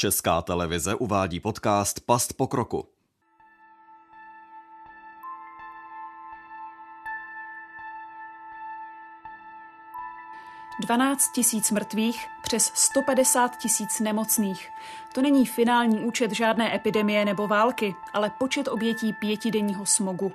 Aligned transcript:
Česká 0.00 0.42
televize 0.42 0.94
uvádí 0.94 1.40
podcast 1.40 2.00
Past 2.00 2.32
pokroku. 2.32 2.88
12 10.80 11.32
tisíc 11.34 11.70
mrtvých, 11.70 12.26
přes 12.42 12.72
150 12.74 13.56
tisíc 13.56 14.00
nemocných. 14.00 14.68
To 15.14 15.22
není 15.22 15.46
finální 15.46 16.00
účet 16.04 16.30
žádné 16.30 16.76
epidemie 16.76 17.24
nebo 17.24 17.48
války, 17.48 17.94
ale 18.12 18.30
počet 18.38 18.68
obětí 18.68 19.12
pětidenního 19.12 19.86
smogu. 19.86 20.32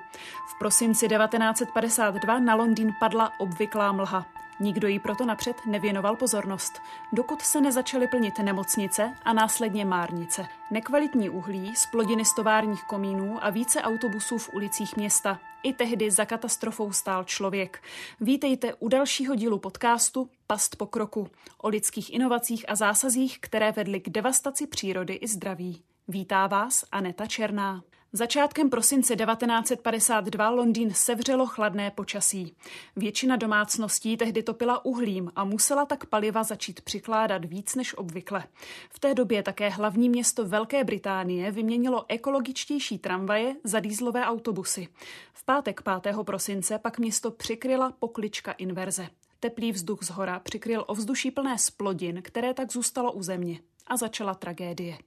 V 0.47 0.59
prosinci 0.59 1.07
1952 1.07 2.39
na 2.39 2.55
Londýn 2.55 2.93
padla 2.99 3.39
obvyklá 3.39 3.91
mlha. 3.91 4.34
Nikdo 4.59 4.87
jí 4.87 4.99
proto 4.99 5.25
napřed 5.25 5.65
nevěnoval 5.65 6.15
pozornost, 6.15 6.81
dokud 7.13 7.41
se 7.41 7.61
nezačaly 7.61 8.07
plnit 8.07 8.39
nemocnice 8.39 9.13
a 9.23 9.33
následně 9.33 9.85
márnice. 9.85 10.47
Nekvalitní 10.71 11.29
uhlí, 11.29 11.75
splodiny 11.75 12.25
stovárních 12.25 12.83
komínů 12.83 13.37
a 13.41 13.49
více 13.49 13.81
autobusů 13.81 14.37
v 14.37 14.53
ulicích 14.53 14.97
města. 14.97 15.39
I 15.63 15.73
tehdy 15.73 16.11
za 16.11 16.25
katastrofou 16.25 16.91
stál 16.91 17.23
člověk. 17.23 17.83
Vítejte 18.21 18.73
u 18.73 18.87
dalšího 18.87 19.35
dílu 19.35 19.59
podcastu 19.59 20.29
Past 20.47 20.75
pokroku 20.75 21.27
o 21.57 21.69
lidských 21.69 22.13
inovacích 22.13 22.69
a 22.69 22.75
zásazích, 22.75 23.39
které 23.39 23.71
vedly 23.71 23.99
k 23.99 24.09
devastaci 24.09 24.67
přírody 24.67 25.13
i 25.13 25.27
zdraví. 25.27 25.81
Vítá 26.07 26.47
vás 26.47 26.85
Aneta 26.91 27.25
Černá. 27.25 27.83
Začátkem 28.15 28.69
prosince 28.69 29.15
1952 29.15 30.49
Londýn 30.49 30.93
sevřelo 30.93 31.45
chladné 31.45 31.91
počasí. 31.91 32.55
Většina 32.95 33.35
domácností 33.35 34.17
tehdy 34.17 34.43
topila 34.43 34.85
uhlím 34.85 35.31
a 35.35 35.43
musela 35.43 35.85
tak 35.85 36.05
paliva 36.05 36.43
začít 36.43 36.81
přikládat 36.81 37.45
víc 37.45 37.75
než 37.75 37.97
obvykle. 37.97 38.43
V 38.89 38.99
té 38.99 39.13
době 39.13 39.43
také 39.43 39.69
hlavní 39.69 40.09
město 40.09 40.45
Velké 40.45 40.83
Británie 40.83 41.51
vyměnilo 41.51 42.05
ekologičtější 42.07 42.99
tramvaje 42.99 43.55
za 43.63 43.79
dýzlové 43.79 44.25
autobusy. 44.25 44.87
V 45.33 45.45
pátek 45.45 45.81
5. 46.01 46.15
prosince 46.23 46.79
pak 46.79 46.99
město 46.99 47.31
přikryla 47.31 47.91
poklička 47.99 48.51
inverze. 48.51 49.07
Teplý 49.39 49.71
vzduch 49.71 50.03
z 50.03 50.09
hora 50.09 50.39
přikryl 50.39 50.83
ovzduší 50.87 51.31
plné 51.31 51.57
splodin, 51.57 52.21
které 52.21 52.53
tak 52.53 52.71
zůstalo 52.71 53.11
u 53.11 53.23
země. 53.23 53.59
A 53.87 53.97
začala 53.97 54.33
tragédie. 54.33 54.97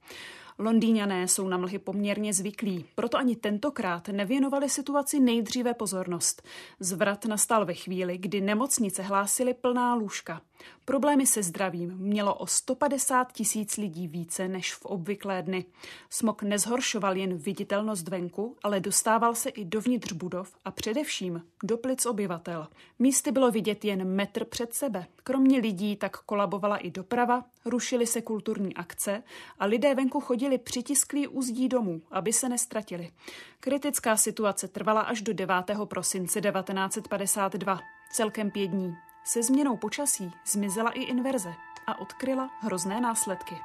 Londýňané 0.59 1.27
jsou 1.27 1.47
na 1.47 1.57
mlhy 1.57 1.79
poměrně 1.79 2.33
zvyklí, 2.33 2.85
proto 2.95 3.17
ani 3.17 3.35
tentokrát 3.35 4.07
nevěnovali 4.07 4.69
situaci 4.69 5.19
nejdříve 5.19 5.73
pozornost. 5.73 6.41
Zvrat 6.79 7.25
nastal 7.25 7.65
ve 7.65 7.73
chvíli, 7.73 8.17
kdy 8.17 8.41
nemocnice 8.41 9.01
hlásily 9.01 9.53
plná 9.53 9.95
lůžka. 9.95 10.41
Problémy 10.85 11.25
se 11.25 11.43
zdravím 11.43 11.97
mělo 11.97 12.35
o 12.35 12.47
150 12.47 13.33
tisíc 13.33 13.77
lidí 13.77 14.07
více 14.07 14.47
než 14.47 14.73
v 14.73 14.85
obvyklé 14.85 15.41
dny. 15.41 15.65
Smog 16.09 16.43
nezhoršoval 16.43 17.17
jen 17.17 17.37
viditelnost 17.37 18.07
venku, 18.07 18.55
ale 18.63 18.79
dostával 18.79 19.35
se 19.35 19.49
i 19.49 19.65
dovnitř 19.65 20.11
budov 20.11 20.55
a 20.65 20.71
především 20.71 21.43
do 21.63 21.77
plic 21.77 22.05
obyvatel. 22.05 22.67
Místy 22.99 23.31
bylo 23.31 23.51
vidět 23.51 23.85
jen 23.85 24.15
metr 24.15 24.45
před 24.45 24.73
sebe. 24.73 25.05
Kromě 25.23 25.59
lidí 25.59 25.95
tak 25.95 26.17
kolabovala 26.17 26.77
i 26.77 26.91
doprava, 26.91 27.45
rušily 27.65 28.07
se 28.07 28.21
kulturní 28.21 28.75
akce 28.75 29.23
a 29.59 29.65
lidé 29.65 29.95
venku 29.95 30.19
chodili 30.19 30.57
přitisklí 30.57 31.27
uzdí 31.27 31.69
domů, 31.69 32.01
aby 32.11 32.33
se 32.33 32.49
nestratili. 32.49 33.11
Kritická 33.59 34.17
situace 34.17 34.67
trvala 34.67 35.01
až 35.01 35.21
do 35.21 35.33
9. 35.33 35.55
prosince 35.85 36.41
1952, 36.41 37.79
celkem 38.11 38.51
pět 38.51 38.67
dní. 38.67 39.08
Se 39.33 39.43
změnou 39.43 39.77
počasí 39.77 40.31
zmizela 40.45 40.91
i 40.91 41.01
inverze 41.01 41.53
a 41.87 41.99
odkryla 41.99 42.49
hrozné 42.61 43.01
následky. 43.01 43.55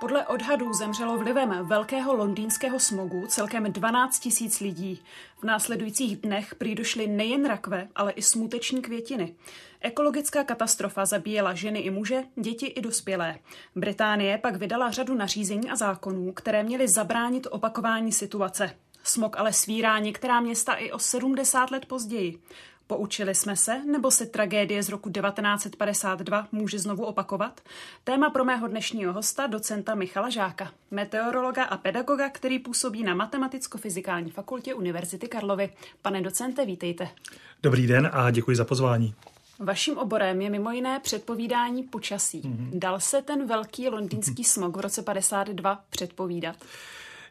Podle 0.00 0.26
odhadů 0.26 0.72
zemřelo 0.72 1.18
vlivem 1.18 1.66
velkého 1.66 2.14
londýnského 2.14 2.80
smogu 2.80 3.26
celkem 3.26 3.72
12 3.72 4.18
tisíc 4.18 4.60
lidí. 4.60 5.02
V 5.38 5.44
následujících 5.44 6.16
dnech 6.16 6.54
prý 6.54 6.74
došly 6.74 7.06
nejen 7.06 7.46
rakve, 7.46 7.88
ale 7.94 8.12
i 8.12 8.22
smuteční 8.22 8.82
květiny. 8.82 9.34
Ekologická 9.80 10.44
katastrofa 10.44 11.06
zabíjela 11.06 11.54
ženy 11.54 11.78
i 11.78 11.90
muže, 11.90 12.22
děti 12.36 12.66
i 12.66 12.80
dospělé. 12.80 13.38
Británie 13.76 14.38
pak 14.38 14.56
vydala 14.56 14.90
řadu 14.90 15.14
nařízení 15.14 15.70
a 15.70 15.76
zákonů, 15.76 16.32
které 16.32 16.62
měly 16.62 16.88
zabránit 16.88 17.46
opakování 17.50 18.12
situace. 18.12 18.74
Smog 19.04 19.36
ale 19.36 19.52
svírá 19.52 19.98
některá 19.98 20.40
města 20.40 20.74
i 20.74 20.92
o 20.92 20.98
70 20.98 21.70
let 21.70 21.86
později. 21.86 22.38
Poučili 22.86 23.34
jsme 23.34 23.56
se, 23.56 23.84
nebo 23.84 24.10
se 24.10 24.26
tragédie 24.26 24.82
z 24.82 24.88
roku 24.88 25.10
1952 25.10 26.48
může 26.52 26.78
znovu 26.78 27.04
opakovat? 27.04 27.60
Téma 28.04 28.30
pro 28.30 28.44
mého 28.44 28.68
dnešního 28.68 29.12
hosta, 29.12 29.46
docenta 29.46 29.94
Michala 29.94 30.30
Žáka, 30.30 30.70
meteorologa 30.90 31.64
a 31.64 31.76
pedagoga, 31.76 32.28
který 32.28 32.58
působí 32.58 33.02
na 33.02 33.14
Matematicko-fyzikální 33.14 34.30
fakultě 34.30 34.74
Univerzity 34.74 35.28
Karlovy. 35.28 35.70
Pane 36.02 36.20
docente, 36.22 36.66
vítejte. 36.66 37.08
Dobrý 37.62 37.86
den 37.86 38.10
a 38.12 38.30
děkuji 38.30 38.56
za 38.56 38.64
pozvání. 38.64 39.14
Vaším 39.58 39.98
oborem 39.98 40.40
je 40.40 40.50
mimo 40.50 40.70
jiné 40.70 41.00
předpovídání 41.00 41.82
počasí. 41.82 42.42
Mm-hmm. 42.42 42.70
Dal 42.72 43.00
se 43.00 43.22
ten 43.22 43.46
velký 43.46 43.88
londýnský 43.88 44.44
smog 44.44 44.76
v 44.76 44.80
roce 44.80 45.02
52 45.02 45.84
předpovídat? 45.90 46.56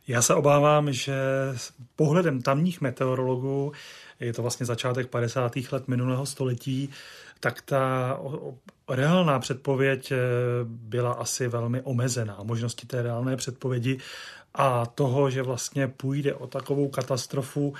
Já 0.07 0.21
se 0.21 0.35
obávám, 0.35 0.93
že 0.93 1.15
pohledem 1.95 2.41
tamních 2.41 2.81
meteorologů, 2.81 3.71
je 4.19 4.33
to 4.33 4.41
vlastně 4.41 4.65
začátek 4.65 5.07
50. 5.07 5.51
let 5.71 5.87
minulého 5.87 6.25
století, 6.25 6.89
tak 7.39 7.61
ta 7.61 8.19
reálná 8.89 9.39
předpověď 9.39 10.11
eh, 10.11 10.17
byla 10.63 11.11
asi 11.13 11.47
velmi 11.47 11.81
omezená. 11.81 12.39
Možnosti 12.43 12.87
té 12.87 13.01
reálné 13.01 13.35
předpovědi 13.35 13.97
a 14.53 14.85
toho, 14.85 15.29
že 15.29 15.41
vlastně 15.41 15.87
půjde 15.87 16.33
o 16.33 16.47
takovou 16.47 16.87
katastrofu, 16.87 17.73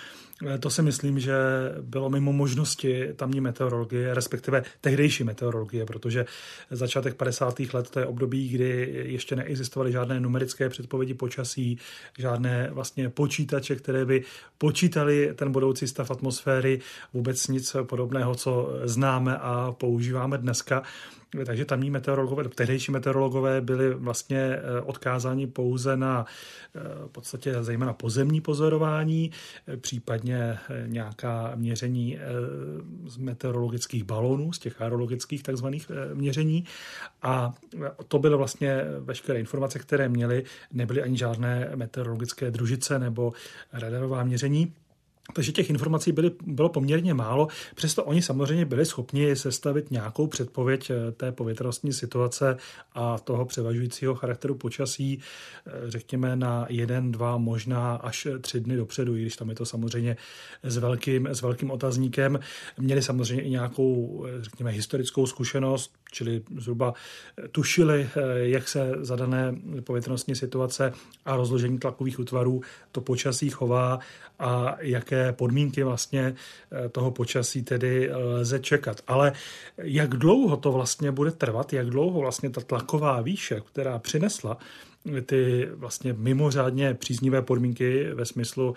to 0.60 0.70
si 0.70 0.82
myslím, 0.82 1.20
že 1.20 1.34
bylo 1.82 2.10
mimo 2.10 2.34
možnosti 2.34 3.08
tamní 3.16 3.42
meteorologie, 3.42 4.14
respektive 4.14 4.64
tehdejší 4.82 5.24
meteorologie, 5.24 5.86
protože 5.86 6.26
začátek 6.72 7.16
50. 7.16 7.60
let 7.74 7.90
to 7.90 8.00
je 8.00 8.06
období, 8.06 8.50
kdy 8.50 8.90
ještě 9.06 9.36
neexistovaly 9.36 9.92
žádné 9.92 10.20
numerické 10.20 10.70
předpovědi 10.70 11.14
počasí, 11.14 11.78
žádné 12.18 12.70
vlastně 12.72 13.10
počítače, 13.10 13.76
které 13.76 14.06
by 14.06 14.24
počítali 14.58 15.34
ten 15.36 15.52
budoucí 15.52 15.88
stav 15.88 16.12
atmosféry, 16.12 16.80
vůbec 17.14 17.48
nic 17.48 17.76
podobného, 17.84 18.36
co 18.36 18.80
známe 18.84 19.38
a 19.38 19.72
používáme 19.78 20.38
dneska. 20.38 20.84
Takže 21.46 21.66
tamní 21.66 21.90
meteorologové, 21.90 22.50
tehdejší 22.50 22.92
meteorologové 22.92 23.62
byli 23.62 23.94
vlastně 23.94 24.40
eh, 24.40 24.82
odkázáni 24.82 25.48
pouze 25.48 25.98
na 25.98 26.26
eh, 26.76 26.80
v 27.08 27.12
podstatě 27.12 27.64
zejména 27.64 27.94
pozemní 27.94 28.42
pozorování, 28.42 29.32
případně 29.82 30.58
nějaká 30.86 31.52
měření 31.56 32.18
z 33.06 33.18
meteorologických 33.18 34.04
balónů, 34.04 34.54
z 34.54 34.60
těch 34.60 34.82
aerologických 34.82 35.44
takzvaných 35.44 35.92
měření. 36.14 36.66
A 37.22 37.54
to 38.08 38.20
byly 38.20 38.38
vlastně 38.38 38.82
veškeré 39.00 39.40
informace, 39.40 39.80
které 39.80 40.10
měly, 40.10 40.44
nebyly 40.74 41.02
ani 41.02 41.18
žádné 41.18 41.72
meteorologické 41.76 42.52
družice 42.52 43.00
nebo 43.00 43.34
radarová 43.74 44.24
měření. 44.24 44.74
Takže 45.34 45.52
těch 45.52 45.70
informací 45.70 46.12
byly, 46.12 46.32
bylo 46.46 46.70
poměrně 46.70 47.14
málo, 47.14 47.48
přesto 47.76 48.04
oni 48.04 48.22
samozřejmě 48.22 48.66
byli 48.66 48.86
schopni 48.86 49.36
sestavit 49.36 49.92
nějakou 49.92 50.28
předpověď 50.28 50.90
eh, 50.90 51.12
té 51.12 51.32
povětrnostní 51.32 51.94
situace 51.94 52.58
a 52.94 53.20
toho 53.20 53.46
převažujícího 53.46 54.16
charakteru 54.16 54.56
počasí, 54.56 55.20
eh, 55.20 55.72
řekněme 55.88 56.36
na 56.36 56.66
jeden, 56.70 57.12
dva, 57.12 57.38
možná 57.38 57.96
až 57.96 58.28
tři 58.42 58.60
dny 58.60 58.76
dopředu, 58.76 59.16
i 59.16 59.22
když 59.22 59.36
tam 59.36 59.50
je 59.50 59.56
to 59.56 59.66
samozřejmě 59.66 60.18
s 60.64 60.78
velkým, 60.78 61.28
s 61.28 61.42
velkým 61.42 61.72
otazníkem. 61.72 62.40
Měli 62.78 63.02
samozřejmě 63.02 63.44
i 63.44 63.50
nějakou, 63.50 64.26
eh, 64.28 64.44
řekněme, 64.44 64.72
historickou 64.72 65.26
zkušenost, 65.26 65.94
čili 66.12 66.42
zhruba 66.58 66.94
tušili, 67.52 68.10
jak 68.36 68.68
se 68.68 68.92
za 69.00 69.16
dané 69.16 69.56
povětrnostní 69.84 70.36
situace 70.36 70.94
a 71.26 71.36
rozložení 71.36 71.80
tlakových 71.80 72.20
útvarů 72.20 72.62
to 72.92 73.02
počasí 73.02 73.50
chová 73.50 74.00
a 74.40 74.78
jaké 74.80 75.17
podmínky 75.32 75.84
vlastně 75.84 76.36
eh, 76.36 76.90
toho 76.90 77.12
počasí 77.12 77.64
tedy 77.64 78.10
lze 78.14 78.60
čekat. 78.60 79.02
Ale 79.08 79.34
jak 79.78 80.10
dlouho 80.10 80.58
to 80.58 80.72
vlastně 80.72 81.12
bude 81.12 81.32
trvat, 81.32 81.74
jak 81.74 81.90
dlouho 81.90 82.20
vlastně 82.20 82.50
ta 82.50 82.62
tlaková 82.62 83.22
výše, 83.22 83.62
která 83.72 84.00
přinesla 84.00 84.58
ty 85.26 85.70
vlastně 85.74 86.14
mimořádně 86.14 86.94
příznivé 86.94 87.42
podmínky 87.42 88.14
ve 88.14 88.26
smyslu 88.26 88.76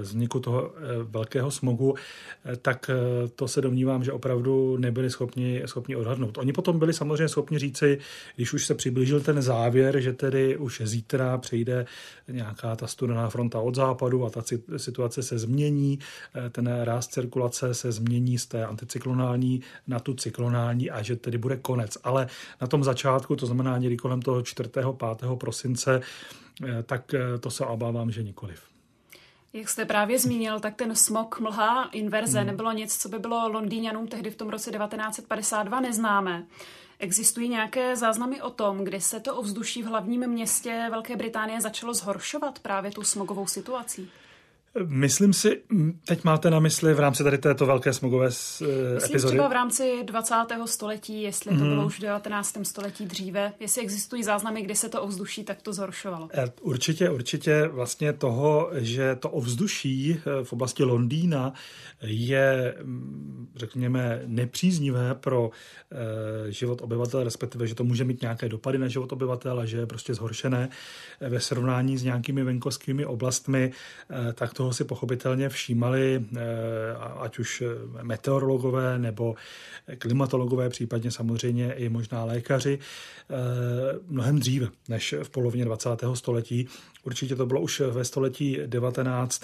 vzniku 0.00 0.40
toho 0.40 0.72
velkého 1.02 1.50
smogu, 1.50 1.94
tak 2.62 2.90
to 3.36 3.48
se 3.48 3.60
domnívám, 3.60 4.04
že 4.04 4.12
opravdu 4.12 4.76
nebyli 4.76 5.10
schopni, 5.10 5.62
schopni 5.66 5.96
odhadnout. 5.96 6.38
Oni 6.38 6.52
potom 6.52 6.78
byli 6.78 6.92
samozřejmě 6.92 7.28
schopni 7.28 7.58
říci, 7.58 7.98
když 8.36 8.52
už 8.52 8.66
se 8.66 8.74
přiblížil 8.74 9.20
ten 9.20 9.42
závěr, 9.42 10.00
že 10.00 10.12
tedy 10.12 10.56
už 10.56 10.82
zítra 10.84 11.38
přejde 11.38 11.86
nějaká 12.28 12.76
ta 12.76 12.86
studená 12.86 13.30
fronta 13.30 13.60
od 13.60 13.74
západu 13.74 14.26
a 14.26 14.30
ta 14.30 14.42
situace 14.76 15.22
se 15.22 15.38
změní, 15.38 15.98
ten 16.52 16.80
ráz 16.82 17.08
cirkulace 17.08 17.74
se 17.74 17.92
změní 17.92 18.38
z 18.38 18.46
té 18.46 18.66
anticyklonální 18.66 19.60
na 19.86 20.00
tu 20.00 20.14
cyklonální 20.14 20.90
a 20.90 21.02
že 21.02 21.16
tedy 21.16 21.38
bude 21.38 21.56
konec. 21.56 21.98
Ale 22.04 22.26
na 22.60 22.66
tom 22.66 22.84
začátku, 22.84 23.36
to 23.36 23.46
znamená 23.46 23.78
někdy 23.78 23.96
kolem 23.96 24.22
toho 24.22 24.42
4. 24.42 24.70
5. 25.18 25.28
prosince, 25.44 26.00
tak 26.86 27.14
to 27.40 27.50
se 27.50 27.64
obávám, 27.64 28.10
že 28.10 28.22
nikoliv. 28.22 28.62
Jak 29.52 29.68
jste 29.68 29.84
právě 29.84 30.18
zmínil, 30.18 30.60
tak 30.60 30.74
ten 30.74 30.96
smog, 30.96 31.40
mlha, 31.40 31.88
inverze 31.92 32.38
hmm. 32.38 32.46
nebylo 32.46 32.72
nic, 32.72 32.96
co 32.98 33.08
by 33.08 33.18
bylo 33.18 33.48
Londýňanům 33.48 34.06
tehdy 34.06 34.30
v 34.30 34.36
tom 34.36 34.48
roce 34.48 34.70
1952 34.70 35.80
neznámé. 35.80 36.46
Existují 36.98 37.48
nějaké 37.48 37.96
záznamy 37.96 38.42
o 38.42 38.50
tom, 38.50 38.84
kdy 38.84 39.00
se 39.00 39.20
to 39.20 39.36
ovzduší 39.36 39.82
v 39.82 39.86
hlavním 39.86 40.26
městě 40.26 40.86
Velké 40.90 41.16
Británie 41.16 41.60
začalo 41.60 41.94
zhoršovat 41.94 42.58
právě 42.58 42.90
tu 42.90 43.02
smogovou 43.02 43.46
situací? 43.46 44.10
Myslím 44.82 45.32
si, 45.32 45.62
teď 46.06 46.24
máte 46.24 46.50
na 46.50 46.60
mysli 46.60 46.94
v 46.94 47.00
rámci 47.00 47.24
tady 47.24 47.38
této 47.38 47.66
velké 47.66 47.92
smogové 47.92 48.26
Myslím 48.26 48.68
epizody? 49.04 49.32
třeba 49.32 49.48
v 49.48 49.52
rámci 49.52 50.04
20. 50.04 50.34
století, 50.64 51.22
jestli 51.22 51.58
to 51.58 51.64
mm. 51.64 51.70
bylo 51.70 51.86
už 51.86 51.98
v 51.98 52.02
19. 52.02 52.56
století 52.62 53.06
dříve, 53.06 53.52
jestli 53.60 53.82
existují 53.82 54.22
záznamy, 54.22 54.62
kdy 54.62 54.74
se 54.74 54.88
to 54.88 55.02
ovzduší 55.02 55.44
tak 55.44 55.62
to 55.62 55.72
zhoršovalo. 55.72 56.28
E, 56.32 56.52
určitě, 56.60 57.10
určitě 57.10 57.68
vlastně 57.68 58.12
toho, 58.12 58.70
že 58.74 59.14
to 59.14 59.30
ovzduší 59.30 60.10
e, 60.12 60.44
v 60.44 60.52
oblasti 60.52 60.84
Londýna 60.84 61.52
je, 62.02 62.74
řekněme, 63.56 64.22
nepříznivé 64.26 65.14
pro 65.14 65.50
e, 66.48 66.52
život 66.52 66.82
obyvatel, 66.82 67.24
respektive, 67.24 67.66
že 67.66 67.74
to 67.74 67.84
může 67.84 68.04
mít 68.04 68.22
nějaké 68.22 68.48
dopady 68.48 68.78
na 68.78 68.88
život 68.88 69.12
obyvatel 69.12 69.60
a 69.60 69.64
že 69.64 69.76
je 69.76 69.86
prostě 69.86 70.14
zhoršené 70.14 70.68
ve 71.20 71.40
srovnání 71.40 71.98
s 71.98 72.02
nějakými 72.02 72.44
venkovskými 72.44 73.06
oblastmi, 73.06 73.72
tak 74.34 74.54
to 74.54 74.63
toho 74.64 74.72
si 74.72 74.84
pochopitelně 74.84 75.48
všímali 75.48 76.24
eh, 76.24 76.40
ať 77.20 77.38
už 77.38 77.62
meteorologové 78.02 78.98
nebo 78.98 79.34
klimatologové, 79.98 80.68
případně 80.68 81.10
samozřejmě 81.10 81.72
i 81.72 81.88
možná 81.88 82.24
lékaři 82.24 82.78
eh, 82.78 83.34
mnohem 84.08 84.38
dříve 84.38 84.68
než 84.88 85.14
v 85.22 85.30
polovině 85.30 85.64
20. 85.64 85.88
století. 86.14 86.68
Určitě 87.04 87.36
to 87.36 87.46
bylo 87.46 87.60
už 87.60 87.80
ve 87.80 88.04
století 88.04 88.58
19., 88.66 89.42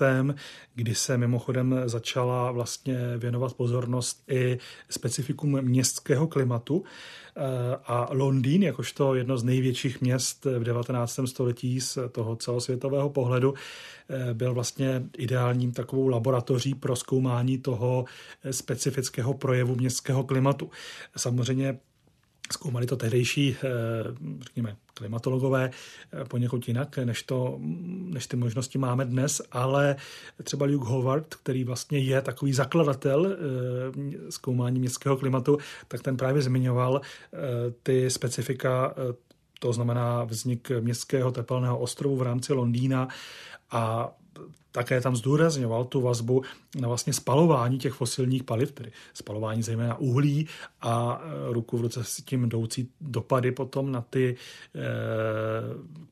kdy 0.74 0.94
se 0.94 1.18
mimochodem 1.18 1.82
začala 1.86 2.52
vlastně 2.52 2.98
věnovat 3.16 3.54
pozornost 3.54 4.22
i 4.28 4.58
specifikum 4.90 5.62
městského 5.62 6.26
klimatu. 6.26 6.84
Eh, 7.36 7.76
a 7.84 8.08
Londýn, 8.12 8.62
jakožto 8.62 9.14
jedno 9.14 9.38
z 9.38 9.44
největších 9.44 10.00
měst 10.00 10.44
v 10.44 10.64
19. 10.64 11.26
století 11.26 11.80
z 11.80 11.98
toho 12.12 12.36
celosvětového 12.36 13.10
pohledu, 13.10 13.54
eh, 14.08 14.34
byl 14.34 14.54
vlastně 14.54 15.02
ideálním 15.18 15.72
takovou 15.72 16.08
laboratoří 16.08 16.74
pro 16.74 16.96
zkoumání 16.96 17.58
toho 17.58 18.04
specifického 18.50 19.34
projevu 19.34 19.74
městského 19.74 20.24
klimatu. 20.24 20.70
Samozřejmě 21.16 21.78
Zkoumali 22.52 22.86
to 22.86 22.96
tehdejší, 22.96 23.56
eh, 23.56 23.68
řekněme, 24.40 24.76
klimatologové 24.94 25.70
eh, 25.70 26.24
poněkud 26.24 26.68
jinak, 26.68 26.98
než, 26.98 27.22
to, 27.22 27.58
než 27.90 28.26
ty 28.26 28.36
možnosti 28.36 28.78
máme 28.78 29.04
dnes, 29.04 29.42
ale 29.52 29.96
třeba 30.42 30.66
Luke 30.66 30.88
Howard, 30.88 31.34
který 31.34 31.64
vlastně 31.64 31.98
je 31.98 32.22
takový 32.22 32.52
zakladatel 32.52 33.26
eh, 33.26 33.36
zkoumání 34.30 34.80
městského 34.80 35.16
klimatu, 35.16 35.58
tak 35.88 36.02
ten 36.02 36.16
právě 36.16 36.42
zmiňoval 36.42 37.00
ty 37.82 38.10
specifika 38.10 38.94
to 39.58 39.72
znamená 39.72 40.24
vznik 40.24 40.70
městského 40.80 41.32
tepelného 41.32 41.78
ostrovu 41.78 42.16
v 42.16 42.22
rámci 42.22 42.52
Londýna 42.52 43.08
a 43.70 44.12
také 44.72 45.00
tam 45.00 45.16
zdůrazňoval 45.16 45.84
tu 45.84 46.00
vazbu 46.00 46.42
na 46.80 46.88
vlastně 46.88 47.12
spalování 47.12 47.78
těch 47.78 47.92
fosilních 47.92 48.44
paliv, 48.44 48.72
tedy 48.72 48.92
spalování 49.14 49.62
zejména 49.62 49.98
uhlí 49.98 50.48
a 50.80 51.22
e, 51.24 51.52
ruku 51.52 51.78
v 51.78 51.80
ruce 51.80 52.04
s 52.04 52.16
tím 52.16 52.44
jdoucí 52.44 52.88
dopady 53.00 53.52
potom 53.52 53.92
na 53.92 54.00
ty 54.00 54.36
e, 54.74 54.80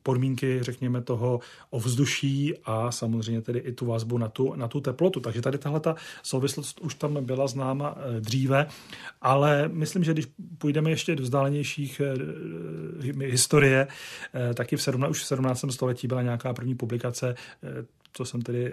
podmínky, 0.03 0.59
řekněme, 0.63 1.03
toho 1.03 1.41
ovzduší 1.71 2.55
a 2.65 2.91
samozřejmě 2.91 3.43
tedy 3.43 3.59
i 3.59 3.73
tu 3.73 3.87
vazbu 3.87 4.19
na 4.19 4.29
tu, 4.29 4.55
na 4.55 4.69
tu 4.69 4.81
teplotu. 4.81 5.21
Takže 5.21 5.43
tady 5.43 5.59
tahle 5.59 5.81
ta 5.81 5.95
souvislost 6.23 6.81
už 6.81 6.95
tam 6.95 7.25
byla 7.25 7.47
známa 7.47 7.97
e, 7.99 8.21
dříve, 8.21 8.67
ale 9.21 9.69
myslím, 9.73 10.05
že 10.05 10.13
když 10.13 10.29
půjdeme 10.59 10.91
ještě 10.91 11.17
do 11.17 11.23
vzdálenějších 11.23 12.01
historie, 13.25 13.89
taky 14.55 14.77
v 14.77 14.83
17, 14.83 15.11
už 15.11 15.23
v 15.23 15.27
17. 15.27 15.65
století 15.71 16.09
byla 16.09 16.23
nějaká 16.23 16.55
první 16.55 16.75
publikace 16.75 17.35
co 18.19 18.25
jsem 18.25 18.43
tedy 18.43 18.67
e, 18.67 18.73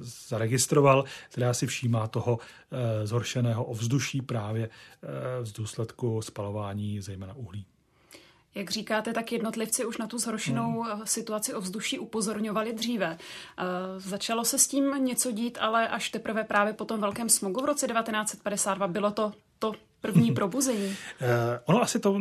zaregistroval, 0.00 1.04
která 1.30 1.54
si 1.54 1.66
všímá 1.66 2.06
toho 2.06 2.38
e, 2.72 3.06
zhoršeného 3.06 3.64
ovzduší 3.64 4.22
právě 4.22 4.64
e, 4.64 5.44
z 5.44 5.52
důsledku 5.52 6.22
spalování 6.22 7.00
zejména 7.00 7.34
uhlí. 7.34 7.66
Jak 8.54 8.70
říkáte, 8.70 9.12
tak 9.12 9.32
jednotlivci 9.32 9.84
už 9.84 9.98
na 9.98 10.06
tu 10.06 10.18
zhoršenou 10.18 10.82
hmm. 10.82 11.00
situaci 11.04 11.54
ovzduší 11.54 11.98
upozorňovali 11.98 12.72
dříve. 12.72 13.18
Začalo 13.96 14.44
se 14.44 14.58
s 14.58 14.66
tím 14.66 15.04
něco 15.04 15.32
dít, 15.32 15.58
ale 15.60 15.88
až 15.88 16.10
teprve 16.10 16.44
právě 16.44 16.72
po 16.72 16.84
tom 16.84 17.00
velkém 17.00 17.28
smogu 17.28 17.60
v 17.60 17.64
roce 17.64 17.86
1952 17.86 18.86
bylo 18.86 19.10
to 19.10 19.32
to 19.58 19.72
první 20.00 20.32
probuzení. 20.40 20.96
ono 21.64 21.82
asi 21.82 22.00
to 22.00 22.20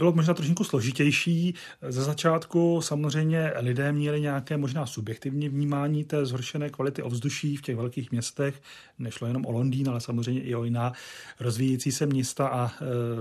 bylo 0.00 0.12
možná 0.12 0.34
trošku 0.34 0.64
složitější. 0.64 1.54
Ze 1.88 2.02
začátku 2.02 2.80
samozřejmě 2.82 3.52
lidé 3.56 3.92
měli 3.92 4.20
nějaké 4.20 4.56
možná 4.56 4.86
subjektivní 4.86 5.48
vnímání 5.48 6.04
té 6.04 6.26
zhoršené 6.26 6.70
kvality 6.70 7.02
ovzduší 7.02 7.56
v 7.56 7.62
těch 7.62 7.76
velkých 7.76 8.12
městech. 8.12 8.62
Nešlo 8.98 9.26
jenom 9.26 9.46
o 9.46 9.52
Londýn, 9.52 9.88
ale 9.88 10.00
samozřejmě 10.00 10.42
i 10.42 10.54
o 10.54 10.64
jiná 10.64 10.92
rozvíjející 11.40 11.92
se 11.92 12.06
města 12.06 12.48
a 12.48 12.66
e, 12.66 12.70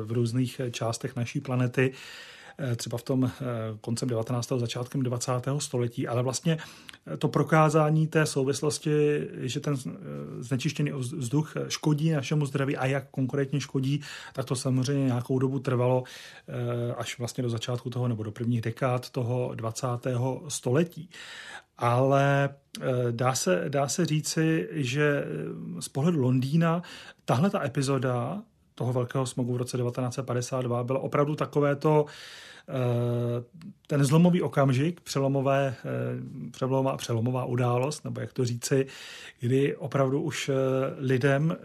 v 0.04 0.12
různých 0.12 0.62
částech 0.72 1.16
naší 1.16 1.40
planety. 1.40 1.94
Eh, 2.62 2.76
třeba 2.76 2.98
v 2.98 3.04
tom 3.04 3.26
eh, 3.26 3.46
koncem 3.82 4.10
19. 4.10 4.52
začátkem 4.58 5.04
20. 5.04 5.32
století, 5.58 6.08
ale 6.08 6.24
vlastně 6.24 6.58
eh, 7.14 7.18
to 7.18 7.28
prokázání 7.28 8.08
té 8.08 8.26
souvislosti, 8.26 8.92
že 9.38 9.60
ten 9.60 9.76
znečištěný 10.40 10.92
vzduch 10.92 11.54
škodí 11.68 12.12
našemu 12.12 12.46
zdraví 12.46 12.78
a 12.78 12.86
jak 12.86 13.10
konkrétně 13.12 13.62
škodí, 13.62 14.02
tak 14.34 14.46
to 14.46 14.56
samozřejmě 14.56 15.06
nějakou 15.06 15.40
dobu 15.40 15.60
trvalo 15.60 16.04
až 16.98 17.20
vlastně 17.20 17.42
do 17.42 17.50
začátku 17.50 17.90
toho 17.90 18.08
nebo 18.08 18.24
do 18.24 18.32
prvních 18.32 18.62
dekád 18.62 19.10
toho 19.10 19.52
20. 19.56 19.88
století. 20.48 21.10
Ale 21.78 22.50
dá 23.12 23.36
se, 23.36 23.66
dá 23.68 23.88
se 23.88 24.06
říci, 24.06 24.70
že 24.72 25.26
z 25.80 25.90
pohledu 25.90 26.22
Londýna 26.22 26.82
tahle 27.26 27.50
ta 27.50 27.66
epizoda 27.66 28.42
toho 28.80 28.94
velkého 28.94 29.26
smogu 29.26 29.54
v 29.54 29.58
roce 29.58 29.78
1952 29.78 30.84
bylo 30.84 31.00
opravdu 31.00 31.36
takové 31.36 31.76
to 31.76 32.06
Eh, 32.70 33.44
ten 33.88 34.04
zlomový 34.06 34.42
okamžik, 34.42 35.02
přelomové, 35.02 35.76
eh, 35.86 36.52
přelomová, 36.52 36.98
přelomová 36.98 37.46
událost, 37.46 38.04
nebo 38.04 38.22
jak 38.22 38.34
to 38.34 38.46
říci, 38.46 38.86
kdy 39.40 39.76
opravdu 39.76 40.22
už 40.22 40.50
eh, 40.50 40.54
lidem 40.98 41.58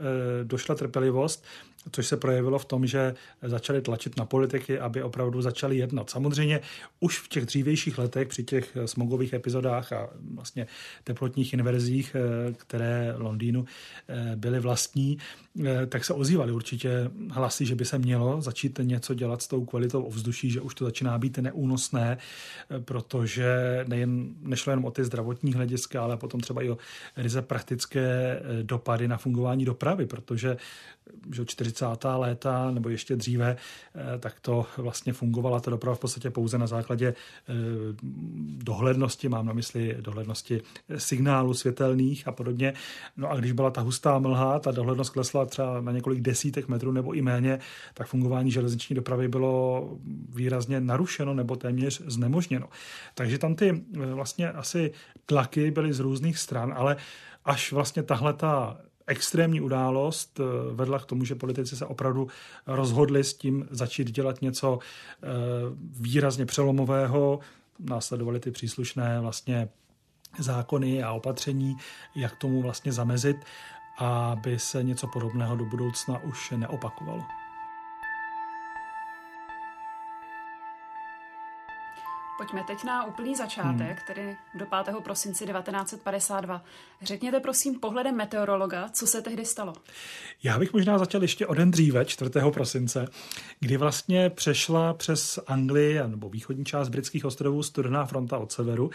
došla 0.42 0.74
trpělivost 0.74 1.44
což 1.90 2.06
se 2.06 2.16
projevilo 2.16 2.58
v 2.58 2.64
tom, 2.64 2.86
že 2.86 3.14
začali 3.42 3.80
tlačit 3.80 4.16
na 4.16 4.24
politiky, 4.24 4.78
aby 4.78 5.02
opravdu 5.02 5.42
začali 5.42 5.76
jednat. 5.76 6.10
Samozřejmě 6.10 6.60
už 7.00 7.18
v 7.18 7.28
těch 7.28 7.46
dřívějších 7.46 7.98
letech 7.98 8.28
při 8.28 8.44
těch 8.44 8.76
smogových 8.84 9.32
epizodách 9.32 9.92
a 9.92 10.10
vlastně 10.34 10.66
teplotních 11.04 11.52
inverzích, 11.52 12.16
eh, 12.16 12.52
které 12.52 13.14
Londýnu 13.16 13.64
eh, 14.08 14.32
byly 14.36 14.60
vlastní, 14.60 15.18
eh, 15.64 15.86
tak 15.86 16.04
se 16.04 16.14
ozývaly 16.14 16.52
určitě 16.52 17.10
hlasy, 17.30 17.66
že 17.66 17.74
by 17.74 17.84
se 17.84 17.98
mělo 17.98 18.40
začít 18.40 18.80
něco 18.82 19.14
dělat 19.14 19.42
s 19.42 19.48
tou 19.48 19.64
kvalitou 19.64 20.02
ovzduší, 20.02 20.50
že 20.50 20.60
už 20.60 20.74
to 20.74 20.84
začíná 20.84 21.18
být 21.18 21.38
neúnosné, 21.38 22.18
protože 22.84 23.84
nejen, 23.88 24.34
nešlo 24.40 24.70
jen 24.70 24.86
o 24.86 24.90
ty 24.90 25.04
zdravotní 25.04 25.52
hlediska, 25.52 26.02
ale 26.02 26.16
potom 26.16 26.40
třeba 26.40 26.62
i 26.62 26.70
o 26.70 26.78
ryze 27.16 27.42
praktické 27.42 28.40
dopady 28.62 29.08
na 29.08 29.16
fungování 29.16 29.64
dopravy, 29.64 30.06
protože 30.06 30.56
že 31.32 31.44
40. 31.44 31.73
léta 32.16 32.70
nebo 32.70 32.88
ještě 32.88 33.16
dříve, 33.16 33.56
tak 34.20 34.40
to 34.40 34.66
vlastně 34.76 35.12
fungovala 35.12 35.60
ta 35.60 35.70
doprava 35.70 35.94
v 35.94 36.00
podstatě 36.00 36.30
pouze 36.30 36.58
na 36.58 36.66
základě 36.66 37.14
dohlednosti, 38.56 39.28
mám 39.28 39.46
na 39.46 39.52
mysli 39.52 39.96
dohlednosti 40.00 40.60
signálu 40.96 41.54
světelných 41.54 42.28
a 42.28 42.32
podobně. 42.32 42.72
No 43.16 43.30
a 43.30 43.36
když 43.36 43.52
byla 43.52 43.70
ta 43.70 43.80
hustá 43.80 44.18
mlha, 44.18 44.58
ta 44.58 44.70
dohlednost 44.70 45.10
klesla 45.10 45.46
třeba 45.46 45.80
na 45.80 45.92
několik 45.92 46.20
desítek 46.20 46.68
metrů 46.68 46.92
nebo 46.92 47.12
i 47.12 47.22
méně, 47.22 47.58
tak 47.94 48.06
fungování 48.06 48.50
železniční 48.50 48.96
dopravy 48.96 49.28
bylo 49.28 49.88
výrazně 50.28 50.80
narušeno 50.80 51.34
nebo 51.34 51.56
téměř 51.56 52.02
znemožněno. 52.06 52.68
Takže 53.14 53.38
tam 53.38 53.54
ty 53.54 53.84
vlastně 53.94 54.52
asi 54.52 54.92
tlaky 55.26 55.70
byly 55.70 55.92
z 55.92 56.00
různých 56.00 56.38
stran, 56.38 56.74
ale 56.76 56.96
až 57.44 57.72
vlastně 57.72 58.02
tahle 58.02 58.32
ta 58.32 58.78
extrémní 59.06 59.60
událost 59.60 60.40
eh, 60.40 60.74
vedla 60.74 60.98
k 60.98 61.06
tomu, 61.06 61.24
že 61.24 61.34
politici 61.34 61.76
se 61.76 61.86
opravdu 61.86 62.28
rozhodli 62.66 63.24
s 63.24 63.34
tím 63.34 63.68
začít 63.70 64.10
dělat 64.10 64.42
něco 64.42 64.78
eh, 64.78 65.26
výrazně 66.00 66.46
přelomového. 66.46 67.40
Následovaly 67.78 68.40
ty 68.40 68.50
příslušné 68.50 69.20
vlastně 69.20 69.68
zákony 70.38 71.02
a 71.02 71.12
opatření, 71.12 71.76
jak 72.16 72.36
tomu 72.36 72.62
vlastně 72.62 72.92
zamezit, 72.92 73.36
aby 73.98 74.58
se 74.58 74.82
něco 74.82 75.06
podobného 75.06 75.56
do 75.56 75.64
budoucna 75.64 76.22
už 76.22 76.50
neopakovalo. 76.50 77.43
Pojďme 82.36 82.64
teď 82.64 82.84
na 82.84 83.04
úplný 83.04 83.36
začátek, 83.36 83.96
hmm. 83.96 84.06
tedy 84.06 84.36
do 84.54 84.66
5. 84.84 84.96
prosince 85.04 85.46
1952. 85.46 86.64
Řekněte 87.02 87.40
prosím 87.40 87.80
pohledem 87.80 88.16
meteorologa, 88.16 88.88
co 88.88 89.06
se 89.06 89.22
tehdy 89.22 89.44
stalo. 89.44 89.72
Já 90.42 90.58
bych 90.58 90.72
možná 90.72 90.98
začal 90.98 91.22
ještě 91.22 91.46
o 91.46 91.54
den 91.54 91.70
dříve, 91.70 92.04
4. 92.04 92.30
prosince, 92.52 93.06
kdy 93.60 93.76
vlastně 93.76 94.30
přešla 94.30 94.94
přes 94.94 95.38
Anglii 95.46 96.00
nebo 96.06 96.28
východní 96.28 96.64
část 96.64 96.88
britských 96.88 97.24
ostrovů 97.24 97.62
studená 97.62 98.06
fronta 98.06 98.38
od 98.38 98.52
severu, 98.52 98.90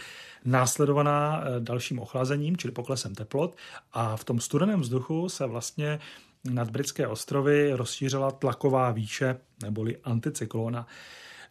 následovaná 0.46 1.44
eh, 1.44 1.60
dalším 1.60 2.00
ochlazením, 2.00 2.58
čili 2.58 2.74
poklesem 2.74 3.16
teplot 3.16 3.56
a 3.94 4.18
v 4.18 4.24
tom 4.24 4.40
studeném 4.40 4.82
vzduchu 4.82 5.30
se 5.30 5.46
vlastně 5.46 6.00
nad 6.44 6.70
britské 6.70 7.08
ostrovy 7.08 7.74
rozšířila 7.74 8.32
tlaková 8.32 8.92
výše 8.92 9.38
neboli 9.64 9.98
anticyklona. 10.04 10.88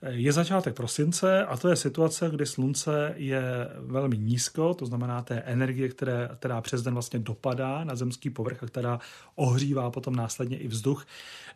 Je 0.06 0.32
začátek 0.32 0.74
prosince 0.74 1.44
a 1.44 1.56
to 1.56 1.68
je 1.68 1.76
situace, 1.76 2.30
kdy 2.30 2.46
slunce 2.46 3.14
je 3.16 3.42
velmi 3.78 4.18
nízko, 4.18 4.74
to 4.74 4.86
znamená 4.86 5.22
té 5.22 5.34
energie, 5.34 5.88
které, 5.88 6.28
která 6.38 6.60
přes 6.60 6.82
den 6.82 6.94
vlastně 6.94 7.18
dopadá 7.18 7.84
na 7.84 7.96
zemský 7.96 8.30
povrch 8.30 8.62
a 8.62 8.66
která 8.66 9.00
ohřívá 9.34 9.90
potom 9.90 10.16
následně 10.16 10.58
i 10.58 10.68
vzduch, 10.68 11.06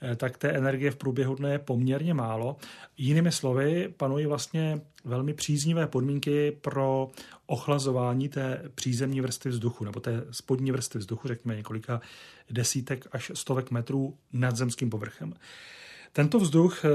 eh, 0.03 0.17
tak 0.17 0.39
té 0.39 0.51
energie 0.51 0.91
v 0.91 0.97
průběhu 0.97 1.35
dne 1.35 1.53
je 1.53 1.59
poměrně 1.59 2.15
málo. 2.15 2.57
Jinými 2.97 3.33
slovy, 3.33 3.95
panují 3.97 4.27
vlastně 4.27 4.81
velmi 5.05 5.35
příznivé 5.35 5.87
podmínky 5.87 6.53
pro 6.61 7.11
ochlazování 7.47 8.29
té 8.29 8.63
přízemní 8.75 9.21
vrstvy 9.21 9.51
vzduchu, 9.51 9.85
nebo 9.85 10.01
té 10.01 10.25
spodní 10.31 10.73
vrstvy 10.73 11.01
vzduchu, 11.01 11.29
řekněme 11.29 11.57
několika 11.57 12.01
desítek 12.51 13.07
až 13.13 13.33
stovek 13.35 13.71
metrů 13.71 14.17
nad 14.33 14.57
zemským 14.57 14.91
povrchem. 14.91 15.35
Tento 16.13 16.39
vzduch 16.39 16.85
eh, 16.85 16.89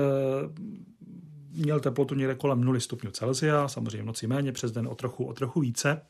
měl 1.57 1.79
teplotu 1.79 2.15
někde 2.15 2.35
kolem 2.35 2.61
0 2.61 2.79
stupňů 2.79 3.11
Celsia, 3.11 3.67
samozřejmě 3.67 4.03
noci 4.03 4.27
méně, 4.27 4.51
přes 4.51 4.71
den 4.71 4.87
o 4.87 4.95
trochu, 4.95 5.25
o 5.25 5.33
trochu 5.33 5.59
více. 5.59 6.01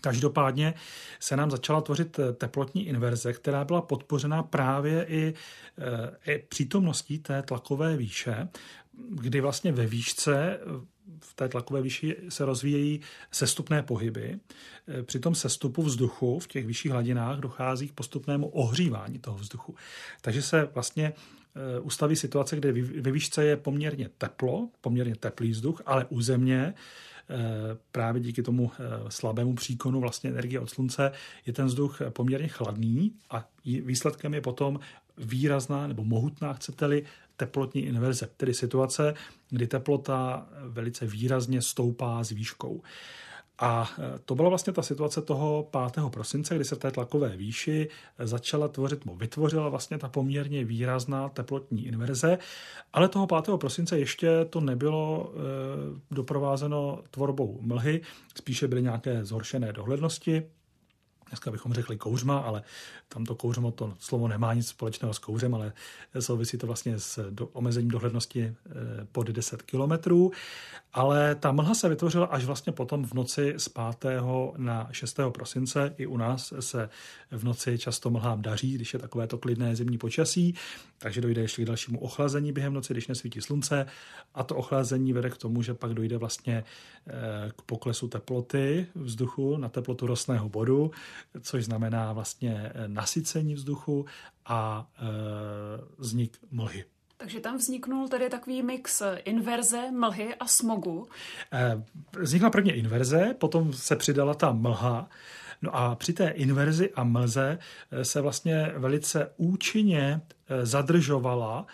Každopádně 0.00 0.74
se 1.20 1.36
nám 1.36 1.50
začala 1.50 1.80
tvořit 1.80 2.20
teplotní 2.34 2.86
inverze, 2.86 3.32
která 3.32 3.64
byla 3.64 3.82
podpořena 3.82 4.42
právě 4.42 5.04
i, 5.08 5.34
eh, 5.78 6.32
i 6.32 6.38
přítomností 6.48 7.18
té 7.18 7.42
tlakové 7.42 7.96
výše, 7.96 8.48
kdy 9.10 9.40
vlastně 9.40 9.72
ve 9.72 9.86
výšce 9.86 10.58
v 11.20 11.34
té 11.34 11.48
tlakové 11.48 11.82
výši 11.82 12.16
se 12.28 12.44
rozvíjejí 12.44 13.00
sestupné 13.30 13.82
pohyby. 13.82 14.38
Eh, 14.88 15.02
při 15.02 15.18
tom 15.18 15.34
sestupu 15.34 15.82
vzduchu 15.82 16.38
v 16.38 16.46
těch 16.46 16.66
vyšších 16.66 16.92
hladinách 16.92 17.38
dochází 17.38 17.88
k 17.88 17.92
postupnému 17.92 18.48
ohřívání 18.48 19.18
toho 19.18 19.38
vzduchu. 19.38 19.74
Takže 20.20 20.42
se 20.42 20.68
vlastně 20.74 21.12
Eh, 21.56 21.80
ustaví 21.80 22.16
situace, 22.16 22.56
kde 22.56 22.72
ve 23.00 23.10
výšce 23.10 23.44
je 23.44 23.56
poměrně 23.56 24.10
teplo, 24.18 24.68
poměrně 24.80 25.16
teplý 25.16 25.50
vzduch, 25.50 25.82
ale 25.86 26.04
u 26.04 26.20
země 26.20 26.74
eh, 27.30 27.34
právě 27.92 28.22
díky 28.22 28.42
tomu 28.42 28.70
slabému 29.08 29.54
příkonu 29.54 30.00
vlastně 30.00 30.30
energie 30.30 30.60
od 30.60 30.70
slunce 30.70 31.12
je 31.46 31.52
ten 31.52 31.66
vzduch 31.66 31.98
poměrně 32.10 32.48
chladný 32.48 33.12
a 33.30 33.48
výsledkem 33.64 34.34
je 34.34 34.40
potom 34.40 34.80
výrazná 35.18 35.86
nebo 35.86 36.04
mohutná, 36.04 36.52
chcete-li, 36.52 37.04
teplotní 37.36 37.82
inverze, 37.82 38.28
tedy 38.36 38.54
situace, 38.54 39.14
kdy 39.50 39.66
teplota 39.66 40.46
velice 40.68 41.06
výrazně 41.06 41.62
stoupá 41.62 42.24
s 42.24 42.30
výškou. 42.30 42.82
A 43.58 43.90
e, 43.98 44.18
to 44.18 44.34
byla 44.34 44.48
vlastně 44.48 44.72
ta 44.72 44.82
situace 44.82 45.22
toho 45.22 45.68
5. 45.92 46.04
prosince, 46.10 46.54
kdy 46.54 46.64
se 46.64 46.74
v 46.74 46.78
té 46.78 46.90
tlakové 46.90 47.36
výši 47.36 47.88
začala 48.18 48.68
tvořit, 48.68 49.04
nebo 49.04 49.16
vytvořila 49.16 49.68
vlastně 49.68 49.98
ta 49.98 50.08
poměrně 50.08 50.64
výrazná 50.64 51.28
teplotní 51.28 51.86
inverze, 51.86 52.38
ale 52.92 53.08
toho 53.08 53.26
5. 53.26 53.56
prosince 53.56 53.98
ještě 53.98 54.44
to 54.50 54.60
nebylo 54.60 55.32
e, 55.34 56.14
doprovázeno 56.14 57.02
tvorbou 57.10 57.58
mlhy, 57.62 58.00
spíše 58.36 58.68
byly 58.68 58.82
nějaké 58.82 59.24
zhoršené 59.24 59.72
dohlednosti, 59.72 60.42
dneska 61.32 61.50
bychom 61.50 61.72
řekli 61.72 61.96
kouřma, 61.96 62.38
ale 62.38 62.62
tam 63.08 63.24
to 63.24 63.34
kouřmo, 63.34 63.70
to 63.70 63.94
slovo 63.98 64.28
nemá 64.28 64.54
nic 64.54 64.68
společného 64.68 65.14
s 65.14 65.18
kouřem, 65.18 65.54
ale 65.54 65.72
souvisí 66.20 66.58
to 66.58 66.66
vlastně 66.66 66.98
s 66.98 67.30
do, 67.30 67.46
omezením 67.46 67.90
dohlednosti 67.90 68.42
eh, 68.44 68.70
pod 69.12 69.26
10 69.26 69.62
kilometrů. 69.62 70.32
Ale 70.92 71.34
ta 71.34 71.52
mlha 71.52 71.74
se 71.74 71.88
vytvořila 71.88 72.26
až 72.26 72.44
vlastně 72.44 72.72
potom 72.72 73.04
v 73.04 73.12
noci 73.12 73.54
z 73.56 73.68
5. 73.68 74.22
na 74.56 74.88
6. 74.90 75.20
prosince. 75.28 75.94
I 75.98 76.06
u 76.06 76.16
nás 76.16 76.52
se 76.60 76.88
v 77.30 77.44
noci 77.44 77.78
často 77.78 78.10
mlhám 78.10 78.42
daří, 78.42 78.74
když 78.74 78.92
je 78.92 78.98
takové 78.98 79.26
to 79.26 79.38
klidné 79.38 79.76
zimní 79.76 79.98
počasí, 79.98 80.54
takže 80.98 81.20
dojde 81.20 81.42
ještě 81.42 81.62
k 81.62 81.66
dalšímu 81.66 81.98
ochlazení 81.98 82.52
během 82.52 82.74
noci, 82.74 82.92
když 82.92 83.08
nesvítí 83.08 83.40
slunce. 83.40 83.86
A 84.34 84.42
to 84.42 84.56
ochlazení 84.56 85.12
vede 85.12 85.30
k 85.30 85.36
tomu, 85.36 85.62
že 85.62 85.74
pak 85.74 85.94
dojde 85.94 86.18
vlastně 86.18 86.64
eh, 87.06 87.12
k 87.56 87.62
poklesu 87.62 88.08
teploty 88.08 88.86
vzduchu 88.94 89.56
na 89.56 89.68
teplotu 89.68 90.06
rostného 90.06 90.48
bodu, 90.48 90.90
což 91.40 91.64
znamená 91.64 92.12
vlastně 92.12 92.72
eh, 92.74 92.88
nasycení 92.88 93.54
vzduchu 93.54 94.06
a 94.46 94.90
e, 94.98 95.02
vznik 95.98 96.38
mlhy. 96.50 96.84
Takže 97.16 97.40
tam 97.40 97.56
vzniknul 97.56 98.08
tedy 98.08 98.30
takový 98.30 98.62
mix 98.62 99.02
inverze, 99.24 99.90
mlhy 99.90 100.34
a 100.34 100.46
smogu. 100.46 101.08
Vznikla 102.18 102.50
prvně 102.50 102.74
inverze, 102.74 103.34
potom 103.38 103.72
se 103.72 103.96
přidala 103.96 104.34
ta 104.34 104.52
mlha. 104.52 105.08
No 105.62 105.76
a 105.76 105.94
při 105.94 106.12
té 106.12 106.28
inverzi 106.28 106.90
a 106.94 107.04
mlze 107.04 107.58
se 108.02 108.20
vlastně 108.20 108.72
velice 108.76 109.32
účinně 109.36 110.20
zadržovala 110.62 111.66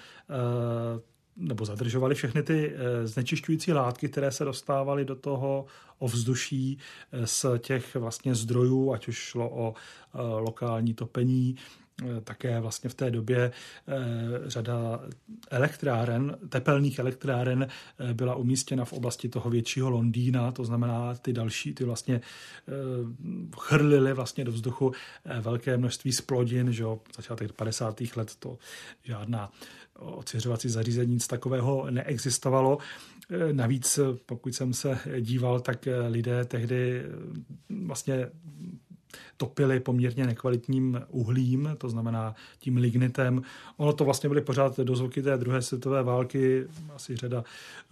nebo 1.39 1.65
zadržovaly 1.65 2.15
všechny 2.15 2.43
ty 2.43 2.73
eh, 2.75 3.07
znečišťující 3.07 3.73
látky, 3.73 4.09
které 4.09 4.31
se 4.31 4.45
dostávaly 4.45 5.05
do 5.05 5.17
toho 5.17 5.67
ovzduší 5.99 6.79
eh, 7.13 7.27
z 7.27 7.47
těch 7.59 7.95
vlastně 7.95 8.35
zdrojů, 8.35 8.93
ať 8.93 9.09
už 9.09 9.17
šlo 9.17 9.51
o 9.51 9.75
eh, 9.75 10.19
lokální 10.21 10.95
topení, 10.95 11.57
také 12.25 12.61
vlastně 12.61 12.91
v 12.91 12.95
té 12.95 13.11
době 13.11 13.53
řada 14.47 15.01
elektráren, 15.51 16.37
tepelných 16.49 16.99
elektráren 16.99 17.69
byla 18.13 18.35
umístěna 18.35 18.85
v 18.85 18.93
oblasti 18.93 19.29
toho 19.29 19.51
většího 19.51 19.91
Londýna, 19.91 20.53
to 20.53 20.65
znamená 20.65 21.15
ty 21.15 21.33
další, 21.33 21.75
ty 21.75 21.85
vlastně 21.85 22.21
chrlily 23.59 24.13
vlastně 24.13 24.45
do 24.45 24.53
vzduchu 24.53 24.93
velké 25.41 25.77
množství 25.77 26.13
splodin, 26.13 26.73
že 26.73 26.83
jo, 26.83 27.01
začátek 27.17 27.53
50. 27.53 28.01
let 28.17 28.37
to 28.39 28.59
žádná 29.05 29.51
ociřovací 29.99 30.69
zařízení, 30.69 31.13
nic 31.13 31.27
takového 31.27 31.87
neexistovalo. 31.91 32.79
Navíc, 33.53 33.99
pokud 34.27 34.55
jsem 34.55 34.73
se 34.73 34.99
díval, 35.21 35.61
tak 35.61 35.89
lidé 36.09 36.45
tehdy 36.45 37.03
vlastně 37.85 38.31
topili 39.37 39.81
poměrně 39.81 40.27
nekvalitním 40.27 41.01
uhlím, 41.09 41.69
to 41.79 41.89
znamená 41.89 42.35
tím 42.59 42.77
lignitem. 42.77 43.43
Ono 43.77 43.93
to 43.93 44.05
vlastně 44.05 44.29
byly 44.29 44.41
pořád 44.41 44.81
dozvuky 44.81 45.23
té 45.23 45.37
druhé 45.37 45.63
světové 45.63 46.03
války. 46.03 46.65
Asi 46.95 47.17
řada 47.17 47.45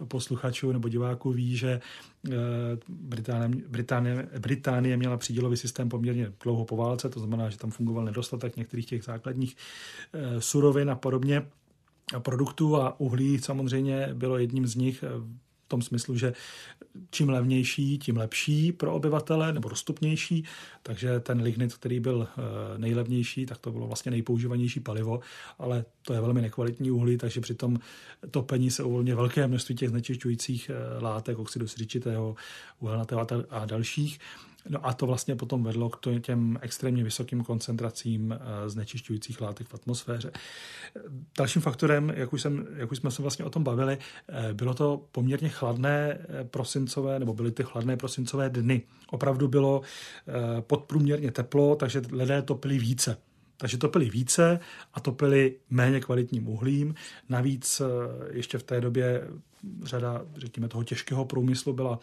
posluchačů 0.07 0.71
nebo 0.71 0.89
diváků 0.89 1.31
ví, 1.31 1.57
že 1.57 1.81
Británie, 2.89 3.63
Británie, 3.67 4.27
Británie 4.39 4.97
měla 4.97 5.17
přídělový 5.17 5.57
systém 5.57 5.89
poměrně 5.89 6.31
dlouho 6.43 6.65
po 6.65 6.77
válce, 6.77 7.09
to 7.09 7.19
znamená, 7.19 7.49
že 7.49 7.57
tam 7.57 7.71
fungoval 7.71 8.05
nedostatek 8.05 8.57
některých 8.57 8.85
těch 8.85 9.03
základních 9.03 9.55
surovin 10.39 10.89
a 10.89 10.95
podobně 10.95 11.45
produktů 12.19 12.75
a 12.75 12.99
uhlí 12.99 13.39
samozřejmě 13.39 14.09
bylo 14.13 14.37
jedním 14.37 14.67
z 14.67 14.75
nich 14.75 15.03
v 15.03 15.69
tom 15.69 15.81
smyslu, 15.81 16.17
že 16.17 16.33
čím 17.09 17.29
levnější, 17.29 17.97
tím 17.97 18.17
lepší 18.17 18.71
pro 18.71 18.93
obyvatele 18.93 19.53
nebo 19.53 19.69
dostupnější. 19.69 20.43
Takže 20.83 21.19
ten 21.19 21.41
lignit, 21.41 21.73
který 21.73 21.99
byl 21.99 22.27
eh, 22.27 22.77
nejlevnější, 22.77 23.45
tak 23.45 23.57
to 23.57 23.71
bylo 23.71 23.87
vlastně 23.87 24.11
nejpoužívanější 24.11 24.79
palivo, 24.79 25.19
ale 25.59 25.85
to 26.01 26.13
je 26.13 26.21
velmi 26.21 26.41
nekvalitní 26.41 26.91
uhlí, 26.91 27.17
takže 27.17 27.41
při 27.41 27.55
tom 27.55 27.79
topení 28.31 28.71
se 28.71 28.83
uvolňuje 28.83 29.15
velké 29.15 29.47
množství 29.47 29.75
těch 29.75 29.89
znečišťujících 29.89 30.71
eh, 30.73 31.03
látek, 31.03 31.39
oxidu 31.39 31.67
siřičitého, 31.67 32.35
uhelnatého 32.79 33.27
a 33.49 33.65
dalších. 33.65 34.19
No 34.69 34.87
a 34.87 34.93
to 34.93 35.05
vlastně 35.05 35.35
potom 35.35 35.63
vedlo 35.63 35.89
k 35.89 35.99
těm 36.21 36.59
extrémně 36.61 37.03
vysokým 37.03 37.43
koncentracím 37.43 38.31
eh, 38.31 38.69
znečišťujících 38.69 39.41
látek 39.41 39.67
v 39.67 39.73
atmosféře. 39.73 40.31
Dalším 41.37 41.61
faktorem, 41.61 42.13
jak 42.15 42.33
už, 42.33 42.41
jsem, 42.41 42.67
jak 42.75 42.91
už 42.91 42.97
jsme 42.97 43.11
se 43.11 43.21
vlastně 43.21 43.45
o 43.45 43.49
tom 43.49 43.63
bavili, 43.63 43.97
eh, 44.29 44.53
bylo 44.53 44.73
to 44.73 45.05
poměrně 45.11 45.49
chladné 45.49 46.17
eh, 46.19 46.43
prosincové, 46.43 47.19
nebo 47.19 47.33
byly 47.33 47.51
ty 47.51 47.63
chladné 47.63 47.97
prosincové 47.97 48.49
dny. 48.49 48.81
Opravdu 49.11 49.47
bylo 49.47 49.81
podprůměrně 50.61 51.31
teplo, 51.31 51.75
takže 51.75 52.01
lidé 52.11 52.41
topili 52.41 52.79
více. 52.79 53.17
Takže 53.57 53.77
topili 53.77 54.09
více 54.09 54.59
a 54.93 54.99
topili 54.99 55.55
méně 55.69 55.99
kvalitním 55.99 56.47
uhlím. 56.47 56.95
Navíc 57.29 57.81
ještě 58.31 58.57
v 58.57 58.63
té 58.63 58.81
době 58.81 59.27
řada, 59.83 60.21
řekněme, 60.37 60.67
toho 60.67 60.83
těžkého 60.83 61.25
průmyslu 61.25 61.73
byla 61.73 61.99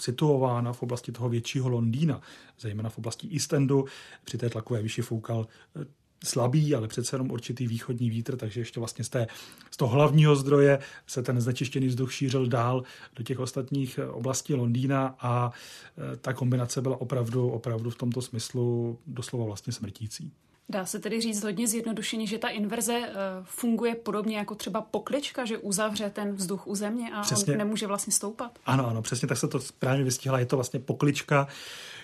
situována 0.00 0.72
v 0.72 0.82
oblasti 0.82 1.12
toho 1.12 1.28
většího 1.28 1.68
Londýna, 1.68 2.20
zejména 2.60 2.90
v 2.90 2.98
oblasti 2.98 3.28
East 3.32 3.52
Endu. 3.52 3.84
Při 4.24 4.38
té 4.38 4.50
tlakové 4.50 4.82
výši 4.82 5.02
foukal 5.02 5.46
eh, 5.76 5.84
slabý, 6.24 6.74
ale 6.74 6.88
přece 6.88 7.14
jenom 7.14 7.30
určitý 7.30 7.66
východní 7.66 8.10
vítr, 8.10 8.36
takže 8.36 8.60
ještě 8.60 8.80
vlastně 8.80 9.04
z, 9.04 9.08
té, 9.08 9.26
z 9.70 9.76
toho 9.76 9.90
hlavního 9.90 10.36
zdroje 10.36 10.78
se 11.06 11.22
ten 11.22 11.40
znečištěný 11.40 11.86
vzduch 11.86 12.12
šířil 12.12 12.46
dál 12.46 12.82
do 13.16 13.22
těch 13.22 13.38
ostatních 13.38 13.98
eh, 13.98 14.08
oblastí 14.08 14.54
Londýna 14.54 15.16
a 15.20 15.52
eh, 15.52 16.16
ta 16.16 16.32
kombinace 16.32 16.82
byla 16.82 17.00
opravdu, 17.00 17.48
opravdu 17.48 17.90
v 17.90 17.96
tomto 17.96 18.22
smyslu 18.22 18.98
doslova 19.06 19.44
vlastně 19.44 19.72
smrtící. 19.72 20.32
Dá 20.68 20.86
se 20.86 20.98
tedy 20.98 21.20
říct 21.20 21.44
hodně 21.44 21.68
zjednodušeně, 21.68 22.26
že 22.26 22.38
ta 22.38 22.48
inverze 22.48 22.98
uh, 22.98 23.06
funguje 23.42 23.94
podobně 23.94 24.36
jako 24.36 24.54
třeba 24.54 24.80
poklička, 24.80 25.44
že 25.44 25.58
uzavře 25.58 26.10
ten 26.10 26.34
vzduch 26.34 26.66
u 26.66 26.74
země 26.74 27.10
a 27.14 27.22
přesně. 27.22 27.52
on 27.52 27.58
nemůže 27.58 27.86
vlastně 27.86 28.12
stoupat? 28.12 28.58
Ano, 28.66 28.86
ano, 28.86 29.02
přesně 29.02 29.28
tak 29.28 29.38
se 29.38 29.48
to 29.48 29.60
správně 29.60 30.04
vystihla. 30.04 30.38
Je 30.38 30.46
to 30.46 30.56
vlastně 30.56 30.80
poklička, 30.80 31.48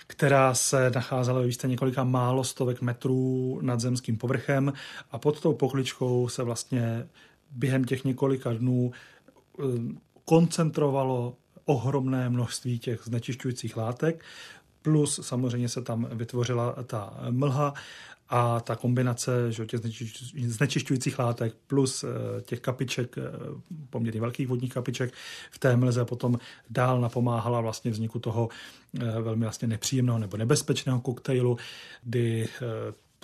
která 0.07 0.53
se 0.53 0.91
nacházela 0.95 1.39
ve 1.39 1.45
výšce 1.45 1.67
několika 1.67 2.03
málo 2.03 2.43
stovek 2.43 2.81
metrů 2.81 3.59
nad 3.61 3.79
zemským 3.79 4.17
povrchem 4.17 4.73
a 5.11 5.17
pod 5.17 5.41
tou 5.41 5.53
pokličkou 5.53 6.27
se 6.27 6.43
vlastně 6.43 7.07
během 7.51 7.83
těch 7.83 8.03
několika 8.03 8.53
dnů 8.53 8.91
uh, 9.57 9.65
koncentrovalo 10.25 11.35
ohromné 11.65 12.29
množství 12.29 12.79
těch 12.79 13.01
znečišťujících 13.03 13.77
látek, 13.77 14.23
plus 14.81 15.19
samozřejmě 15.23 15.69
se 15.69 15.81
tam 15.81 16.07
vytvořila 16.11 16.75
ta 16.83 17.13
mlha 17.29 17.73
a 18.31 18.59
ta 18.59 18.75
kombinace 18.75 19.51
že, 19.51 19.65
těch 19.65 19.79
znečišťujících 20.47 21.19
látek 21.19 21.55
plus 21.67 22.03
eh, 22.03 22.41
těch 22.41 22.59
kapiček, 22.59 23.17
eh, 23.17 23.21
poměrně 23.89 24.21
velkých 24.21 24.47
vodních 24.47 24.73
kapiček 24.73 25.13
v 25.51 25.59
té 25.59 25.75
mlze 25.75 26.05
potom 26.05 26.39
dál 26.69 27.01
napomáhala 27.01 27.61
vlastně 27.61 27.91
vzniku 27.91 28.19
toho 28.19 28.49
eh, 28.99 29.21
velmi 29.21 29.41
vlastně 29.41 29.67
nepříjemného 29.67 30.19
nebo 30.19 30.37
nebezpečného 30.37 31.01
koktejlu, 31.01 31.57
kdy 32.03 32.47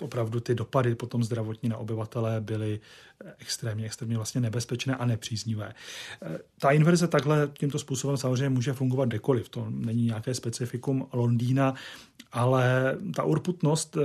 opravdu 0.02 0.40
ty 0.40 0.54
dopady 0.54 0.94
potom 0.94 1.24
zdravotní 1.24 1.68
na 1.68 1.76
obyvatele 1.76 2.40
byly 2.40 2.80
extrémně, 3.38 3.86
extrémně 3.86 4.16
vlastně 4.16 4.40
nebezpečné 4.40 4.96
a 4.96 5.04
nepříznivé. 5.04 5.74
Ta 6.60 6.70
inverze 6.70 7.08
takhle 7.08 7.50
tímto 7.58 7.78
způsobem 7.78 8.16
samozřejmě 8.16 8.48
může 8.48 8.72
fungovat 8.72 9.08
kdekoliv. 9.08 9.48
To 9.48 9.66
není 9.70 10.04
nějaké 10.04 10.34
specifikum 10.34 11.08
Londýna, 11.12 11.74
ale 12.32 12.96
ta 13.16 13.22
urputnost 13.22 13.96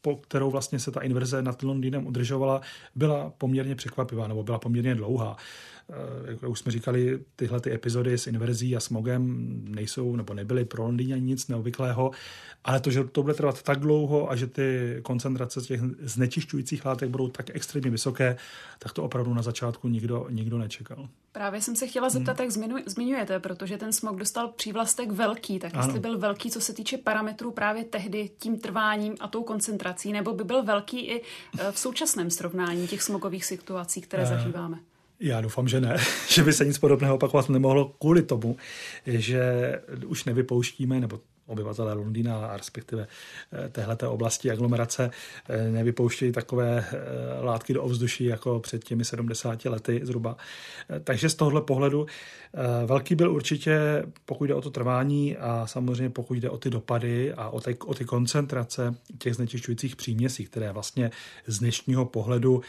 po 0.00 0.16
kterou 0.16 0.50
vlastně 0.50 0.78
se 0.78 0.90
ta 0.90 1.00
inverze 1.00 1.42
nad 1.42 1.62
Londýnem 1.62 2.06
udržovala, 2.06 2.60
byla 2.94 3.32
poměrně 3.38 3.74
překvapivá 3.74 4.28
nebo 4.28 4.42
byla 4.42 4.58
poměrně 4.58 4.94
dlouhá. 4.94 5.36
Eh, 5.92 6.30
jak 6.30 6.42
už 6.42 6.58
jsme 6.58 6.72
říkali, 6.72 7.20
tyhle 7.36 7.60
ty 7.60 7.72
epizody 7.72 8.18
s 8.18 8.26
inverzí 8.26 8.76
a 8.76 8.80
smogem 8.80 9.36
nejsou 9.64 10.16
nebo 10.16 10.34
nebyly 10.34 10.64
pro 10.64 10.82
Londýn 10.82 11.24
nic 11.24 11.48
neobvyklého, 11.48 12.10
ale 12.64 12.80
to, 12.80 12.90
že 12.90 13.04
to 13.04 13.22
bude 13.22 13.34
trvat 13.34 13.62
tak 13.62 13.78
dlouho 13.80 14.30
a 14.30 14.36
že 14.36 14.46
ty 14.46 14.98
koncentrace 15.02 15.60
těch 15.60 15.80
znečišťujících 16.00 16.84
látek 16.84 17.08
budou 17.08 17.28
tak 17.28 17.50
extrémně 17.54 17.90
vysoké, 17.90 18.36
tak 18.78 18.92
to 18.92 19.04
opravdu 19.04 19.34
na 19.34 19.42
začátku 19.42 19.88
nikdo, 19.88 20.26
nikdo 20.30 20.58
nečekal. 20.58 21.08
Právě 21.32 21.60
jsem 21.60 21.76
se 21.76 21.86
chtěla 21.86 22.08
zeptat, 22.08 22.36
hmm. 22.36 22.44
jak 22.44 22.52
zmiňu, 22.52 22.76
zmiňujete, 22.86 23.40
protože 23.40 23.78
ten 23.78 23.92
smog 23.92 24.16
dostal 24.16 24.48
přívlastek 24.48 25.12
velký, 25.12 25.58
tak 25.58 25.76
jestli 25.76 25.92
ano. 25.92 26.00
byl 26.00 26.18
velký, 26.18 26.50
co 26.50 26.60
se 26.60 26.72
týče 26.72 26.98
parametrů 26.98 27.50
právě 27.50 27.84
tehdy 27.84 28.30
tím 28.38 28.60
trváním 28.60 29.14
a 29.20 29.28
tou 29.28 29.42
koncentrací, 29.42 30.12
nebo 30.12 30.32
by 30.32 30.44
byl 30.44 30.62
velký 30.62 31.00
i 31.00 31.22
eh, 31.58 31.72
v 31.72 31.78
současném 31.78 32.30
srovnání 32.30 32.86
těch 32.88 33.02
smogových 33.02 33.44
situací, 33.44 34.00
které 34.00 34.22
uh. 34.22 34.28
zažíváme? 34.28 34.78
Já 35.20 35.40
doufám, 35.40 35.68
že 35.68 35.80
ne, 35.80 35.96
že 36.28 36.42
by 36.42 36.52
se 36.52 36.64
nic 36.64 36.78
podobného 36.78 37.14
opakovat 37.14 37.48
nemohlo 37.48 37.94
kvůli 37.98 38.22
tomu, 38.22 38.56
že 39.06 39.42
už 40.06 40.24
nevypouštíme, 40.24 41.00
nebo 41.00 41.20
obyvatelé 41.48 41.92
Londýna 41.92 42.46
a 42.46 42.56
respektive 42.56 43.06
eh, 43.52 43.68
téhleté 43.68 44.08
oblasti 44.08 44.50
aglomerace 44.50 45.10
eh, 45.48 45.70
nevypouštějí 45.70 46.32
takové 46.32 46.84
eh, 46.88 46.96
látky 47.44 47.74
do 47.74 47.82
ovzduší 47.82 48.24
jako 48.24 48.60
před 48.60 48.84
těmi 48.84 49.04
70 49.04 49.64
lety 49.64 50.00
zhruba. 50.02 50.36
Takže 51.04 51.28
z 51.28 51.34
tohohle 51.34 51.62
pohledu 51.62 52.06
velký 52.86 53.14
byl 53.14 53.32
určitě, 53.32 54.02
pokud 54.24 54.44
jde 54.44 54.54
o 54.54 54.60
to 54.60 54.70
trvání 54.70 55.36
a 55.36 55.66
samozřejmě 55.66 56.10
pokud 56.10 56.34
jde 56.34 56.50
o 56.50 56.58
ty 56.58 56.70
dopady 56.70 57.32
a 57.34 57.48
o 57.48 57.60
ty, 57.60 57.76
o 57.86 57.94
ty 57.94 58.04
koncentrace 58.04 58.94
těch 59.18 59.34
znečišťujících 59.34 59.96
příměsí, 59.96 60.44
které 60.44 60.72
vlastně 60.72 61.10
z 61.46 61.58
dnešního 61.58 62.04
pohledu 62.04 62.62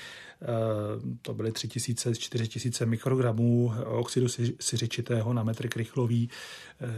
to 1.22 1.34
byly 1.34 1.52
3000, 1.52 2.16
4000 2.16 2.86
mikrogramů 2.86 3.74
oxidu 3.86 4.28
siřičitého 4.60 5.34
na 5.34 5.44
metr 5.44 5.68
krychlový. 5.68 6.30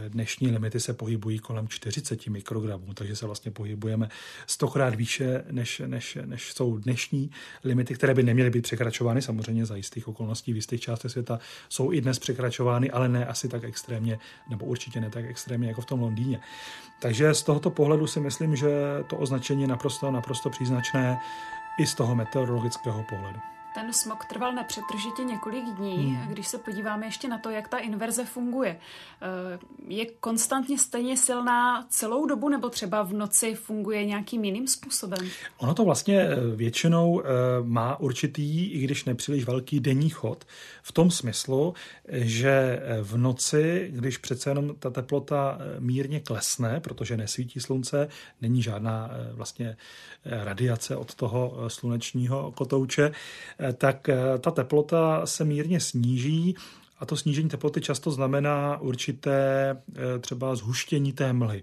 Dnešní 0.08 0.50
limity 0.50 0.80
se 0.80 0.94
pohybují 0.94 1.38
kolem 1.38 1.68
40 1.68 2.26
mikrogramů, 2.26 2.94
takže 2.94 3.16
se 3.16 3.26
vlastně 3.26 3.50
pohybujeme 3.50 4.08
stokrát 4.46 4.94
výše, 4.94 5.44
než, 5.50 5.82
než, 5.86 6.18
než 6.24 6.52
jsou 6.52 6.78
dnešní 6.78 7.30
limity, 7.64 7.94
které 7.94 8.14
by 8.14 8.22
neměly 8.22 8.50
být 8.50 8.62
překračovány. 8.62 9.22
Samozřejmě 9.22 9.66
za 9.66 9.76
jistých 9.76 10.08
okolností 10.08 10.52
v 10.52 10.56
jistých 10.56 10.80
částech 10.80 11.10
světa 11.10 11.38
jsou 11.68 11.92
i 11.92 12.00
dnes 12.00 12.18
překračovány, 12.18 12.90
ale 12.90 13.08
ne 13.08 13.26
asi 13.26 13.48
tak 13.48 13.64
extrémně, 13.64 14.18
nebo 14.50 14.66
určitě 14.66 15.00
ne 15.00 15.10
tak 15.10 15.24
extrémně 15.24 15.68
jako 15.68 15.80
v 15.80 15.86
tom 15.86 16.00
Londýně. 16.00 16.40
Takže 17.00 17.34
z 17.34 17.42
tohoto 17.42 17.70
pohledu 17.70 18.06
si 18.06 18.20
myslím, 18.20 18.56
že 18.56 18.70
to 19.10 19.16
označení 19.16 19.62
je 19.62 19.68
naprosto, 19.68 20.10
naprosto 20.10 20.50
příznačné 20.50 21.18
i 21.78 21.86
z 21.86 21.94
toho 21.94 22.14
meteorologického 22.14 23.02
pohledu. 23.02 23.51
Ten 23.74 23.92
smog 23.92 24.24
trval 24.24 24.52
nepřetržitě 24.52 25.24
několik 25.24 25.64
dní. 25.64 26.14
Hmm. 26.14 26.28
Když 26.28 26.48
se 26.48 26.58
podíváme 26.58 27.06
ještě 27.06 27.28
na 27.28 27.38
to, 27.38 27.50
jak 27.50 27.68
ta 27.68 27.78
inverze 27.78 28.24
funguje, 28.24 28.76
eh, 29.22 29.58
je 29.88 30.06
konstantně 30.06 30.78
stejně 30.78 31.16
silná 31.16 31.86
celou 31.88 32.26
dobu, 32.26 32.48
nebo 32.48 32.68
třeba 32.68 33.02
v 33.02 33.12
noci 33.12 33.54
funguje 33.54 34.04
nějakým 34.04 34.44
jiným 34.44 34.68
způsobem? 34.68 35.28
Ono 35.58 35.74
to 35.74 35.84
vlastně 35.84 36.20
eh, 36.20 36.36
většinou 36.56 37.22
eh, 37.22 37.24
má 37.62 38.00
určitý, 38.00 38.66
i 38.66 38.78
když 38.78 39.04
nepříliš 39.04 39.44
velký 39.44 39.80
denní 39.80 40.10
chod, 40.10 40.44
v 40.82 40.92
tom 40.92 41.10
smyslu, 41.10 41.74
že 42.08 42.82
v 43.02 43.16
noci, 43.16 43.88
když 43.92 44.18
přece 44.18 44.50
jenom 44.50 44.74
ta 44.78 44.90
teplota 44.90 45.58
mírně 45.78 46.20
klesne, 46.20 46.80
protože 46.80 47.16
nesvítí 47.16 47.60
slunce, 47.60 48.08
není 48.40 48.62
žádná 48.62 49.10
vlastně 49.32 49.76
radiace 50.24 50.96
od 50.96 51.14
toho 51.14 51.64
slunečního 51.68 52.52
kotouče, 52.52 53.12
tak 53.72 54.08
eh, 54.08 54.38
ta 54.38 54.50
teplota 54.50 55.26
se 55.26 55.44
mírně 55.44 55.80
sníží 55.80 56.56
a 56.98 57.06
to 57.06 57.16
snížení 57.16 57.48
teploty 57.48 57.80
často 57.80 58.10
znamená 58.10 58.78
určité 58.80 59.70
eh, 59.70 60.18
třeba 60.18 60.54
zhuštění 60.54 61.12
té 61.12 61.32
mlhy. 61.32 61.62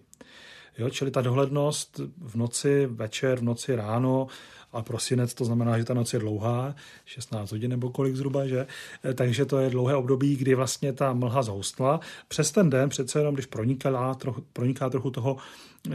Jo, 0.78 0.90
čili 0.90 1.12
ta 1.12 1.22
dohlednost 1.22 2.00
v 2.18 2.36
noci, 2.36 2.86
večer, 2.86 3.40
v 3.40 3.44
noci, 3.44 3.76
ráno 3.76 4.28
a 4.74 4.82
prosinec, 4.82 5.34
to 5.34 5.46
znamená, 5.46 5.78
že 5.78 5.86
ta 5.86 5.94
noc 5.94 6.14
je 6.14 6.20
dlouhá, 6.20 6.76
16 7.06 7.52
hodin 7.52 7.72
nebo 7.72 7.90
kolik 7.90 8.16
zhruba, 8.16 8.48
že? 8.48 8.68
Takže 9.16 9.46
to 9.46 9.58
je 9.58 9.70
dlouhé 9.70 9.96
období, 9.96 10.36
kdy 10.36 10.56
vlastně 10.56 10.94
ta 10.94 11.14
mlha 11.14 11.42
zhoustla. 11.42 12.00
Přes 12.28 12.52
ten 12.52 12.70
den 12.70 12.90
přece 12.90 13.20
jenom, 13.20 13.34
když 13.34 13.46
proniká 13.46 14.14
trochu, 14.14 14.44
proniká 14.54 14.90
trochu 14.90 15.12
toho 15.12 15.38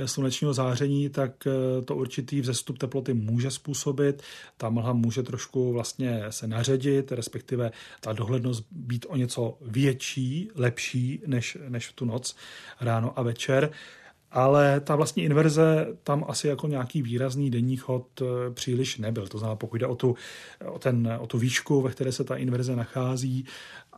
slunečního 0.04 0.54
záření, 0.54 1.08
tak 1.08 1.46
eh, 1.46 1.82
to 1.82 1.96
určitý 1.96 2.40
vzestup 2.40 2.78
teploty 2.78 3.14
může 3.14 3.50
způsobit. 3.50 4.22
Ta 4.56 4.70
mlha 4.70 4.92
může 4.92 5.22
trošku 5.22 5.72
vlastně 5.72 6.22
se 6.30 6.46
naředit, 6.46 7.12
respektive 7.12 7.72
ta 8.00 8.12
dohlednost 8.12 8.66
být 8.70 9.06
o 9.08 9.16
něco 9.16 9.58
větší, 9.60 10.50
lepší 10.54 11.22
než, 11.26 11.58
než 11.68 11.88
v 11.88 11.92
tu 11.92 12.04
noc, 12.04 12.36
ráno 12.80 13.18
a 13.18 13.22
večer. 13.22 13.70
Ale 14.34 14.80
ta 14.80 14.96
vlastní 14.96 15.22
inverze 15.22 15.86
tam 16.02 16.24
asi 16.28 16.48
jako 16.48 16.68
nějaký 16.68 17.02
výrazný 17.02 17.50
denní 17.50 17.76
chod 17.76 18.22
eh, 18.22 18.50
příliš 18.50 18.98
nebyl. 18.98 19.26
To 19.26 19.38
znamená, 19.38 19.56
pokud 19.56 19.76
jde 19.76 19.86
o 19.86 19.94
tu, 19.94 20.16
o, 20.66 20.78
ten, 20.78 21.18
o 21.20 21.26
tu 21.26 21.38
výšku, 21.38 21.82
ve 21.82 21.90
které 21.90 22.12
se 22.12 22.24
ta 22.24 22.36
inverze 22.36 22.76
nachází, 22.76 23.46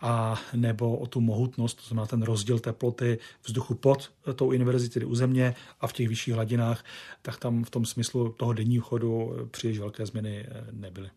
a 0.00 0.40
nebo 0.54 0.96
o 0.98 1.06
tu 1.06 1.20
mohutnost, 1.20 1.74
to 1.74 1.82
znamená 1.88 2.06
ten 2.06 2.22
rozdíl 2.22 2.58
teploty 2.58 3.18
vzduchu 3.44 3.74
pod 3.74 4.12
tou 4.34 4.50
inverzí, 4.50 4.88
tedy 4.88 5.06
u 5.06 5.14
země 5.14 5.54
a 5.80 5.86
v 5.86 5.92
těch 5.92 6.08
vyšších 6.08 6.34
hladinách, 6.34 6.84
tak 7.22 7.38
tam 7.38 7.64
v 7.64 7.70
tom 7.70 7.84
smyslu 7.84 8.32
toho 8.32 8.52
denního 8.52 8.84
chodu 8.84 9.32
příliš 9.50 9.78
velké 9.78 10.06
změny 10.06 10.46
nebyly. 10.72 11.10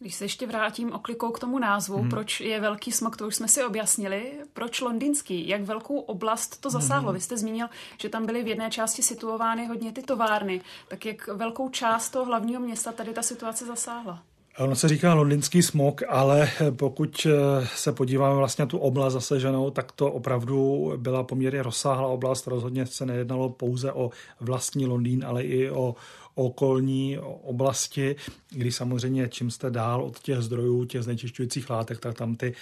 Když 0.00 0.14
se 0.14 0.24
ještě 0.24 0.46
vrátím 0.46 0.92
oklikou 0.92 1.30
k 1.30 1.38
tomu 1.38 1.58
názvu, 1.58 1.98
hmm. 1.98 2.10
proč 2.10 2.40
je 2.40 2.60
velký 2.60 2.92
smog, 2.92 3.16
to 3.16 3.26
už 3.26 3.36
jsme 3.36 3.48
si 3.48 3.64
objasnili. 3.64 4.32
Proč 4.52 4.80
londýnský? 4.80 5.48
Jak 5.48 5.62
velkou 5.62 5.98
oblast 5.98 6.60
to 6.60 6.70
zasáhlo? 6.70 7.08
Hmm. 7.08 7.14
Vy 7.14 7.20
jste 7.20 7.36
zmínil, 7.36 7.66
že 7.98 8.08
tam 8.08 8.26
byly 8.26 8.42
v 8.42 8.46
jedné 8.46 8.70
části 8.70 9.02
situovány 9.02 9.66
hodně 9.66 9.92
ty 9.92 10.02
továrny. 10.02 10.60
Tak 10.88 11.06
jak 11.06 11.26
velkou 11.26 11.68
část 11.68 12.10
toho 12.10 12.24
hlavního 12.24 12.60
města 12.60 12.92
tady 12.92 13.12
ta 13.12 13.22
situace 13.22 13.66
zasáhla? 13.66 14.22
Ono 14.58 14.76
se 14.76 14.88
říká 14.88 15.14
londýnský 15.14 15.62
smog, 15.62 16.02
ale 16.08 16.50
pokud 16.76 17.26
se 17.74 17.92
podíváme 17.92 18.36
vlastně 18.36 18.66
tu 18.66 18.78
oblast 18.78 19.12
zaseženou, 19.12 19.70
tak 19.70 19.92
to 19.92 20.12
opravdu 20.12 20.92
byla 20.96 21.24
poměrně 21.24 21.62
rozsáhlá 21.62 22.08
oblast. 22.08 22.46
Rozhodně 22.46 22.86
se 22.86 23.06
nejednalo 23.06 23.48
pouze 23.48 23.92
o 23.92 24.10
vlastní 24.40 24.86
Londýn, 24.86 25.24
ale 25.26 25.42
i 25.42 25.70
o 25.70 25.94
okolní 26.34 27.18
oblasti, 27.42 28.16
kdy 28.50 28.72
samozřejmě 28.72 29.28
čím 29.28 29.50
jste 29.50 29.70
dál 29.70 30.02
od 30.02 30.18
těch 30.18 30.38
zdrojů, 30.38 30.84
těch 30.84 31.02
znečišťujících 31.02 31.70
látek, 31.70 32.00
tak 32.00 32.14
tam 32.14 32.36
ty 32.36 32.54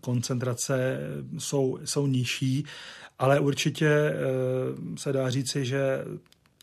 koncentrace 0.00 0.98
jsou, 1.38 1.78
jsou 1.84 2.06
nižší, 2.06 2.64
ale 3.18 3.40
určitě 3.40 3.88
eh, 3.88 4.14
se 4.96 5.12
dá 5.12 5.30
říci, 5.30 5.64
že 5.64 6.04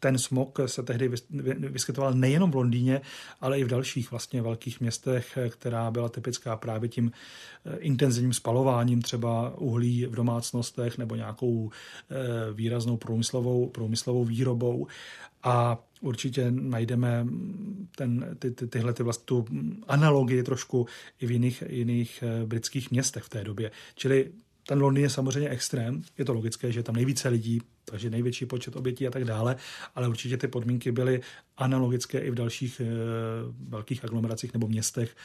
ten 0.02 0.18
smog 0.18 0.60
se 0.66 0.84
tehdy 0.84 1.12
vyskytoval 1.58 2.14
nejenom 2.14 2.52
v 2.52 2.56
Londýně, 2.56 3.02
ale 3.42 3.60
i 3.60 3.64
v 3.64 3.68
dalších 3.68 4.12
vlastně 4.12 4.42
velkých 4.42 4.82
městech, 4.82 5.38
která 5.50 5.92
byla 5.92 6.10
typická 6.10 6.56
právě 6.56 6.90
tím 6.90 7.12
eh, 7.66 7.78
intenzivním 7.78 8.34
spalováním 8.34 9.02
třeba 9.02 9.58
uhlí 9.58 10.06
v 10.06 10.16
domácnostech 10.16 10.98
nebo 10.98 11.16
nějakou 11.16 11.70
eh, 11.70 12.54
výraznou 12.54 12.98
průmyslovou, 12.98 13.70
průmyslovou 13.70 14.26
výrobou. 14.26 14.88
A 15.44 15.78
určitě 16.02 16.52
najdeme 16.52 17.28
ten, 17.96 18.36
ty, 18.40 18.52
ty, 18.52 18.68
tyhle 18.68 18.94
ty 18.94 19.04
vlastně 19.04 19.26
tu 19.26 19.46
analogii 19.88 20.44
trošku 20.44 20.88
i 21.20 21.26
v 21.26 21.32
jiných, 21.32 21.64
jiných 21.70 22.24
eh, 22.24 22.46
britských 22.46 22.92
městech 22.92 23.24
v 23.24 23.30
té 23.30 23.44
době. 23.44 23.72
Čili 23.96 24.32
ten 24.68 24.82
Londýn 24.82 25.04
je 25.04 25.10
samozřejmě 25.10 25.50
extrém, 25.50 26.04
je 26.18 26.26
to 26.26 26.34
logické, 26.34 26.72
že 26.72 26.80
je 26.80 26.84
tam 26.84 26.96
nejvíce 26.96 27.30
lidí, 27.30 27.62
takže 27.86 28.10
největší 28.10 28.46
počet 28.46 28.76
obětí 28.76 29.08
a 29.08 29.12
tak 29.12 29.26
dále, 29.26 29.56
ale 29.96 30.08
určitě 30.08 30.38
ty 30.38 30.48
podmínky 30.48 30.92
byly 30.92 31.22
analogické 31.58 32.20
i 32.20 32.32
v 32.32 32.36
dalších 32.36 32.80
e, 32.80 32.86
velkých 33.70 34.04
aglomeracích 34.04 34.54
nebo 34.54 34.68
městech 34.68 35.16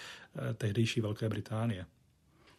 e, 0.50 0.54
tehdejší 0.54 1.00
Velké 1.00 1.28
Británie. 1.28 1.86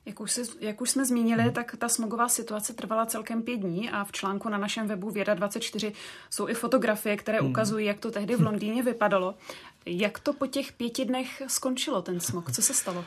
Jak 0.05 0.19
už, 0.19 0.31
si, 0.31 0.41
jak 0.59 0.81
už 0.81 0.89
jsme 0.89 1.05
zmínili, 1.05 1.43
hmm. 1.43 1.51
tak 1.51 1.75
ta 1.77 1.89
smogová 1.89 2.29
situace 2.29 2.73
trvala 2.73 3.05
celkem 3.05 3.41
pět 3.41 3.57
dní 3.57 3.89
a 3.89 4.03
v 4.03 4.11
článku 4.11 4.49
na 4.49 4.57
našem 4.57 4.87
webu 4.87 5.11
Věda24 5.11 5.93
jsou 6.29 6.47
i 6.47 6.53
fotografie, 6.53 7.17
které 7.17 7.39
hmm. 7.39 7.49
ukazují, 7.49 7.85
jak 7.85 7.99
to 7.99 8.11
tehdy 8.11 8.35
v 8.35 8.41
Londýně 8.41 8.83
vypadalo. 8.83 9.35
Jak 9.85 10.19
to 10.19 10.33
po 10.33 10.47
těch 10.47 10.71
pěti 10.71 11.05
dnech 11.05 11.41
skončilo, 11.47 12.01
ten 12.01 12.19
smog? 12.19 12.51
Co 12.51 12.61
se 12.61 12.73
stalo? 12.73 13.05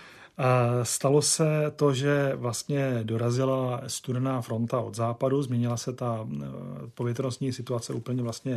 Stalo 0.83 1.23
se 1.23 1.73
to, 1.77 1.95
že 1.95 2.33
vlastně 2.37 3.01
dorazila 3.03 3.83
studená 3.87 4.41
fronta 4.41 4.81
od 4.81 4.97
západu, 4.97 5.43
změnila 5.43 5.77
se 5.77 5.93
ta 5.93 6.27
eh, 6.33 6.47
povětrnostní 6.95 7.53
situace 7.53 7.93
úplně 7.93 8.23
vlastně 8.23 8.55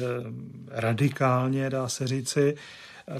eh, 0.00 0.04
radikálně, 0.68 1.70
dá 1.70 1.88
se 1.88 2.06
říci. 2.06 2.56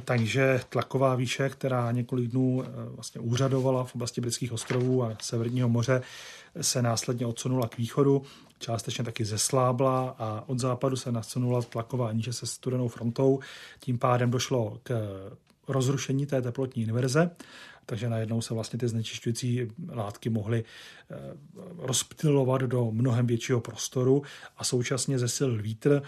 Takže 0.05 0.61
tlaková 0.69 1.15
výše, 1.15 1.49
která 1.49 1.93
několik 1.93 2.31
dnů 2.31 2.65
eh, 2.65 2.69
vlastně 2.95 3.21
úřadovala 3.21 3.85
v 3.85 3.95
oblasti 3.95 4.21
britských 4.21 4.53
ostrovů 4.53 5.05
a 5.05 5.17
Severního 5.23 5.69
moře, 5.69 6.03
se 6.61 6.83
následně 6.83 7.27
odsunula 7.27 7.69
k 7.69 7.79
východu, 7.79 8.23
částečně 8.59 9.05
taky 9.05 9.25
zeslábla 9.25 10.15
a 10.19 10.45
od 10.47 10.59
západu 10.59 10.97
se 10.97 11.13
nasunula 11.13 11.63
tlaková 11.63 12.13
níže 12.13 12.33
se 12.33 12.47
studenou 12.47 12.89
frontou. 12.89 13.41
Tím 13.81 13.99
pádem 13.99 14.31
došlo 14.31 14.79
k 14.83 15.11
rozrušení 15.69 16.27
té 16.27 16.43
teplotní 16.43 16.83
inverze 16.83 17.31
takže 17.91 18.09
najednou 18.09 18.41
se 18.41 18.55
vlastně 18.55 18.79
ty 18.79 18.89
znečišťující 18.89 19.69
látky 19.89 20.31
mohly 20.31 20.65
eh, 21.11 21.17
rozptylovat 21.79 22.61
do 22.61 22.91
mnohem 22.91 23.27
většího 23.27 23.61
prostoru 23.61 24.23
a 24.57 24.65
současně 24.65 25.19
zesil 25.19 25.63
vítr 25.63 26.03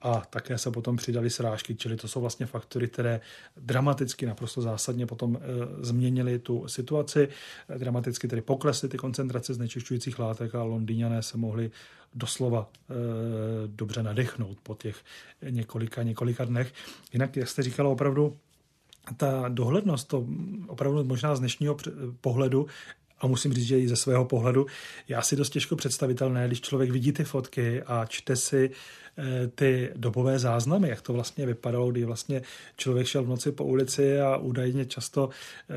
a 0.00 0.22
také 0.30 0.58
se 0.58 0.70
potom 0.70 0.96
přidali 0.96 1.30
srážky, 1.30 1.74
čili 1.74 1.96
to 1.96 2.08
jsou 2.08 2.20
vlastně 2.20 2.46
faktory, 2.46 2.88
které 2.88 3.20
dramaticky, 3.56 4.26
naprosto 4.26 4.62
zásadně 4.62 5.06
potom 5.06 5.36
e, 5.36 5.40
změnily 5.84 6.38
tu 6.38 6.68
situaci, 6.68 7.28
dramaticky 7.78 8.28
tedy 8.28 8.42
poklesly 8.42 8.88
ty 8.88 8.96
koncentrace 8.96 9.54
znečišťujících 9.54 10.18
látek 10.18 10.54
a 10.54 10.62
londýňané 10.62 11.22
se 11.22 11.36
mohli 11.36 11.70
doslova 12.14 12.70
e, 12.70 12.94
dobře 13.66 14.02
nadechnout 14.02 14.58
po 14.62 14.74
těch 14.74 14.96
několika, 15.50 16.02
několika 16.02 16.44
dnech. 16.44 16.72
Jinak, 17.12 17.36
jak 17.36 17.48
jste 17.48 17.62
říkala, 17.62 17.90
opravdu 17.90 18.36
ta 19.16 19.48
dohlednost, 19.48 20.08
to 20.08 20.26
opravdu 20.66 21.04
možná 21.04 21.36
z 21.36 21.40
dnešního 21.40 21.76
pohledu, 22.20 22.66
a 23.24 23.26
musím 23.26 23.52
říct, 23.54 23.66
že 23.66 23.80
i 23.80 23.88
ze 23.88 23.96
svého 23.96 24.24
pohledu, 24.24 24.66
je 25.08 25.16
asi 25.16 25.36
dost 25.36 25.50
těžko 25.50 25.76
představitelné, 25.76 26.46
když 26.46 26.60
člověk 26.60 26.90
vidí 26.90 27.12
ty 27.12 27.24
fotky 27.24 27.82
a 27.82 28.06
čte 28.06 28.36
si 28.36 28.70
Eh, 29.16 29.46
ty 29.54 29.90
dobové 29.96 30.38
záznamy, 30.38 30.88
jak 30.88 31.02
to 31.02 31.12
vlastně 31.12 31.46
vypadalo, 31.46 31.90
kdy 31.90 32.04
vlastně 32.04 32.42
člověk 32.76 33.06
šel 33.06 33.24
v 33.24 33.28
noci 33.28 33.52
po 33.52 33.64
ulici 33.64 34.20
a 34.20 34.36
údajně 34.36 34.84
často 34.84 35.28
eh, 35.70 35.74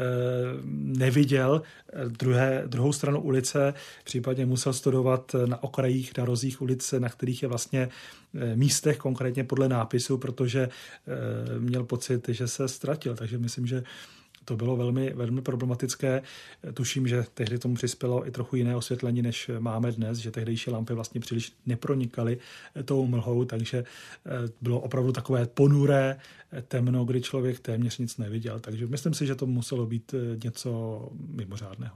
neviděl 0.74 1.62
eh, 1.94 2.10
druhé, 2.10 2.64
druhou 2.68 2.94
stranu 2.94 3.22
ulice, 3.22 3.74
případně 4.04 4.46
musel 4.46 4.74
studovat 4.74 5.36
na 5.46 5.64
okrajích, 5.64 6.18
na 6.18 6.26
rozích 6.26 6.62
ulic, 6.62 6.94
na 7.00 7.10
kterých 7.10 7.42
je 7.42 7.48
vlastně 7.48 7.90
místech, 8.56 8.98
konkrétně 8.98 9.44
podle 9.44 9.70
nápisu, 9.70 10.18
protože 10.18 10.70
měl 11.60 11.84
pocit, 11.84 12.30
že 12.30 12.48
se 12.48 12.68
ztratil. 12.68 13.16
Takže 13.16 13.38
myslím, 13.38 13.68
že 13.68 13.84
to 14.48 14.56
bylo 14.56 14.78
velmi, 14.78 15.14
velmi 15.14 15.42
problematické. 15.42 16.22
Tuším, 16.74 17.08
že 17.08 17.26
tehdy 17.34 17.60
tomu 17.60 17.76
přispělo 17.76 18.28
i 18.28 18.32
trochu 18.32 18.56
jiné 18.56 18.76
osvětlení, 18.76 19.22
než 19.22 19.52
máme 19.60 19.92
dnes, 19.92 20.18
že 20.18 20.32
tehdejší 20.32 20.72
lampy 20.72 20.94
vlastně 20.94 21.22
příliš 21.22 21.54
nepronikaly 21.66 22.38
tou 22.86 23.08
mlhou, 23.08 23.46
takže 23.46 23.78
eh, 23.78 24.30
bylo 24.62 24.80
opravdu 24.80 25.12
takové 25.12 25.46
ponuré 25.46 26.20
temno, 26.68 27.06
kdy 27.06 27.22
člověk 27.22 27.60
téměř 27.60 27.98
nic 27.98 28.18
neviděl. 28.18 28.60
Takže 28.60 28.88
myslím 28.88 29.14
si, 29.14 29.28
že 29.28 29.36
to 29.36 29.46
muselo 29.46 29.86
být 29.86 30.14
eh, 30.14 30.38
něco 30.44 31.02
mimořádného. 31.18 31.96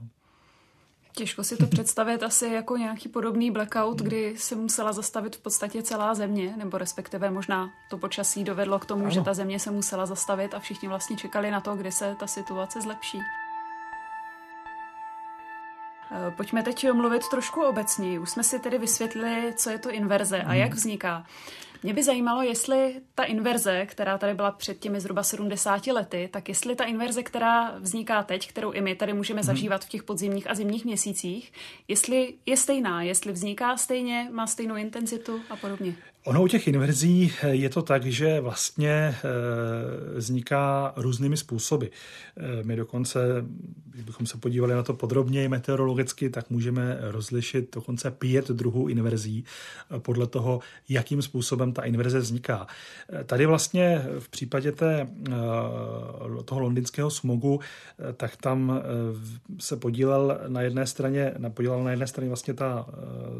Těžko 1.14 1.44
si 1.44 1.56
to 1.56 1.66
představit 1.66 2.22
asi 2.22 2.46
jako 2.46 2.76
nějaký 2.76 3.08
podobný 3.08 3.50
blackout, 3.50 3.98
kdy 3.98 4.34
se 4.38 4.56
musela 4.56 4.92
zastavit 4.92 5.36
v 5.36 5.40
podstatě 5.40 5.82
celá 5.82 6.14
země, 6.14 6.54
nebo 6.56 6.78
respektive 6.78 7.30
možná 7.30 7.70
to 7.90 7.98
počasí 7.98 8.44
dovedlo 8.44 8.78
k 8.78 8.86
tomu, 8.86 9.02
ano. 9.02 9.10
že 9.10 9.20
ta 9.20 9.34
země 9.34 9.58
se 9.58 9.70
musela 9.70 10.06
zastavit 10.06 10.54
a 10.54 10.58
všichni 10.58 10.88
vlastně 10.88 11.16
čekali 11.16 11.50
na 11.50 11.60
to, 11.60 11.76
kdy 11.76 11.92
se 11.92 12.16
ta 12.20 12.26
situace 12.26 12.80
zlepší. 12.80 13.18
Eh, 16.12 16.30
pojďme 16.30 16.62
teď 16.62 16.92
mluvit 16.92 17.28
trošku 17.28 17.62
obecně. 17.62 18.20
Už 18.20 18.30
jsme 18.30 18.42
si 18.42 18.58
tedy 18.58 18.78
vysvětlili, 18.78 19.54
co 19.56 19.70
je 19.70 19.78
to 19.78 19.90
inverze 19.90 20.42
a 20.42 20.54
jak 20.54 20.68
hmm. 20.68 20.76
vzniká. 20.76 21.24
Mě 21.82 21.94
by 21.94 22.02
zajímalo, 22.02 22.42
jestli 22.42 23.00
ta 23.14 23.24
inverze, 23.24 23.86
která 23.86 24.18
tady 24.18 24.34
byla 24.34 24.50
před 24.50 24.78
těmi 24.78 25.00
zhruba 25.00 25.22
70 25.22 25.86
lety, 25.86 26.28
tak 26.32 26.48
jestli 26.48 26.76
ta 26.76 26.84
inverze, 26.84 27.22
která 27.22 27.78
vzniká 27.78 28.22
teď, 28.22 28.48
kterou 28.48 28.70
i 28.70 28.80
my 28.80 28.94
tady 28.94 29.12
můžeme 29.12 29.40
hmm. 29.40 29.46
zažívat 29.46 29.84
v 29.84 29.88
těch 29.88 30.02
podzimních 30.02 30.50
a 30.50 30.54
zimních 30.54 30.84
měsících, 30.84 31.52
jestli 31.88 32.34
je 32.46 32.56
stejná, 32.56 33.02
jestli 33.02 33.32
vzniká 33.32 33.76
stejně, 33.76 34.28
má 34.32 34.46
stejnou 34.46 34.76
intenzitu 34.76 35.40
a 35.50 35.56
podobně. 35.56 35.94
Ono 36.24 36.42
u 36.42 36.48
těch 36.48 36.68
inverzí 36.68 37.32
eh, 37.42 37.48
je 37.48 37.68
to 37.68 37.82
tak, 37.82 38.06
že 38.06 38.40
vlastně 38.40 38.90
eh, 38.90 39.20
vzniká 40.16 40.92
různými 40.96 41.36
způsoby. 41.36 41.86
Eh, 41.86 42.62
my 42.62 42.76
dokonce, 42.76 43.20
kdybychom 43.90 44.26
se 44.26 44.38
podívali 44.38 44.74
na 44.74 44.82
to 44.82 44.94
podrobněji 44.94 45.48
meteorologicky, 45.48 46.30
tak 46.30 46.50
můžeme 46.50 46.98
rozlišit 47.00 47.74
dokonce 47.74 48.10
pět 48.10 48.48
druhů 48.48 48.88
inverzí 48.88 49.44
podle 49.98 50.26
toho, 50.26 50.60
jakým 50.88 51.22
způsobem 51.22 51.72
ta 51.72 51.82
inverze 51.82 52.18
vzniká. 52.18 52.66
Tady 53.26 53.46
vlastně 53.46 54.06
v 54.18 54.28
případě 54.28 54.72
té, 54.72 55.08
toho 56.44 56.60
londýnského 56.60 57.10
smogu, 57.10 57.60
tak 58.16 58.36
tam 58.36 58.82
se 59.58 59.76
podílel 59.76 60.40
na 60.48 60.62
jedné 60.62 60.86
straně, 60.86 61.34
podílel 61.48 61.84
na 61.84 61.90
jedné 61.90 62.06
straně 62.06 62.28
vlastně 62.28 62.54
ta 62.54 62.86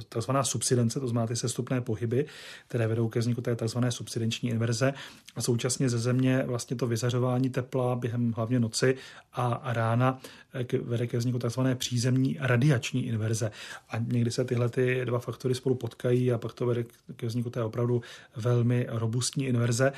takzvaná 0.09 0.45
subsidence, 0.45 1.01
to 1.01 1.09
znamená 1.09 1.27
ty 1.27 1.37
sestupné 1.37 1.81
pohyby, 1.81 2.27
které 2.73 2.87
vedou 2.87 3.09
ke 3.09 3.21
vzniku 3.21 3.41
té 3.41 3.57
tzv. 3.57 3.79
subsidenční 3.89 4.51
inverze 4.51 4.95
a 5.37 5.43
současně 5.43 5.89
ze 5.89 5.99
země 5.99 6.43
vlastně 6.47 6.77
to 6.77 6.87
vyzařování 6.87 7.51
tepla 7.51 7.97
během 7.97 8.33
hlavně 8.33 8.61
noci 8.61 8.97
a 9.33 9.73
rána 9.73 10.19
vede 10.83 11.07
ke 11.07 11.19
vzniku 11.19 11.39
tzv. 11.39 11.61
přízemní 11.75 12.37
radiační 12.41 13.07
inverze. 13.07 13.51
A 13.91 13.99
někdy 13.99 14.31
se 14.31 14.45
tyhle 14.45 14.69
ty 14.69 15.05
dva 15.05 15.19
faktory 15.19 15.55
spolu 15.55 15.75
potkají 15.75 16.33
a 16.33 16.39
pak 16.39 16.53
to 16.53 16.67
vede 16.67 16.85
ke 17.17 17.27
vzniku 17.27 17.51
té 17.51 17.63
opravdu 17.63 18.03
velmi 18.37 18.87
robustní 18.89 19.47
inverze. 19.47 19.93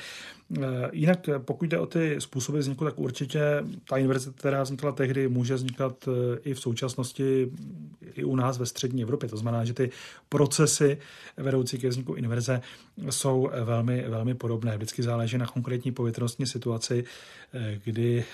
Eh, 0.61 0.89
jinak 0.91 1.29
pokud 1.37 1.69
jde 1.69 1.79
o 1.79 1.85
ty 1.85 2.15
způsoby 2.19 2.59
vzniku, 2.59 2.85
tak 2.85 2.99
určitě 2.99 3.63
ta 3.89 3.97
inverze, 3.97 4.31
která 4.35 4.63
vznikla 4.63 4.91
tehdy, 4.91 5.27
může 5.27 5.55
vznikat 5.55 6.07
eh, 6.07 6.39
i 6.39 6.53
v 6.53 6.59
současnosti 6.59 7.51
i 8.01 8.23
u 8.23 8.35
nás 8.35 8.57
ve 8.57 8.65
střední 8.65 9.03
Evropě. 9.03 9.29
To 9.29 9.37
znamená, 9.37 9.65
že 9.65 9.73
ty 9.73 9.89
procesy 10.29 10.97
vedoucí 11.37 11.77
ke 11.77 11.89
vzniku 11.89 12.13
inverze 12.13 12.61
jsou 13.09 13.49
velmi, 13.63 14.05
velmi 14.07 14.35
podobné. 14.35 14.77
Vždycky 14.77 15.03
záleží 15.03 15.37
na 15.37 15.47
konkrétní 15.47 15.91
povětrnostní 15.91 16.47
situaci, 16.47 17.03
eh, 17.53 17.79
kdy 17.83 18.25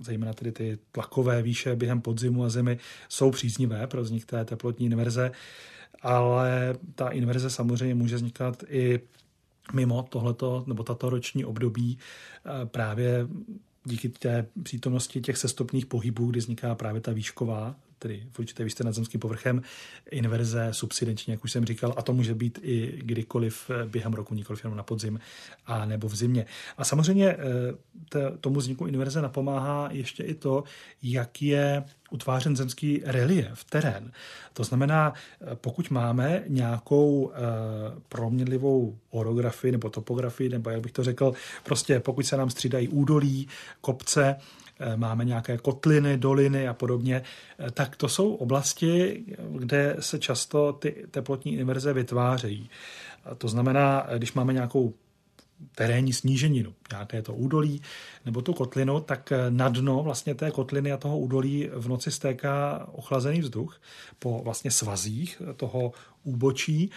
zejména 0.00 0.32
tedy 0.32 0.52
ty 0.52 0.78
tlakové 0.92 1.42
výše 1.42 1.76
během 1.76 2.00
podzimu 2.00 2.44
a 2.44 2.48
zimy 2.48 2.78
jsou 3.08 3.30
příznivé 3.30 3.86
pro 3.86 4.02
vznik 4.02 4.24
té 4.24 4.44
teplotní 4.44 4.86
inverze, 4.86 5.32
ale 6.02 6.74
ta 6.94 7.08
inverze 7.08 7.50
samozřejmě 7.50 7.94
může 7.94 8.16
vznikat 8.16 8.64
i 8.68 9.00
mimo 9.72 10.02
tohleto 10.02 10.64
nebo 10.66 10.82
tato 10.82 11.10
roční 11.10 11.44
období 11.44 11.98
eh, 11.98 12.66
právě 12.66 13.28
díky 13.84 14.08
té 14.08 14.46
přítomnosti 14.62 15.20
těch 15.20 15.36
sestupných 15.36 15.86
pohybů, 15.86 16.26
kdy 16.26 16.40
vzniká 16.40 16.74
právě 16.74 17.00
ta 17.00 17.12
výšková 17.12 17.76
tedy 18.02 18.22
v 18.32 18.38
určité 18.38 18.64
výšce 18.64 18.84
nad 18.84 18.92
zemským 18.92 19.20
povrchem, 19.20 19.62
inverze 20.10 20.68
subsidenční, 20.70 21.30
jak 21.30 21.44
už 21.44 21.52
jsem 21.52 21.64
říkal, 21.64 21.94
a 21.96 22.02
to 22.02 22.12
může 22.12 22.34
být 22.34 22.58
i 22.62 22.98
kdykoliv 23.02 23.70
během 23.86 24.12
roku, 24.12 24.34
nikoliv 24.34 24.64
jenom 24.64 24.76
na 24.76 24.82
podzim 24.82 25.20
a 25.66 25.84
nebo 25.84 26.08
v 26.08 26.16
zimě. 26.16 26.46
A 26.78 26.84
samozřejmě 26.84 27.28
eh, 27.28 27.38
tomu 28.40 28.58
vzniku 28.58 28.86
inverze 28.86 29.22
napomáhá 29.22 29.88
ještě 29.92 30.22
i 30.22 30.34
to, 30.34 30.64
jak 31.02 31.42
je 31.42 31.84
utvářen 32.10 32.56
zemský 32.56 33.02
relief, 33.04 33.64
terén. 33.64 34.12
To 34.52 34.64
znamená, 34.64 35.12
eh, 35.12 35.46
pokud 35.54 35.90
máme 35.90 36.42
nějakou 36.48 37.32
eh, 37.34 37.38
proměnlivou 38.08 38.98
orografii 39.10 39.72
nebo 39.72 39.90
topografii, 39.90 40.48
nebo 40.48 40.70
jak 40.70 40.80
bych 40.80 40.92
to 40.92 41.04
řekl, 41.04 41.32
prostě 41.62 42.00
pokud 42.00 42.26
se 42.26 42.36
nám 42.36 42.50
střídají 42.50 42.88
údolí, 42.88 43.48
kopce, 43.80 44.36
Eh, 44.36 44.61
máme 44.96 45.24
nějaké 45.24 45.58
kotliny, 45.58 46.16
doliny 46.16 46.68
a 46.68 46.74
podobně, 46.74 47.22
eh, 47.58 47.70
tak 47.70 47.96
to 47.96 48.08
jsou 48.08 48.34
oblasti, 48.34 49.24
kde 49.58 49.96
se 50.00 50.18
často 50.18 50.72
ty 50.72 51.06
teplotní 51.10 51.54
inverze 51.56 51.92
vytvářejí. 51.92 52.70
To 53.38 53.48
znamená, 53.48 54.06
eh, 54.08 54.18
když 54.18 54.32
máme 54.32 54.52
nějakou 54.52 54.94
terénní 55.74 56.12
sníženinu, 56.12 56.74
nějaké 56.90 57.22
to 57.22 57.34
údolí 57.34 57.82
nebo 58.24 58.42
tu 58.42 58.52
kotlinu, 58.52 59.00
tak 59.00 59.32
na 59.48 59.68
dno 59.68 60.02
vlastně 60.02 60.34
té 60.34 60.50
kotliny 60.50 60.92
a 60.92 60.96
toho 60.96 61.18
údolí 61.18 61.70
v 61.72 61.88
noci 61.88 62.10
stéká 62.10 62.88
ochlazený 62.92 63.40
vzduch 63.40 63.80
po 64.18 64.40
vlastně 64.44 64.70
svazích 64.70 65.42
toho 65.56 65.92
úbočí, 66.24 66.90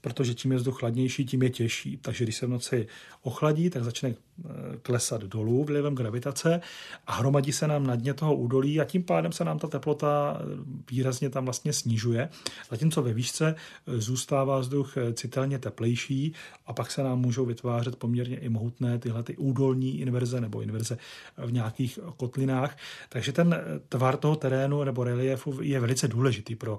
protože 0.00 0.34
čím 0.34 0.52
je 0.52 0.58
vzduch 0.58 0.78
chladnější, 0.78 1.24
tím 1.24 1.42
je 1.42 1.50
těžší. 1.50 1.96
Takže 1.96 2.24
když 2.24 2.36
se 2.36 2.46
v 2.46 2.50
noci 2.50 2.86
ochladí, 3.22 3.70
tak 3.70 3.84
začne 3.84 4.08
eh, 4.08 4.50
klesat 4.82 5.22
dolů 5.22 5.64
vlivem 5.64 5.94
gravitace 5.94 6.60
a 7.06 7.12
hromadí 7.12 7.52
se 7.52 7.68
nám 7.68 7.86
na 7.86 7.96
dně 7.96 8.14
toho 8.14 8.36
údolí 8.36 8.80
a 8.80 8.84
tím 8.84 9.02
pádem 9.02 9.32
se 9.32 9.44
nám 9.44 9.58
ta 9.58 9.68
teplota 9.68 10.40
eh, 10.40 10.44
výrazně 10.90 11.30
tam 11.30 11.44
vlastně 11.44 11.72
snižuje. 11.72 12.28
Zatímco 12.70 13.02
ve 13.02 13.12
výšce 13.12 13.54
eh, 13.54 14.00
zůstává 14.00 14.58
vzduch 14.58 14.94
citelně 15.12 15.58
teplejší 15.58 16.32
a 16.66 16.72
pak 16.72 16.90
se 16.90 17.02
nám 17.02 17.20
můžou 17.20 17.44
vytvářet 17.44 17.96
poměrně 17.96 18.36
i 18.36 18.48
mohutné 18.48 18.98
tyhle 18.98 19.22
ty 19.22 19.36
údolní 19.36 20.00
inverze 20.00 20.40
nebo 20.40 20.60
inverze 20.60 20.98
v 21.36 21.52
nějakých 21.52 21.98
kotlinách. 22.16 22.76
Takže 23.08 23.32
ten 23.32 23.56
tvar 23.88 24.16
toho 24.16 24.36
terénu 24.36 24.84
nebo 24.84 25.04
reliefu 25.04 25.62
je 25.62 25.80
velice 25.80 26.08
důležitý 26.08 26.54
pro 26.54 26.78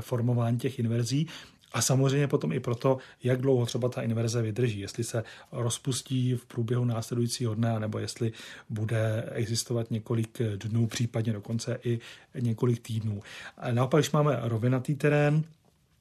formování 0.00 0.58
těch 0.58 0.78
inverzí 0.78 1.23
a 1.72 1.82
samozřejmě 1.82 2.28
potom 2.28 2.52
i 2.52 2.60
proto, 2.60 2.98
jak 3.22 3.40
dlouho 3.40 3.66
třeba 3.66 3.88
ta 3.88 4.02
inverze 4.02 4.42
vydrží, 4.42 4.80
jestli 4.80 5.04
se 5.04 5.24
rozpustí 5.52 6.34
v 6.34 6.46
průběhu 6.46 6.84
následujícího 6.84 7.54
dne, 7.54 7.80
nebo 7.80 7.98
jestli 7.98 8.32
bude 8.68 9.30
existovat 9.32 9.90
několik 9.90 10.38
dnů, 10.56 10.86
případně 10.86 11.32
dokonce 11.32 11.78
i 11.84 12.00
několik 12.40 12.80
týdnů. 12.80 13.22
Naopak, 13.70 14.00
když 14.00 14.10
máme 14.10 14.38
rovinatý 14.42 14.94
terén, 14.94 15.44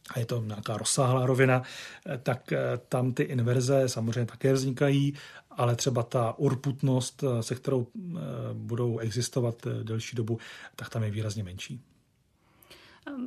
a 0.10 0.20
je 0.20 0.26
to 0.26 0.42
nějaká 0.42 0.78
rozsáhlá 0.78 1.26
rovina, 1.26 1.64
tak 2.24 2.52
eh, 2.52 2.60
tam 2.90 3.14
ty 3.14 3.24
inverze 3.24 3.90
samozřejmě 3.90 4.26
také 4.26 4.54
vznikají, 4.54 5.14
ale 5.52 5.76
třeba 5.76 6.04
ta 6.04 6.34
urputnost, 6.38 7.24
eh, 7.24 7.44
se 7.44 7.56
kterou 7.56 7.88
eh, 7.98 8.20
budou 8.54 8.98
existovat 8.98 9.68
delší 9.84 10.16
dobu, 10.16 10.40
tak 10.76 10.90
tam 10.90 11.04
je 11.04 11.12
výrazně 11.12 11.44
menší. 11.44 11.82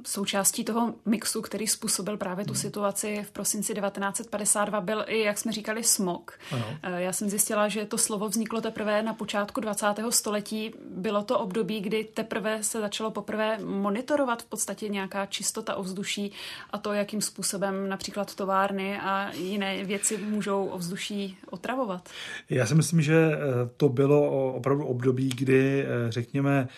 Součástí 0.06 0.64
toho 0.64 0.94
mixu, 1.04 1.42
který 1.42 1.66
způsobil 1.66 2.16
právě 2.16 2.44
tu 2.44 2.52
hmm. 2.52 2.60
situaci 2.60 3.24
v 3.28 3.30
prosinci 3.30 3.74
1952, 3.74 4.80
byl 4.80 5.04
i, 5.08 5.20
jak 5.20 5.38
jsme 5.38 5.52
říkali, 5.52 5.84
smog. 5.84 6.38
Ano. 6.52 6.64
Eh, 6.82 7.02
já 7.02 7.12
jsem 7.12 7.30
zjistila, 7.30 7.68
že 7.68 7.86
to 7.86 7.98
slovo 7.98 8.28
vzniklo 8.28 8.60
teprve 8.60 9.02
na 9.02 9.14
počátku 9.14 9.60
20. 9.60 9.86
století. 10.10 10.74
Bylo 10.90 11.22
to 11.22 11.38
období, 11.38 11.80
kdy 11.80 12.04
teprve 12.04 12.62
se 12.62 12.80
začalo 12.80 13.10
poprvé 13.10 13.58
monitorovat 13.64 14.42
v 14.42 14.46
podstatě 14.46 14.88
nějaká 14.88 15.26
čistota 15.26 15.74
ovzduší 15.74 16.32
a 16.70 16.78
to, 16.78 16.92
jakým 16.92 17.20
způsobem 17.20 17.88
například 17.88 18.34
továrny 18.34 18.98
a 19.00 19.30
jiné 19.32 19.84
věci 19.84 20.18
můžou 20.18 20.66
ovzduší 20.66 21.38
otravovat. 21.50 22.08
Já 22.50 22.66
si 22.66 22.74
myslím, 22.74 23.02
že 23.02 23.16
eh, 23.32 23.38
to 23.76 23.88
bylo 23.88 24.52
opravdu 24.54 24.86
období, 24.86 25.28
kdy, 25.28 25.84
eh, 25.84 26.12
řekněme, 26.12 26.68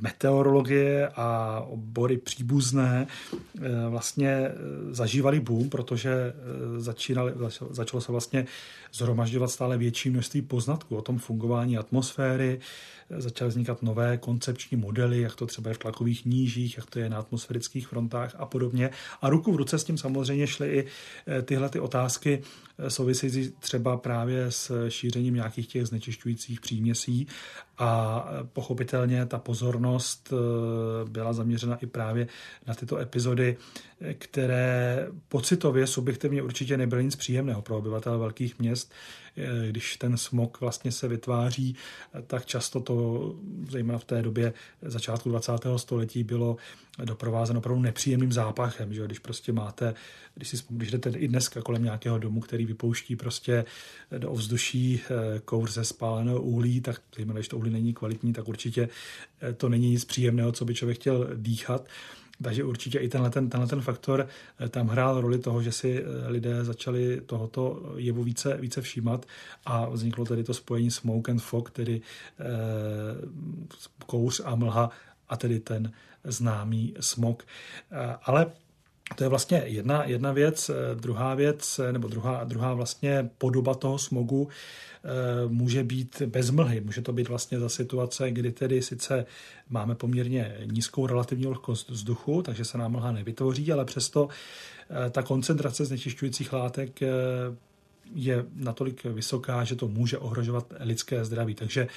meteorologie 0.00 1.08
a 1.08 1.60
obory 1.68 2.16
příbuzné 2.18 3.06
eh, 3.06 3.60
vlastně 3.88 4.28
eh, 4.28 4.52
zažívali 4.90 5.40
boom, 5.40 5.70
protože 5.70 6.32
začínali, 6.76 7.32
začalo 7.70 8.00
se 8.00 8.12
vlastně 8.12 8.46
zhromažďovat 8.92 9.50
stále 9.50 9.78
větší 9.78 10.10
množství 10.10 10.42
poznatků 10.42 10.96
o 10.96 11.02
tom 11.02 11.18
fungování 11.18 11.78
atmosféry, 11.78 12.60
začaly 13.10 13.48
vznikat 13.48 13.82
nové 13.82 14.16
koncepční 14.18 14.76
modely, 14.76 15.20
jak 15.20 15.34
to 15.34 15.46
třeba 15.46 15.70
je 15.70 15.74
v 15.74 15.78
tlakových 15.78 16.24
nížích, 16.24 16.76
jak 16.76 16.90
to 16.90 16.98
je 16.98 17.08
na 17.08 17.18
atmosférických 17.18 17.88
frontách 17.88 18.34
a 18.38 18.46
podobně. 18.46 18.90
A 19.22 19.30
ruku 19.30 19.52
v 19.52 19.56
ruce 19.56 19.78
s 19.78 19.84
tím 19.84 19.98
samozřejmě 19.98 20.46
šly 20.46 20.68
i 20.68 20.86
tyhle 21.42 21.68
ty 21.68 21.80
otázky 21.80 22.42
související 22.88 23.52
třeba 23.60 23.96
právě 23.96 24.50
s 24.50 24.88
šířením 24.88 25.34
nějakých 25.34 25.66
těch 25.66 25.86
znečišťujících 25.86 26.60
příměsí 26.60 27.26
a 27.78 28.24
pochopitelně 28.52 29.26
ta 29.26 29.38
pozornost 29.38 30.32
eh, 30.32 31.10
byla 31.10 31.32
zaměřena 31.32 31.76
i 31.76 31.86
právě 31.86 32.28
na 32.66 32.74
tyto 32.74 32.98
epizody, 32.98 33.56
které 34.18 35.06
pocitově, 35.28 35.86
subjektivně 35.86 36.42
určitě 36.42 36.76
nebyly 36.76 37.04
nic 37.04 37.16
příjemného 37.16 37.62
pro 37.62 37.78
obyvatele 37.78 38.18
velkých 38.18 38.58
měst. 38.58 38.92
Eh, 39.36 39.68
když 39.68 39.96
ten 39.96 40.16
smog 40.16 40.60
vlastně 40.60 40.92
se 40.92 41.08
vytváří, 41.08 41.76
tak 42.26 42.46
často 42.46 42.80
to, 42.80 43.34
zejména 43.70 43.98
v 43.98 44.04
té 44.04 44.22
době 44.22 44.52
začátku 44.82 45.28
20. 45.28 45.52
století, 45.76 46.24
bylo 46.24 46.56
doprovázeno 47.04 47.58
opravdu 47.58 47.82
nepříjemným 47.82 48.32
zápachem, 48.32 48.94
že 48.94 49.06
když 49.06 49.18
prostě 49.18 49.52
máte, 49.52 49.94
když, 50.34 50.48
si, 50.48 50.56
když 50.68 50.90
jdete 50.90 51.10
i 51.10 51.28
dneska 51.28 51.62
kolem 51.62 51.84
nějakého 51.84 52.18
domu, 52.18 52.40
který 52.40 52.66
vypouští 52.66 53.16
prostě 53.16 53.64
do 54.18 54.30
ovzduší 54.30 55.00
eh, 55.04 55.40
kour 55.44 55.70
ze 55.70 55.84
spáleného 55.84 56.42
uhlí, 56.42 56.80
tak 56.80 57.00
zejména 57.16 57.38
když 57.38 57.48
to 57.48 57.56
uhlí 57.56 57.70
není 57.70 57.94
kvalitní, 57.94 58.32
tak 58.32 58.48
určitě 58.48 58.88
eh, 59.40 59.52
to 59.52 59.68
není 59.68 59.90
nic 59.90 60.04
příjemného, 60.04 60.52
co 60.52 60.64
by 60.64 60.74
člověk 60.74 60.98
chtěl 60.98 61.28
dýchat. 61.34 61.88
Takže 62.42 62.64
určitě 62.64 62.98
i 62.98 63.08
tenhle 63.08 63.30
ten, 63.30 63.50
tenhle 63.50 63.68
ten 63.68 63.80
faktor 63.80 64.28
eh, 64.60 64.68
tam 64.68 64.88
hrál 64.88 65.20
roli 65.20 65.38
toho, 65.38 65.62
že 65.62 65.72
si 65.72 66.04
lidé 66.26 66.64
začali 66.64 67.20
tohoto 67.26 67.92
jevu 67.96 68.22
více, 68.22 68.56
více 68.56 68.82
všímat 68.82 69.26
a 69.66 69.88
vzniklo 69.88 70.24
tedy 70.24 70.44
to 70.44 70.54
spojení 70.54 70.90
smoke 70.90 71.32
and 71.32 71.42
fog, 71.42 71.70
tedy 71.70 72.00
eh, 72.40 72.44
kouř 74.06 74.40
a 74.44 74.54
mlha 74.54 74.90
a 75.28 75.36
tedy 75.36 75.60
ten 75.60 75.92
známý 76.24 76.94
smog. 77.00 77.42
Ale 78.22 78.46
to 79.14 79.24
je 79.24 79.28
vlastně 79.28 79.62
jedna, 79.66 80.04
jedna 80.04 80.32
věc. 80.32 80.70
Druhá 80.94 81.34
věc, 81.34 81.80
nebo 81.92 82.08
druhá, 82.08 82.44
druhá 82.44 82.74
vlastně 82.74 83.30
podoba 83.38 83.74
toho 83.74 83.98
smogu 83.98 84.48
může 85.48 85.84
být 85.84 86.22
bez 86.26 86.50
mlhy. 86.50 86.80
Může 86.80 87.02
to 87.02 87.12
být 87.12 87.28
vlastně 87.28 87.60
za 87.60 87.68
situace, 87.68 88.30
kdy 88.30 88.52
tedy 88.52 88.82
sice 88.82 89.26
máme 89.70 89.94
poměrně 89.94 90.56
nízkou 90.72 91.06
relativní 91.06 91.46
vlhkost 91.46 91.90
vzduchu, 91.90 92.42
takže 92.42 92.64
se 92.64 92.78
nám 92.78 92.92
mlha 92.92 93.12
nevytvoří, 93.12 93.72
ale 93.72 93.84
přesto 93.84 94.28
ta 95.10 95.22
koncentrace 95.22 95.84
znečišťujících 95.84 96.52
látek 96.52 97.00
je 98.14 98.44
natolik 98.54 99.04
vysoká, 99.04 99.64
že 99.64 99.76
to 99.76 99.88
může 99.88 100.18
ohrožovat 100.18 100.74
lidské 100.80 101.24
zdraví. 101.24 101.54
Takže 101.54 101.88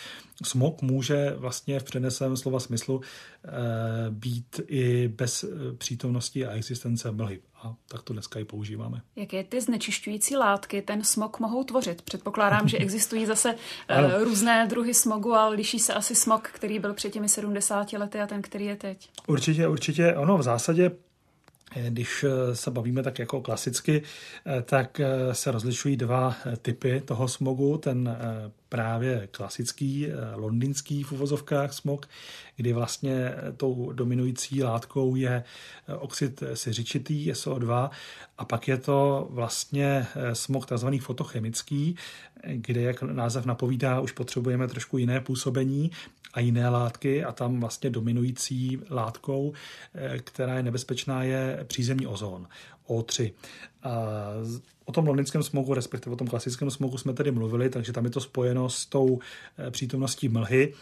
smog 0.44 0.82
může 0.82 1.34
vlastně 1.38 1.80
v 1.80 1.84
přeneseném 1.84 2.38
slova 2.38 2.60
smyslu 2.60 3.02
být 4.10 4.62
i 4.68 5.08
bez 5.08 5.46
přítomnosti 5.78 6.46
a 6.46 6.52
existence 6.52 7.12
mlhy. 7.12 7.40
A 7.64 7.76
tak 7.88 8.04
to 8.04 8.14
dneska 8.14 8.40
i 8.40 8.46
používáme. 8.46 9.02
Jaké 9.16 9.44
ty 9.44 9.62
znečišťující 9.62 10.36
látky 10.36 10.82
ten 10.82 11.04
smog 11.04 11.40
mohou 11.40 11.64
tvořit? 11.64 12.02
Předpokládám, 12.02 12.68
že 12.68 12.78
existují 12.88 13.26
zase 13.26 13.56
různé 14.24 14.68
druhy 14.68 14.94
smogu, 14.94 15.34
ale 15.34 15.56
liší 15.56 15.80
se 15.80 15.94
asi 15.94 16.16
smog, 16.16 16.50
který 16.54 16.80
byl 16.80 16.94
před 16.94 17.14
těmi 17.14 17.30
70 17.30 17.94
lety 17.94 18.20
a 18.20 18.28
ten, 18.28 18.42
který 18.42 18.66
je 18.66 18.76
teď. 18.76 19.10
Určitě, 19.28 19.68
určitě. 19.68 20.16
Ono 20.16 20.38
v 20.38 20.44
zásadě 20.44 20.92
Eh, 20.92 21.09
když 21.90 22.26
eh, 22.28 22.56
se 22.56 22.72
bavíme 22.72 23.04
tak 23.04 23.20
jako 23.20 23.42
klasicky, 23.42 24.02
eh, 24.46 24.62
tak 24.62 25.02
se 25.32 25.52
rozlišují 25.52 25.98
dva 25.98 26.36
typy 26.62 27.02
toho 27.06 27.28
smogu. 27.28 27.78
Ten 27.78 28.18
právě 28.70 29.28
klasický 29.32 30.08
londýnský 30.36 31.04
v 31.04 31.12
uvozovkách 31.12 31.74
smog, 31.74 32.10
kdy 32.56 32.74
vlastně 32.74 33.34
tou 33.58 33.92
dominující 33.92 34.64
látkou 34.64 35.16
je 35.16 35.44
oxid 36.00 36.44
siřičitý, 36.54 37.32
SO2, 37.32 37.90
a 38.38 38.46
pak 38.46 38.68
je 38.68 38.78
to 38.78 39.28
vlastně 39.32 40.08
smog 40.34 40.66
tzv. 40.66 40.88
fotochemický, 41.02 41.96
kde, 42.44 42.82
jak 42.82 43.02
název 43.02 43.46
napovídá, 43.46 44.00
už 44.00 44.12
potřebujeme 44.12 44.68
trošku 44.68 44.98
jiné 44.98 45.20
působení 45.22 45.92
a 46.34 46.40
jiné 46.40 46.70
látky 46.70 47.24
a 47.24 47.32
tam 47.32 47.60
vlastně 47.60 47.90
dominující 47.90 48.80
látkou, 48.90 49.54
eh, 49.94 50.20
která 50.20 50.56
je 50.56 50.64
nebezpečná, 50.64 51.24
je 51.24 51.60
přízemní 51.68 52.08
ozon, 52.08 52.48
O3. 52.90 53.32
A 53.84 53.92
o 54.86 54.92
tom 54.92 55.08
londýnském 55.08 55.44
smogu, 55.44 55.74
respektive 55.74 56.14
o 56.14 56.18
tom 56.18 56.28
klasickém 56.28 56.72
smogu 56.72 56.98
jsme 56.98 57.14
tedy 57.14 57.32
mluvili, 57.32 57.70
takže 57.70 57.94
tam 57.94 58.06
je 58.06 58.12
to 58.12 58.22
spojeno 58.22 58.70
s 58.70 58.86
tou 58.86 59.20
eh, 59.58 59.72
přítomností 59.72 60.30
mlhy 60.30 60.74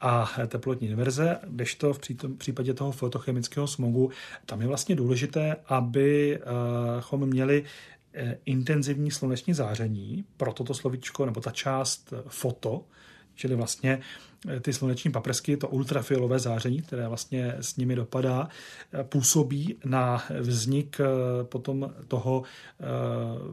a 0.00 0.30
teplotní 0.46 0.88
inverze, 0.88 1.38
kdežto 1.46 1.92
v 1.92 2.00
případě 2.38 2.74
toho 2.74 2.92
fotochemického 2.92 3.66
smogu 3.66 4.10
tam 4.46 4.60
je 4.60 4.66
vlastně 4.66 4.96
důležité, 4.96 5.56
abychom 5.66 7.26
měli 7.26 7.64
eh, 8.14 8.38
intenzivní 8.44 9.10
sluneční 9.10 9.54
záření, 9.54 10.24
proto 10.36 10.64
to 10.64 10.74
slovíčko 10.74 11.26
nebo 11.26 11.40
ta 11.40 11.50
část 11.50 12.12
foto, 12.28 12.84
čili 13.34 13.54
vlastně 13.54 14.00
eh, 14.00 14.37
ty 14.60 14.72
sluneční 14.72 15.12
paprsky, 15.12 15.56
to 15.56 15.68
ultrafialové 15.68 16.38
záření, 16.38 16.82
které 16.82 17.08
vlastně 17.08 17.54
s 17.60 17.76
nimi 17.76 17.96
dopadá, 17.96 18.48
eh, 18.92 19.04
působí 19.04 19.76
na 19.84 20.24
vznik 20.40 21.00
eh, 21.00 21.04
potom 21.44 21.94
toho 22.08 22.42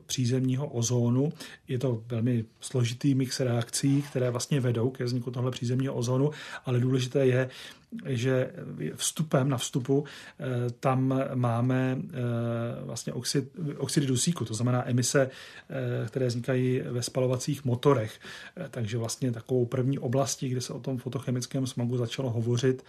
přízemního 0.05 0.67
ozónu. 0.67 1.33
Je 1.67 1.79
to 1.79 2.03
velmi 2.07 2.45
složitý 2.59 3.15
mix 3.15 3.39
reakcí, 3.39 4.01
které 4.01 4.29
vlastně 4.29 4.59
vedou 4.59 4.89
ke 4.89 5.03
vzniku 5.03 5.31
tohle 5.31 5.51
přízemního 5.51 5.93
ozónu, 5.93 6.31
ale 6.65 6.79
důležité 6.79 7.25
je, 7.25 7.49
že 8.05 8.51
vstupem 8.95 9.49
na 9.49 9.57
vstupu 9.57 10.03
eh, 10.39 10.45
tam 10.79 11.23
máme 11.33 11.97
eh, 11.97 12.15
vlastně 12.85 13.13
oxid, 13.13 13.51
oxidy 13.77 14.07
dusíku, 14.07 14.45
to 14.45 14.53
znamená 14.53 14.89
emise, 14.89 15.29
eh, 15.69 16.07
které 16.07 16.27
vznikají 16.27 16.79
ve 16.79 17.03
spalovacích 17.03 17.65
motorech. 17.65 18.19
Takže 18.69 18.97
vlastně 18.97 19.31
takovou 19.31 19.65
první 19.65 19.99
oblastí, 19.99 20.49
kde 20.49 20.61
se 20.61 20.73
o 20.75 20.79
tom 20.79 20.97
fotochemickém 20.97 21.67
smogu 21.67 21.97
začalo 21.97 22.29
hovořit, 22.29 22.85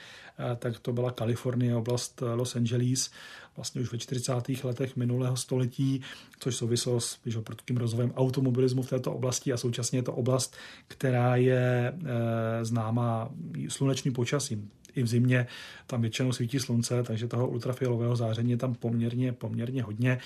tak 0.58 0.78
to 0.78 0.92
byla 0.92 1.10
Kalifornie, 1.10 1.76
oblast 1.76 2.22
Los 2.34 2.56
Angeles, 2.56 3.10
vlastně 3.56 3.80
už 3.80 3.92
ve 3.92 3.98
40. 3.98 4.32
letech 4.64 4.96
minulého 4.96 5.36
století, 5.36 6.02
což 6.40 6.56
souviselo 6.56 7.00
s 7.00 7.18
tím 7.64 7.76
rozvojem 7.76 8.12
automobilismu 8.16 8.82
v 8.82 8.90
této 8.90 9.12
oblasti 9.12 9.52
a 9.52 9.56
současně 9.56 9.98
je 9.98 10.02
to 10.02 10.12
oblast, 10.12 10.56
která 10.88 11.36
je 11.36 11.92
e, 11.92 12.64
známá 12.64 13.30
slunečným 13.68 14.14
počasím 14.14 14.70
i 14.96 15.02
v 15.02 15.06
zimě 15.06 15.46
tam 15.86 16.00
většinou 16.00 16.32
svítí 16.32 16.60
slunce, 16.60 17.02
takže 17.02 17.28
toho 17.28 17.48
ultrafialového 17.48 18.16
záření 18.16 18.50
je 18.50 18.56
tam 18.56 18.74
poměrně, 18.74 19.32
poměrně 19.32 19.82
hodně. 19.82 20.18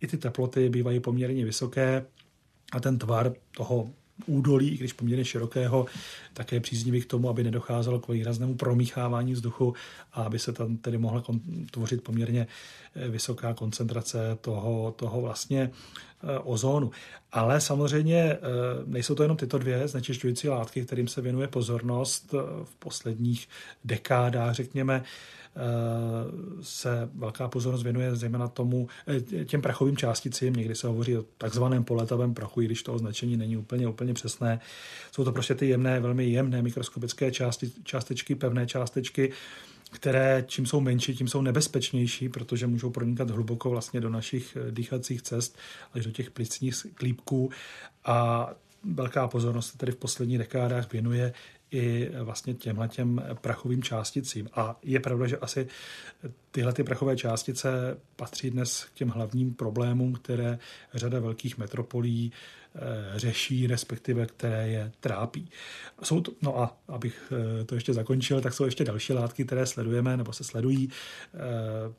I 0.00 0.06
ty 0.06 0.16
teploty 0.16 0.68
bývají 0.68 1.00
poměrně 1.00 1.44
vysoké 1.44 2.06
a 2.72 2.80
ten 2.80 2.98
tvar 2.98 3.32
toho 3.56 3.90
údolí, 4.26 4.68
i 4.68 4.78
když 4.78 4.92
poměrně 4.92 5.24
širokého, 5.24 5.86
také 6.34 6.60
příznivý 6.60 7.00
k 7.00 7.06
tomu, 7.06 7.28
aby 7.28 7.44
nedocházelo 7.44 8.00
k 8.00 8.08
výraznému 8.08 8.54
promíchávání 8.54 9.32
vzduchu 9.32 9.74
a 10.12 10.22
aby 10.22 10.38
se 10.38 10.52
tam 10.52 10.76
tedy 10.76 10.98
mohla 10.98 11.22
tvořit 11.70 12.04
poměrně 12.04 12.46
eh, 12.94 13.08
vysoká 13.08 13.54
koncentrace 13.54 14.38
toho, 14.40 14.94
toho 14.96 15.20
vlastně 15.20 15.70
ozónu. 16.44 16.90
Ale 17.32 17.60
samozřejmě 17.60 18.16
eh, 18.16 18.38
nejsou 18.86 19.14
to 19.14 19.22
jenom 19.22 19.36
tyto 19.36 19.58
dvě 19.58 19.88
znečišťující 19.88 20.48
látky, 20.48 20.84
kterým 20.84 21.08
se 21.08 21.20
věnuje 21.20 21.48
pozornost 21.48 22.34
v 22.64 22.76
posledních 22.78 23.48
dekádách, 23.84 24.54
řekněme, 24.54 25.04
se 26.60 27.08
velká 27.14 27.48
pozornost 27.48 27.82
věnuje 27.82 28.16
zejména 28.16 28.48
tomu, 28.48 28.88
těm 29.44 29.62
prachovým 29.62 29.96
částicím. 29.96 30.52
Někdy 30.52 30.74
se 30.74 30.86
hovoří 30.86 31.16
o 31.16 31.24
takzvaném 31.38 31.84
poletavém 31.84 32.34
prachu, 32.34 32.62
i 32.62 32.64
když 32.64 32.82
to 32.82 32.94
označení 32.94 33.36
není 33.36 33.56
úplně, 33.56 33.88
úplně 33.88 34.14
přesné. 34.14 34.60
Jsou 35.12 35.24
to 35.24 35.32
prostě 35.32 35.54
ty 35.54 35.68
jemné, 35.68 36.00
velmi 36.00 36.24
jemné 36.24 36.62
mikroskopické 36.62 37.30
části, 37.30 37.70
částečky, 37.84 38.34
pevné 38.34 38.66
částečky, 38.66 39.32
které 39.90 40.44
čím 40.46 40.66
jsou 40.66 40.80
menší, 40.80 41.16
tím 41.16 41.28
jsou 41.28 41.42
nebezpečnější, 41.42 42.28
protože 42.28 42.66
můžou 42.66 42.90
pronikat 42.90 43.30
hluboko 43.30 43.70
vlastně 43.70 44.00
do 44.00 44.10
našich 44.10 44.56
eh, 44.56 44.72
dýchacích 44.72 45.22
cest, 45.22 45.58
až 45.92 46.04
do 46.06 46.12
těch 46.12 46.30
plicních 46.30 46.86
klípků. 46.94 47.50
A 48.04 48.48
velká 48.84 49.28
pozornost 49.28 49.70
se 49.70 49.78
tedy 49.78 49.92
v 49.92 49.96
posledních 49.96 50.38
dekádách 50.38 50.92
věnuje 50.92 51.32
i 51.70 52.10
vlastně 52.22 52.54
těmhle 52.54 52.88
těm 52.88 53.22
prachovým 53.40 53.82
částicím. 53.82 54.48
A 54.54 54.78
je 54.82 55.00
pravda, 55.00 55.26
že 55.26 55.36
asi 55.36 55.68
tyhle 56.50 56.72
ty 56.72 56.84
prachové 56.84 57.16
částice 57.16 57.96
patří 58.16 58.50
dnes 58.50 58.84
k 58.84 58.92
těm 58.92 59.08
hlavním 59.08 59.54
problémům, 59.54 60.14
které 60.14 60.58
řada 60.94 61.20
velkých 61.20 61.58
metropolí 61.58 62.32
eh, 62.32 62.67
řeší, 63.16 63.66
respektive 63.66 64.26
které 64.26 64.68
je 64.68 64.92
trápí. 65.00 65.50
Jsou 66.02 66.20
to, 66.20 66.32
no 66.42 66.60
a 66.60 66.76
abych 66.88 67.32
eh, 67.60 67.64
to 67.64 67.74
ještě 67.74 67.94
zakončil, 67.94 68.40
tak 68.40 68.54
jsou 68.54 68.64
ještě 68.64 68.84
další 68.84 69.12
látky, 69.12 69.44
které 69.44 69.66
sledujeme 69.66 70.16
nebo 70.16 70.32
se 70.32 70.44
sledují. 70.44 70.88
Eh, 71.34 71.38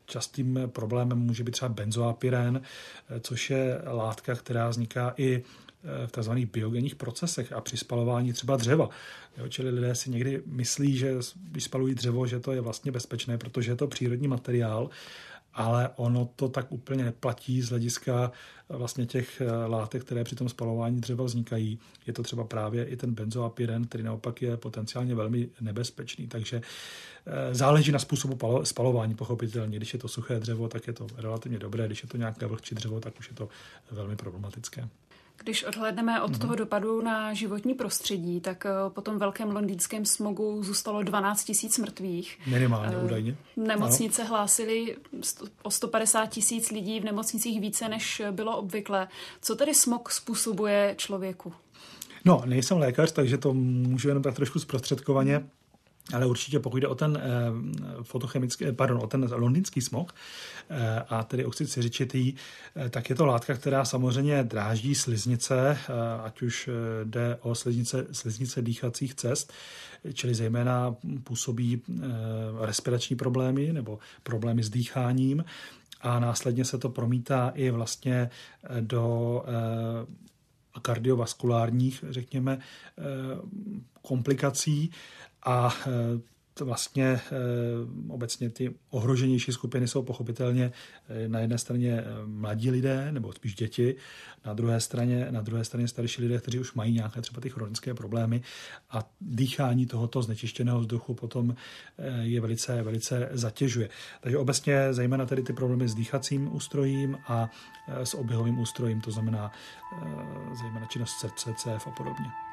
častým 0.06 0.60
problémem 0.65 1.18
může 1.18 1.44
být 1.44 1.52
třeba 1.52 1.70
benzoapyren, 1.70 2.62
což 3.22 3.50
je 3.50 3.82
látka, 3.86 4.36
která 4.36 4.70
vzniká 4.70 5.13
i 5.18 5.44
v 6.06 6.12
tzv. 6.12 6.32
biogenních 6.32 6.96
procesech 6.96 7.54
a 7.54 7.62
při 7.62 7.78
spalování 7.78 8.34
třeba 8.34 8.58
dřeva. 8.58 8.89
Jo, 9.38 9.48
čili 9.48 9.70
lidé 9.70 9.96
si 9.96 10.10
někdy 10.10 10.42
myslí, 10.46 10.98
že 10.98 11.15
když 11.52 11.63
spalují 11.63 11.96
dřevo, 11.96 12.28
že 12.28 12.39
to 12.39 12.52
je 12.52 12.62
vlastně 12.62 12.92
bezpečné, 12.92 13.38
protože 13.38 13.72
je 13.72 13.76
to 13.76 13.88
přírodní 13.88 14.28
materiál, 14.28 14.89
ale 15.60 15.89
ono 15.95 16.30
to 16.36 16.50
tak 16.50 16.72
úplně 16.72 17.04
neplatí 17.04 17.62
z 17.62 17.69
hlediska 17.69 18.32
vlastně 18.69 19.06
těch 19.06 19.41
eh, 19.41 19.52
látek, 19.52 20.04
které 20.04 20.24
při 20.24 20.36
tom 20.36 20.50
spalování 20.50 21.02
dřeva 21.02 21.24
vznikají. 21.24 21.80
Je 22.08 22.13
to 22.13 22.24
třeba 22.24 22.43
právě 22.43 22.86
i 22.86 22.95
ten 22.95 23.13
benzoapyren, 23.13 23.86
který 23.86 24.04
naopak 24.04 24.41
je 24.41 24.58
potenciálně 24.58 25.15
velmi 25.15 25.50
nebezpečný. 25.62 26.28
Takže 26.28 26.62
eh, 26.62 27.56
záleží 27.56 27.91
na 27.91 28.00
způsobu 28.00 28.65
spalování, 28.65 29.15
pochopitelně. 29.15 29.78
Když 29.78 29.93
je 29.93 30.00
to 30.00 30.08
suché 30.08 30.39
dřevo, 30.39 30.67
tak 30.67 30.88
je 30.88 30.93
to 30.93 31.08
relativně 31.17 31.60
dobré, 31.60 31.88
když 31.88 32.04
je 32.04 32.10
to 32.10 32.17
nějaké 32.17 32.45
vlhčí 32.45 32.76
dřevo, 32.76 33.00
tak 33.00 33.19
už 33.19 33.30
je 33.30 33.36
to 33.36 33.50
velmi 33.91 34.15
problematické. 34.15 34.89
Když 35.43 35.63
odhledneme 35.63 36.21
od 36.21 36.32
mm-hmm. 36.32 36.38
toho 36.39 36.56
dopadu 36.56 37.02
na 37.02 37.34
životní 37.34 37.73
prostředí, 37.73 38.41
tak 38.41 38.65
eh, 38.65 38.69
po 38.89 39.02
tom 39.02 39.19
velkém 39.19 39.52
londýnském 39.52 40.06
smogu 40.06 40.63
zůstalo 40.63 41.04
12 41.04 41.43
tisíc 41.43 41.78
mrtvých. 41.78 42.39
Minimálně 42.47 42.97
uh, 42.97 43.06
údajně. 43.06 43.36
Nemocnice 43.58 44.21
ano. 44.21 44.30
hlásily 44.30 44.97
o 45.63 45.71
150 45.71 46.25
tisíc 46.25 46.71
lidí 46.71 46.99
v 46.99 47.04
nemocnicích 47.04 47.62
více, 47.62 47.89
než 47.89 48.21
bylo 48.32 48.58
obvykle. 48.58 49.08
Co 49.41 49.56
tedy 49.56 49.73
smog 49.73 50.12
způsobuje 50.12 50.95
člověku? 50.97 51.54
No, 52.25 52.41
nejsem 52.45 52.78
lékař, 52.78 53.12
takže 53.12 53.38
to 53.38 53.54
můžu 53.54 54.08
jenom 54.08 54.23
tak 54.23 54.36
trošku 54.36 54.60
zprostředkovaně 54.60 55.49
ale 56.13 56.26
určitě 56.26 56.60
pokud 56.60 56.78
jde 56.78 56.88
o 56.88 56.95
ten 56.95 57.22
eh, 57.22 57.30
fotochemický, 58.04 58.65
eh, 58.65 58.74
pardon, 58.74 59.00
o 59.04 59.08
ten 59.08 59.30
londýnský 59.32 59.82
smog 59.82 60.15
eh, 60.69 61.00
a 61.10 61.24
tedy 61.24 61.45
oxid 61.45 61.72
siřičitý, 61.72 62.34
tak 62.89 63.10
je 63.10 63.15
to 63.15 63.26
látka, 63.26 63.54
která 63.54 63.86
samozřejmě 63.86 64.43
dráždí 64.43 64.95
sliznice, 64.95 65.78
ať 66.24 66.41
už 66.41 66.69
jde 67.04 67.38
o 67.41 67.56
sliznice, 67.56 68.08
sliznice 68.12 68.62
dýchacích 68.62 69.15
cest, 69.15 69.54
čili 70.13 70.36
zejména 70.36 70.95
působí 71.24 71.82
respirační 72.62 73.15
problémy 73.15 73.74
nebo 73.74 74.00
problémy 74.24 74.63
s 74.63 74.69
dýcháním. 74.69 75.45
A 76.02 76.19
následně 76.19 76.65
se 76.65 76.78
to 76.78 76.89
promítá 76.89 77.52
i 77.56 77.69
vlastně 77.69 78.30
do 78.80 79.43
kardiovaskulárních, 80.82 82.04
řekněme, 82.10 82.60
komplikací 84.02 84.91
a 85.43 85.73
e, 85.88 86.63
vlastně 86.63 87.06
e, 87.06 87.21
obecně 88.08 88.49
ty 88.49 88.75
ohroženější 88.89 89.52
skupiny 89.52 89.88
jsou 89.88 90.04
pochopitelně 90.04 90.71
e, 91.10 91.30
na 91.30 91.39
jedné 91.39 91.58
straně 91.58 92.04
mladí 92.25 92.71
lidé, 92.71 93.12
nebo 93.12 93.34
spíš 93.34 93.56
děti, 93.56 93.95
na 94.45 94.54
druhé 94.54 94.80
straně, 94.80 95.28
na 95.32 95.41
druhé 95.41 95.63
straně 95.63 95.88
starší 95.88 96.21
lidé, 96.21 96.38
kteří 96.38 96.60
už 96.60 96.73
mají 96.73 96.93
nějaké 96.93 97.21
třeba 97.21 97.41
ty 97.41 97.49
chronické 97.49 97.93
problémy 97.93 98.41
a 98.89 99.10
dýchání 99.21 99.86
tohoto 99.86 100.21
znečištěného 100.21 100.80
vzduchu 100.80 101.13
potom 101.13 101.56
je 102.21 102.41
velice, 102.41 102.84
velice 102.84 103.30
zatěžuje. 103.32 103.89
Takže 104.21 104.38
obecně 104.38 104.93
zejména 104.93 105.25
tedy 105.25 105.43
ty 105.43 105.54
problémy 105.54 105.88
s 105.88 105.95
dýchacím 105.95 106.56
ústrojím 106.56 107.17
a 107.28 107.49
s 107.88 108.13
oběhovým 108.13 108.60
ústrojím, 108.60 109.02
to 109.02 109.12
znamená 109.12 109.52
zejména 110.62 110.86
činnost 110.86 111.19
srdce, 111.19 111.54
cév 111.58 111.88
a 111.88 111.91
podobně. 111.91 112.48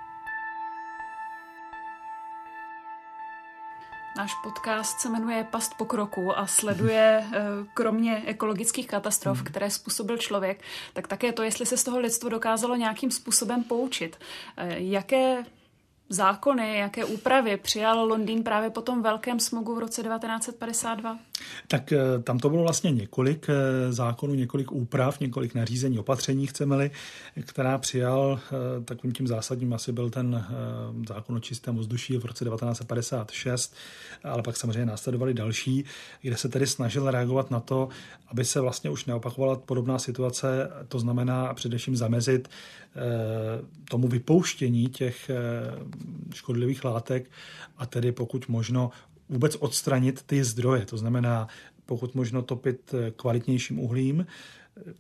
Náš 4.16 4.35
podcast 4.35 5.00
se 5.00 5.09
jmenuje 5.09 5.44
Past 5.44 5.74
pokroku 5.74 6.38
a 6.38 6.46
sleduje 6.46 7.24
eh, 7.33 7.40
kromě 7.74 8.22
ekologických 8.26 8.87
katastrof, 8.87 9.37
hmm. 9.37 9.46
které 9.46 9.70
způsobil 9.70 10.16
člověk, 10.16 10.62
tak 10.92 11.09
také 11.09 11.33
to, 11.33 11.42
jestli 11.42 11.66
se 11.66 11.76
z 11.76 11.85
toho 11.85 11.98
lidstvo 11.98 12.29
dokázalo 12.29 12.76
nějakým 12.76 13.11
způsobem 13.11 13.64
poučit. 13.64 14.18
Eh, 14.57 14.74
jaké 14.79 15.44
zákony, 16.09 16.79
jaké 16.79 17.05
úpravy 17.05 17.57
přijal 17.57 18.05
Londýn 18.05 18.42
právě 18.42 18.70
po 18.70 18.83
tom 18.83 19.02
velkém 19.02 19.40
smogu 19.40 19.74
v 19.74 19.79
roce 19.79 20.02
1952? 20.02 21.18
Tak 21.68 21.92
eh, 21.92 21.98
tam 22.22 22.38
to 22.38 22.50
bylo 22.50 22.62
vlastně 22.62 22.90
několik 22.90 23.46
eh, 23.48 23.92
zákonů, 23.92 24.35
několik 24.35 24.72
úprav, 24.72 25.20
několik 25.20 25.54
nařízení, 25.54 25.98
opatření, 25.98 26.46
chceme-li, 26.46 26.90
která 27.42 27.78
přijal. 27.78 28.40
Eh, 28.80 28.84
takovým 28.84 29.12
tím 29.12 29.26
zásadním 29.26 29.72
asi 29.72 29.92
byl 29.92 30.11
ten 30.11 30.47
zákon 31.09 31.36
o 31.36 31.40
čistém 31.40 31.76
vzduší 31.76 32.16
v 32.16 32.24
roce 32.24 32.44
1956, 32.44 33.74
ale 34.24 34.42
pak 34.42 34.57
samozřejmě 34.57 34.86
následovali 34.86 35.34
další, 35.34 35.84
kde 36.22 36.36
se 36.36 36.49
tedy 36.49 36.66
snažil 36.66 37.11
reagovat 37.11 37.51
na 37.51 37.61
to, 37.61 37.88
aby 38.28 38.44
se 38.44 38.61
vlastně 38.61 38.90
už 38.90 39.05
neopakovala 39.05 39.57
podobná 39.57 39.99
situace, 39.99 40.70
to 40.88 40.99
znamená 40.99 41.55
především 41.55 41.97
zamezit 41.97 42.49
tomu 43.90 44.09
vypouštění 44.09 44.88
těch 44.88 45.30
škodlivých 46.34 46.84
látek 46.84 47.30
a 47.78 47.86
tedy 47.86 48.12
pokud 48.12 48.49
možno 48.49 48.90
vůbec 49.29 49.57
odstranit 49.57 50.22
ty 50.22 50.45
zdroje. 50.45 50.87
To 50.87 50.97
znamená, 50.97 51.49
pokud 51.87 52.14
možno 52.14 52.43
topit 52.43 52.95
kvalitnějším 53.16 53.79
uhlím, 53.79 54.27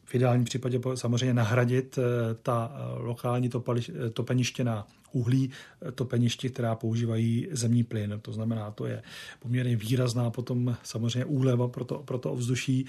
v 0.04 0.14
ideálním 0.14 0.44
případě 0.44 0.80
samozřejmě 0.94 1.34
nahradit 1.34 1.98
eh, 1.98 2.34
ta 2.42 2.72
eh, 2.74 3.02
lokální 3.02 3.50
eh, 3.50 4.10
topeniště 4.10 4.64
na 4.64 4.86
uhlí, 5.12 5.50
topeniště, 5.94 6.48
která 6.48 6.74
používají 6.74 7.48
zemní 7.50 7.84
plyn. 7.84 8.18
To 8.22 8.32
znamená, 8.32 8.70
to 8.70 8.86
je 8.86 9.02
poměrně 9.38 9.76
výrazná 9.76 10.30
potom 10.30 10.76
samozřejmě 10.82 11.24
úleva 11.24 11.68
pro 11.68 11.84
to, 11.84 11.98
pro 11.98 12.18
to 12.18 12.32
ovzduší. 12.32 12.86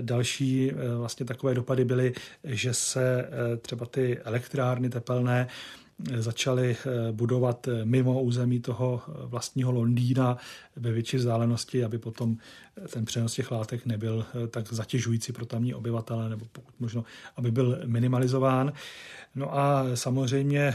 Další 0.00 0.72
vlastně 0.96 1.26
takové 1.26 1.54
dopady 1.54 1.84
byly, 1.84 2.12
že 2.44 2.74
se 2.74 3.30
třeba 3.60 3.86
ty 3.86 4.18
elektrárny 4.18 4.90
tepelné 4.90 5.48
začali 6.18 6.76
eh, 6.76 7.12
budovat 7.12 7.68
eh, 7.68 7.84
mimo 7.84 8.22
území 8.22 8.60
toho 8.60 9.02
eh, 9.08 9.12
vlastního 9.26 9.72
Londýna 9.72 10.36
ve 10.76 10.92
větší 10.92 11.16
vzdálenosti, 11.16 11.84
aby 11.84 11.98
potom 11.98 12.36
ten 12.92 13.04
přenos 13.04 13.34
těch 13.34 13.50
látek 13.50 13.86
nebyl 13.86 14.26
tak 14.50 14.72
zatěžující 14.72 15.32
pro 15.32 15.46
tamní 15.46 15.74
obyvatele, 15.74 16.28
nebo 16.28 16.46
pokud 16.52 16.74
možno, 16.80 17.04
aby 17.36 17.50
byl 17.50 17.80
minimalizován. 17.86 18.72
No 19.34 19.58
a 19.58 19.84
samozřejmě 19.94 20.74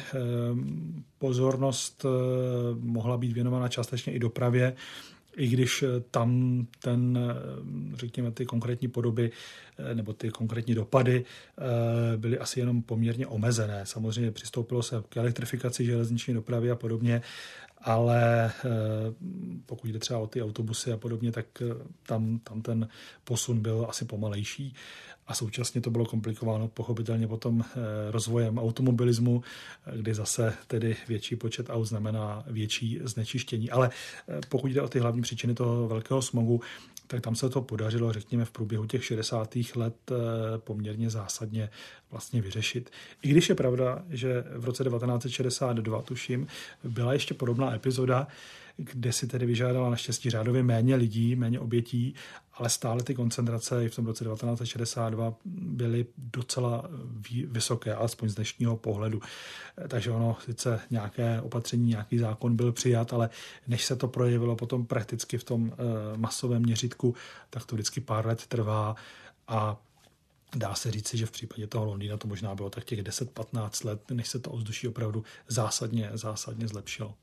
pozornost 1.17 2.05
mohla 2.79 3.17
být 3.17 3.31
věnována 3.31 3.67
částečně 3.67 4.13
i 4.13 4.19
dopravě, 4.19 4.75
i 5.37 5.47
když 5.47 5.83
eh, 5.83 5.87
tam 6.11 6.61
ten, 6.79 7.19
eh, 7.31 7.97
řekněme, 7.97 8.31
ty 8.31 8.45
konkrétní 8.45 8.87
podoby 8.87 9.31
eh, 9.77 9.95
nebo 9.95 10.13
ty 10.13 10.29
konkrétní 10.29 10.75
dopady 10.75 11.25
byly 12.17 12.39
asi 12.39 12.59
jenom 12.59 12.81
poměrně 12.81 13.27
omezené. 13.27 13.85
Samozřejmě 13.85 14.31
přistoupilo 14.31 14.83
se 14.83 15.03
k 15.09 15.17
elektrifikaci 15.17 15.85
železniční 15.85 16.33
dopravy 16.33 16.71
a 16.71 16.75
podobně, 16.75 17.21
ale 17.77 18.51
pokud 19.65 19.87
jde 19.87 19.99
třeba 19.99 20.19
o 20.19 20.27
ty 20.27 20.41
autobusy 20.43 20.91
a 20.91 20.97
podobně, 20.97 21.31
tak 21.31 21.45
tam, 22.03 22.39
tam 22.39 22.61
ten 22.61 22.87
posun 23.23 23.59
byl 23.59 23.85
asi 23.89 24.05
pomalejší 24.05 24.75
a 25.27 25.33
současně 25.33 25.81
to 25.81 25.91
bylo 25.91 26.05
komplikováno 26.05 26.67
pochopitelně 26.67 27.27
potom 27.27 27.61
eh, 27.61 28.11
rozvojem 28.11 28.57
automobilismu, 28.57 29.43
eh, 29.87 29.97
kdy 29.97 30.13
zase 30.13 30.53
tedy 30.67 30.95
větší 31.07 31.35
počet 31.35 31.69
aut 31.69 31.85
znamená 31.85 32.43
větší 32.47 32.99
znečištění. 33.03 33.71
Ale 33.71 33.89
eh, 34.27 34.41
pokud 34.49 34.67
jde 34.67 34.81
o 34.81 34.87
ty 34.87 34.99
hlavní 34.99 35.21
příčiny 35.21 35.53
toho 35.53 35.87
velkého 35.87 36.21
smogu, 36.21 36.61
tak 37.07 37.21
tam 37.21 37.35
se 37.35 37.49
to 37.49 37.61
podařilo, 37.61 38.13
řekněme, 38.13 38.45
v 38.45 38.51
průběhu 38.51 38.85
těch 38.85 39.05
60. 39.05 39.57
let 39.75 40.11
poměrně 40.57 41.09
zásadně 41.09 41.69
vlastně 42.11 42.41
vyřešit. 42.41 42.89
I 43.21 43.29
když 43.29 43.49
je 43.49 43.55
pravda, 43.55 44.03
že 44.09 44.43
v 44.55 44.65
roce 44.65 44.83
1962, 44.83 46.01
tuším, 46.01 46.47
byla 46.83 47.13
ještě 47.13 47.33
podobná 47.33 47.75
epizoda, 47.75 48.27
kde 48.77 49.13
si 49.13 49.27
tedy 49.27 49.45
vyžádala 49.45 49.89
naštěstí 49.89 50.29
řádově 50.29 50.63
méně 50.63 50.95
lidí, 50.95 51.35
méně 51.35 51.59
obětí, 51.59 52.15
ale 52.53 52.69
stále 52.69 53.03
ty 53.03 53.15
koncentrace 53.15 53.85
i 53.85 53.89
v 53.89 53.95
tom 53.95 54.05
roce 54.05 54.25
1962 54.25 55.35
byly 55.45 56.05
docela 56.17 56.89
vysoké, 57.47 57.95
alespoň 57.95 58.29
z 58.29 58.35
dnešního 58.35 58.77
pohledu. 58.77 59.21
Takže 59.87 60.11
ono 60.11 60.37
sice 60.45 60.79
nějaké 60.89 61.41
opatření, 61.41 61.89
nějaký 61.89 62.17
zákon 62.17 62.55
byl 62.55 62.71
přijat, 62.71 63.13
ale 63.13 63.29
než 63.67 63.85
se 63.85 63.95
to 63.95 64.07
projevilo 64.07 64.55
potom 64.55 64.85
prakticky 64.85 65.37
v 65.37 65.43
tom 65.43 65.73
eh, 65.73 66.17
masovém 66.17 66.61
měřitku, 66.61 67.15
tak 67.49 67.65
to 67.65 67.75
vždycky 67.75 68.01
pár 68.01 68.25
let 68.25 68.47
trvá 68.47 68.95
a 69.47 69.81
Dá 70.55 70.75
se 70.75 70.91
říci, 70.91 71.17
že 71.17 71.25
v 71.25 71.31
případě 71.31 71.67
toho 71.67 71.85
Londýna 71.85 72.17
to 72.17 72.27
možná 72.27 72.55
bylo 72.55 72.69
tak 72.69 72.83
těch 72.83 73.03
10-15 73.03 73.85
let, 73.85 74.11
než 74.11 74.27
se 74.27 74.39
to 74.39 74.51
ovzduší 74.51 74.87
opravdu 74.87 75.23
zásadně, 75.47 76.09
zásadně 76.13 76.67
zlepšilo. 76.67 77.15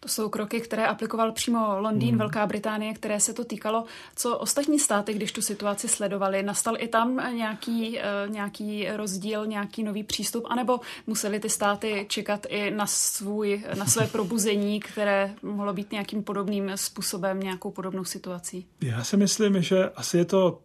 To 0.00 0.08
jsou 0.08 0.28
kroky, 0.28 0.60
které 0.60 0.86
aplikoval 0.86 1.32
přímo 1.32 1.80
Londýn, 1.80 2.08
hmm. 2.08 2.18
Velká 2.18 2.46
Británie, 2.46 2.94
které 2.94 3.20
se 3.20 3.32
to 3.32 3.44
týkalo. 3.44 3.84
Co 4.16 4.38
ostatní 4.38 4.78
státy, 4.78 5.14
když 5.14 5.32
tu 5.32 5.42
situaci 5.42 5.88
sledovali? 5.88 6.42
Nastal 6.42 6.74
i 6.78 6.88
tam 6.88 7.36
nějaký, 7.36 7.98
uh, 7.98 8.32
nějaký 8.32 8.88
rozdíl, 8.88 9.46
nějaký 9.46 9.82
nový 9.82 10.02
přístup, 10.02 10.44
anebo 10.48 10.80
museli 11.06 11.40
ty 11.40 11.50
státy 11.50 12.06
čekat 12.08 12.46
i 12.48 12.70
na, 12.70 12.86
svůj, 12.86 13.64
na 13.78 13.86
své 13.86 14.06
probuzení, 14.12 14.80
které 14.80 15.34
mohlo 15.42 15.72
být 15.72 15.92
nějakým 15.92 16.22
podobným 16.22 16.72
způsobem, 16.74 17.40
nějakou 17.40 17.70
podobnou 17.70 18.04
situací? 18.04 18.66
Já 18.80 19.04
si 19.04 19.16
myslím, 19.16 19.62
že 19.62 19.90
asi 19.90 20.18
je 20.18 20.24
to 20.24 20.60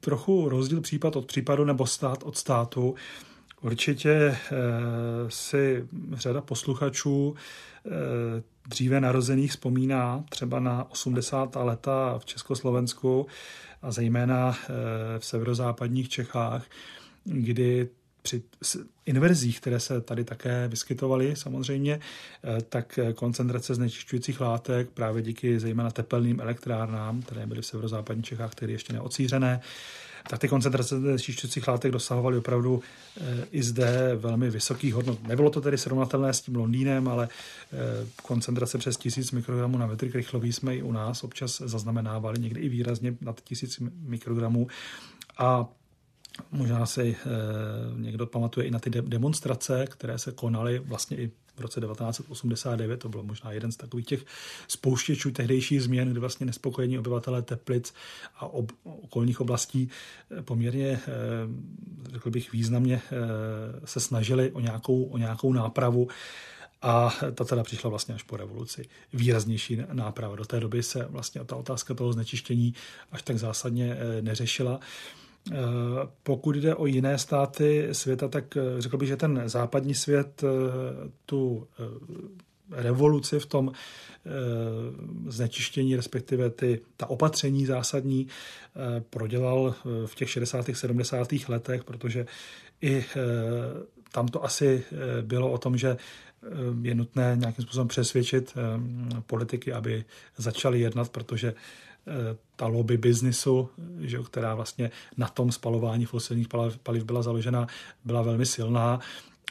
trochu 0.00 0.48
rozdíl 0.48 0.80
případ 0.80 1.16
od 1.16 1.26
případu 1.26 1.64
nebo 1.64 1.86
stát 1.86 2.22
od 2.22 2.36
státu. 2.36 2.94
Určitě 3.60 4.10
e, 4.12 4.36
si 5.28 5.88
řada 6.12 6.40
posluchačů 6.40 7.34
e, 7.86 7.90
dříve 8.68 9.00
narozených 9.00 9.50
vzpomíná 9.50 10.24
třeba 10.28 10.60
na 10.60 10.90
80. 10.90 11.56
leta 11.56 12.18
v 12.18 12.24
Československu 12.24 13.26
a 13.82 13.92
zejména 13.92 14.58
eh, 14.62 15.18
v 15.18 15.24
severozápadních 15.24 16.08
Čechách, 16.08 16.66
kdy 17.24 17.88
při 18.22 18.42
inverzích, 19.06 19.60
které 19.60 19.80
se 19.80 20.00
tady 20.00 20.24
také 20.24 20.68
vyskytovaly 20.68 21.36
samozřejmě, 21.36 22.00
eh, 22.44 22.62
tak 22.62 22.98
koncentrace 23.14 23.74
znečišťujících 23.74 24.40
látek 24.40 24.90
právě 24.90 25.22
díky 25.22 25.60
zejména 25.60 25.90
tepelným 25.90 26.40
elektrárnám, 26.40 27.22
které 27.22 27.46
byly 27.46 27.62
v 27.62 27.66
severozápadních 27.66 28.26
Čechách, 28.26 28.52
které 28.52 28.72
ještě 28.72 28.92
neocířené, 28.92 29.60
tak 30.28 30.40
ty 30.40 30.48
koncentrace 30.48 31.00
znečišťujících 31.00 31.68
látek 31.68 31.92
dosahovaly 31.92 32.38
opravdu 32.38 32.82
eh, 33.20 33.46
i 33.50 33.62
zde 33.62 34.16
velmi 34.16 34.50
vysokých 34.50 34.94
hodnot. 34.94 35.28
Nebylo 35.28 35.50
to 35.50 35.60
tedy 35.60 35.78
srovnatelné 35.78 36.34
s 36.34 36.40
tím 36.40 36.56
Londýnem, 36.56 37.08
ale 37.08 37.28
eh, 37.28 38.06
koncentrace 38.22 38.78
přes 38.78 38.96
tisíc 38.96 39.32
mikrogramů 39.32 39.78
na 39.78 39.86
metr 39.86 40.08
krychlový 40.08 40.52
jsme 40.52 40.76
i 40.76 40.82
u 40.82 40.92
nás 40.92 41.24
občas 41.24 41.62
zaznamenávali, 41.64 42.38
někdy 42.40 42.60
i 42.60 42.68
výrazně 42.68 43.14
nad 43.20 43.40
tisíc 43.40 43.78
mikrogramů. 44.02 44.66
A 45.38 45.68
Možná 46.50 46.86
si 46.86 47.16
eh, 47.20 47.28
někdo 47.96 48.26
pamatuje 48.26 48.66
i 48.66 48.70
na 48.70 48.78
ty 48.78 48.90
demonstrace, 48.90 49.86
které 49.86 50.18
se 50.18 50.32
konaly 50.32 50.78
vlastně 50.78 51.16
i 51.16 51.30
v 51.56 51.60
roce 51.60 51.80
1989. 51.80 52.96
To 52.96 53.08
bylo 53.08 53.22
možná 53.22 53.52
jeden 53.52 53.72
z 53.72 53.76
takových 53.76 54.06
těch 54.06 54.24
spouštěčů 54.68 55.30
tehdejších 55.30 55.82
změn, 55.82 56.10
kdy 56.10 56.20
vlastně 56.20 56.46
nespokojení 56.46 56.98
obyvatelé 56.98 57.42
Teplic 57.42 57.94
a 58.36 58.46
ob, 58.46 58.72
okolních 58.84 59.40
oblastí 59.40 59.88
eh, 60.38 60.42
poměrně, 60.42 60.88
eh, 60.88 61.00
řekl 62.12 62.30
bych, 62.30 62.52
významně 62.52 63.02
se 63.84 64.00
snažili 64.00 64.52
o 64.52 64.60
nějakou, 64.60 65.04
o 65.04 65.18
nějakou 65.18 65.52
nápravu. 65.52 66.08
A 66.82 67.14
ta 67.34 67.44
teda 67.44 67.62
přišla 67.62 67.90
vlastně 67.90 68.14
až 68.14 68.22
po 68.22 68.36
revoluci. 68.36 68.88
Výraznější 69.12 69.78
náprava. 69.92 70.36
Do 70.36 70.44
té 70.44 70.60
doby 70.60 70.82
se 70.82 71.06
vlastně 71.10 71.44
ta 71.44 71.56
otázka 71.56 71.94
toho 71.94 72.12
znečištění 72.12 72.74
až 73.12 73.22
tak 73.22 73.38
zásadně 73.38 73.96
neřešila. 74.20 74.80
Eh, 75.52 75.56
pokud 76.22 76.56
jde 76.56 76.74
o 76.74 76.86
jiné 76.86 77.18
státy 77.18 77.88
světa, 77.92 78.28
tak 78.28 78.56
eh, 78.56 78.60
řekl 78.78 78.96
bych, 78.96 79.08
že 79.08 79.16
ten 79.16 79.42
západní 79.46 79.94
svět 79.94 80.44
eh, 80.44 80.48
tu 81.26 81.66
revoluci 82.70 83.40
v 83.40 83.46
tom 83.46 83.72
znečištění, 85.28 85.96
respektive 85.96 86.50
ty, 86.50 86.80
ta 86.96 87.10
opatření 87.10 87.66
zásadní 87.66 88.28
prodělal 89.10 89.74
v 90.06 90.14
těch 90.14 90.30
60. 90.30 90.66
70. 90.72 91.28
letech, 91.48 91.84
protože 91.84 92.26
i 92.82 93.04
tam 94.12 94.28
to 94.28 94.44
asi 94.44 94.84
bylo 95.22 95.52
o 95.52 95.58
tom, 95.58 95.76
že 95.76 95.96
je 96.82 96.94
nutné 96.94 97.36
nějakým 97.38 97.64
způsobem 97.64 97.88
přesvědčit 97.88 98.54
politiky, 99.26 99.72
aby 99.72 100.04
začali 100.36 100.80
jednat, 100.80 101.08
protože 101.08 101.54
ta 102.56 102.66
lobby 102.66 102.96
biznisu, 102.96 103.68
že, 104.00 104.18
která 104.18 104.54
vlastně 104.54 104.90
na 105.16 105.28
tom 105.28 105.52
spalování 105.52 106.04
fosilních 106.04 106.48
paliv 106.82 107.04
byla 107.04 107.22
založena, 107.22 107.66
byla 108.04 108.22
velmi 108.22 108.46
silná. 108.46 109.00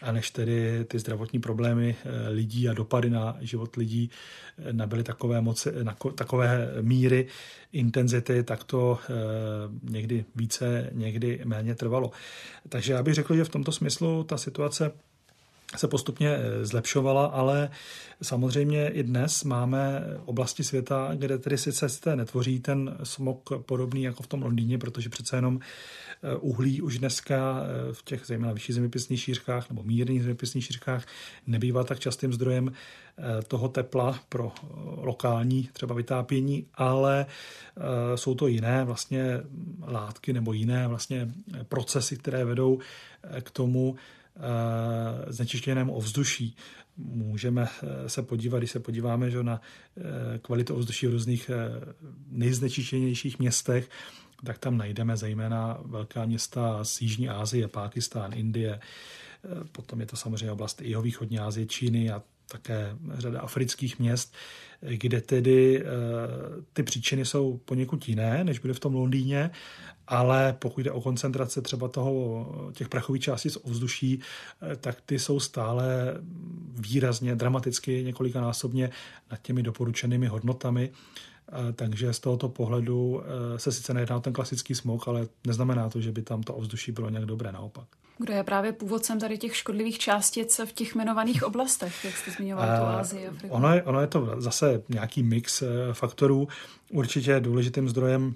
A 0.01 0.11
než 0.11 0.31
tedy 0.31 0.85
ty 0.85 0.99
zdravotní 0.99 1.39
problémy 1.39 1.95
eh, 2.05 2.29
lidí 2.29 2.69
a 2.69 2.73
dopady 2.73 3.09
na 3.09 3.37
život 3.41 3.75
lidí 3.75 4.09
eh, 4.57 4.73
nabyly 4.73 5.03
takové, 5.03 5.41
moci, 5.41 5.71
na 5.83 5.95
takové 6.15 6.69
míry 6.81 7.27
intenzity, 7.73 8.43
tak 8.43 8.63
to 8.63 8.99
eh, 9.01 9.13
někdy 9.83 10.25
více, 10.35 10.89
někdy 10.93 11.41
méně 11.45 11.75
trvalo. 11.75 12.11
Takže 12.69 12.93
já 12.93 13.03
bych 13.03 13.13
řekl, 13.13 13.35
že 13.35 13.43
v 13.43 13.49
tomto 13.49 13.71
smyslu 13.71 14.23
ta 14.23 14.37
situace 14.37 14.91
se 15.75 15.87
postupně 15.87 16.29
eh, 16.29 16.65
zlepšovala, 16.65 17.25
ale 17.25 17.69
samozřejmě 18.21 18.89
i 18.89 19.03
dnes 19.03 19.43
máme 19.43 20.03
oblasti 20.25 20.63
světa, 20.63 21.11
kde 21.15 21.37
tedy 21.37 21.57
sice 21.57 21.89
se 21.89 22.15
netvoří 22.15 22.59
ten 22.59 22.97
smog 23.03 23.49
podobný 23.65 24.03
jako 24.03 24.23
v 24.23 24.27
tom 24.27 24.41
Londýně, 24.41 24.77
protože 24.77 25.09
přece 25.09 25.37
jenom 25.37 25.59
eh, 25.59 26.35
uhlí 26.35 26.81
už 26.81 26.99
dneska 26.99 27.61
eh, 27.63 27.93
v 27.93 28.03
těch 28.03 28.21
zejména 28.25 28.53
vyšších 28.53 28.75
zeměpisných 28.75 29.21
šířkách 29.21 29.69
nebo 29.69 29.83
mírných 29.83 30.21
zeměpisných 30.21 30.65
šířkách 30.65 31.05
nebývá 31.47 31.83
tak 31.83 31.99
častým 31.99 32.33
zdrojem 32.33 32.71
toho 33.47 33.69
tepla 33.69 34.19
pro 34.29 34.51
lokální 34.97 35.69
třeba 35.73 35.95
vytápění, 35.95 36.65
ale 36.73 37.25
jsou 38.15 38.35
to 38.35 38.47
jiné 38.47 38.85
vlastně 38.85 39.41
látky 39.87 40.33
nebo 40.33 40.53
jiné 40.53 40.87
vlastně 40.87 41.29
procesy, 41.69 42.17
které 42.17 42.45
vedou 42.45 42.79
k 43.41 43.51
tomu, 43.51 43.95
znečištěnému 45.27 45.93
ovzduší. 45.93 46.55
Můžeme 46.97 47.67
eh, 47.83 48.09
se 48.09 48.23
podívat, 48.23 48.57
když 48.57 48.71
se 48.71 48.79
podíváme 48.79 49.31
že 49.31 49.43
na 49.43 49.61
eh, 49.97 50.39
kvalitu 50.39 50.75
ovzduší 50.75 51.07
v 51.07 51.11
různých 51.11 51.51
nejznečištěnějších 52.27 53.39
městech, 53.39 53.89
tak 54.43 54.57
tam 54.57 54.77
najdeme 54.77 55.17
zejména 55.17 55.77
velká 55.85 56.25
města 56.25 56.83
z 56.83 57.01
Jižní 57.01 57.29
Asie, 57.29 57.67
Pákistán, 57.67 58.33
Indie, 58.33 58.79
potom 59.71 59.99
je 59.99 60.05
to 60.05 60.15
samozřejmě 60.15 60.51
oblast 60.51 60.81
jihovýchodní 60.81 61.39
Asie, 61.39 61.65
Číny 61.65 62.11
a 62.11 62.23
také 62.47 62.95
řada 63.13 63.41
afrických 63.41 63.99
měst, 63.99 64.35
kde 64.81 65.21
tedy 65.21 65.83
ty 66.73 66.83
příčiny 66.83 67.25
jsou 67.25 67.57
poněkud 67.65 68.09
jiné, 68.09 68.43
než 68.43 68.59
byly 68.59 68.73
v 68.73 68.79
tom 68.79 68.95
Londýně 68.95 69.51
ale 70.07 70.55
pokud 70.59 70.81
jde 70.81 70.91
o 70.91 71.01
koncentrace 71.01 71.61
třeba 71.61 71.87
toho, 71.87 72.47
těch 72.73 72.89
prachových 72.89 73.21
částic 73.21 73.57
ovzduší, 73.63 74.19
eh, 74.61 74.75
tak 74.75 75.01
ty 75.05 75.19
jsou 75.19 75.39
stále 75.39 76.15
výrazně, 76.73 77.35
dramaticky, 77.35 78.03
několikanásobně 78.03 78.89
nad 79.31 79.41
těmi 79.41 79.63
doporučenými 79.63 80.27
hodnotami. 80.27 80.89
Eh, 80.89 81.73
takže 81.73 82.13
z 82.13 82.19
tohoto 82.19 82.49
pohledu 82.49 83.21
eh, 83.21 83.59
se 83.59 83.71
sice 83.71 83.93
nejedná 83.93 84.17
o 84.17 84.21
ten 84.21 84.33
klasický 84.33 84.75
smog, 84.75 85.07
ale 85.07 85.27
neznamená 85.47 85.89
to, 85.89 86.01
že 86.01 86.11
by 86.11 86.21
tam 86.21 86.43
to 86.43 86.53
ovzduší 86.53 86.91
bylo 86.91 87.09
nějak 87.09 87.25
dobré, 87.25 87.51
naopak. 87.51 87.87
Kdo 88.17 88.33
je 88.33 88.43
právě 88.43 88.73
původcem 88.73 89.19
tady 89.19 89.37
těch 89.37 89.55
škodlivých 89.55 89.99
částic 89.99 90.59
v 90.65 90.71
těch 90.71 90.95
jmenovaných 90.95 91.43
oblastech, 91.43 92.05
jak 92.05 92.17
jste 92.17 92.31
zmiňoval 92.31 92.65
tu 92.79 92.85
Ázii, 92.85 93.27
Afriku? 93.27 93.55
Ono 93.55 93.73
je, 93.73 93.83
ono 93.83 94.01
je 94.01 94.07
to 94.07 94.35
zase 94.37 94.83
nějaký 94.89 95.23
mix 95.23 95.63
faktorů. 95.93 96.47
Určitě 96.91 97.39
důležitým 97.39 97.89
zdrojem 97.89 98.35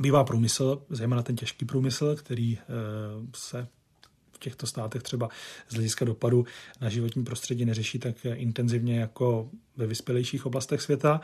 bývá 0.00 0.24
průmysl, 0.24 0.82
zejména 0.90 1.22
ten 1.22 1.36
těžký 1.36 1.64
průmysl, 1.64 2.16
který 2.16 2.58
eh, 2.58 2.62
se 3.34 3.68
v 4.34 4.38
těchto 4.38 4.66
státech 4.66 5.02
třeba 5.02 5.28
z 5.68 5.74
hlediska 5.74 6.04
dopadu 6.04 6.46
na 6.80 6.88
životní 6.88 7.24
prostředí 7.24 7.64
neřeší 7.64 7.98
tak 7.98 8.16
intenzivně 8.34 9.00
jako 9.00 9.50
ve 9.76 9.86
vyspělejších 9.86 10.46
oblastech 10.46 10.82
světa. 10.82 11.20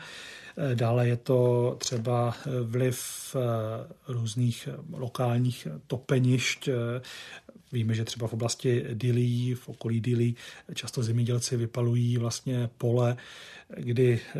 Eh, 0.57 0.75
dále 0.75 1.07
je 1.07 1.17
to 1.17 1.75
třeba 1.79 2.35
vliv 2.63 3.01
eh, 3.35 3.93
různých 4.07 4.69
lokálních 4.93 5.67
topenišť. 5.87 6.69
Víme, 7.71 7.93
že 7.93 8.05
třeba 8.05 8.27
v 8.27 8.33
oblasti 8.33 8.85
Dili, 8.93 9.55
v 9.55 9.69
okolí 9.69 10.01
Dili, 10.01 10.33
často 10.73 11.03
zemědělci 11.03 11.57
vypalují 11.57 12.17
vlastně 12.17 12.69
pole, 12.77 13.17
kdy 13.77 14.19
eh, 14.21 14.39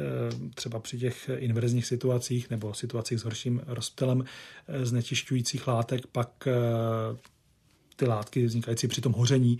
třeba 0.55 0.79
při 0.79 0.99
těch 0.99 1.29
inverzních 1.37 1.85
situacích 1.85 2.49
nebo 2.49 2.73
situacích 2.73 3.19
s 3.19 3.23
horším 3.23 3.61
rozptylem 3.67 4.23
eh, 4.67 4.85
znečišťujících 4.85 5.67
látek 5.67 6.07
pak 6.07 6.47
eh, 6.47 6.53
ty 8.01 8.07
látky 8.07 8.45
vznikající 8.45 8.87
při 8.87 9.01
tom 9.01 9.13
hoření 9.13 9.59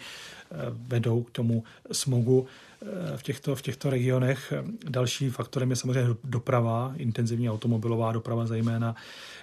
vedou 0.74 1.24
k 1.24 1.32
tomu 1.32 1.64
smogu 1.92 2.48
v 3.16 3.24
těchto, 3.24 3.56
v 3.56 3.62
těchto 3.62 3.90
regionech. 3.90 4.54
Další 4.90 5.30
faktorem 5.30 5.70
je 5.70 5.76
samozřejmě 5.76 6.16
doprava, 6.24 6.94
intenzivní 6.98 7.50
automobilová 7.50 8.12
doprava 8.12 8.46
zejména, 8.46 8.96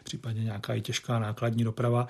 případně 0.05 0.45
nějaká 0.45 0.75
i 0.75 0.81
těžká 0.81 1.19
nákladní 1.19 1.65
doprava. 1.65 2.09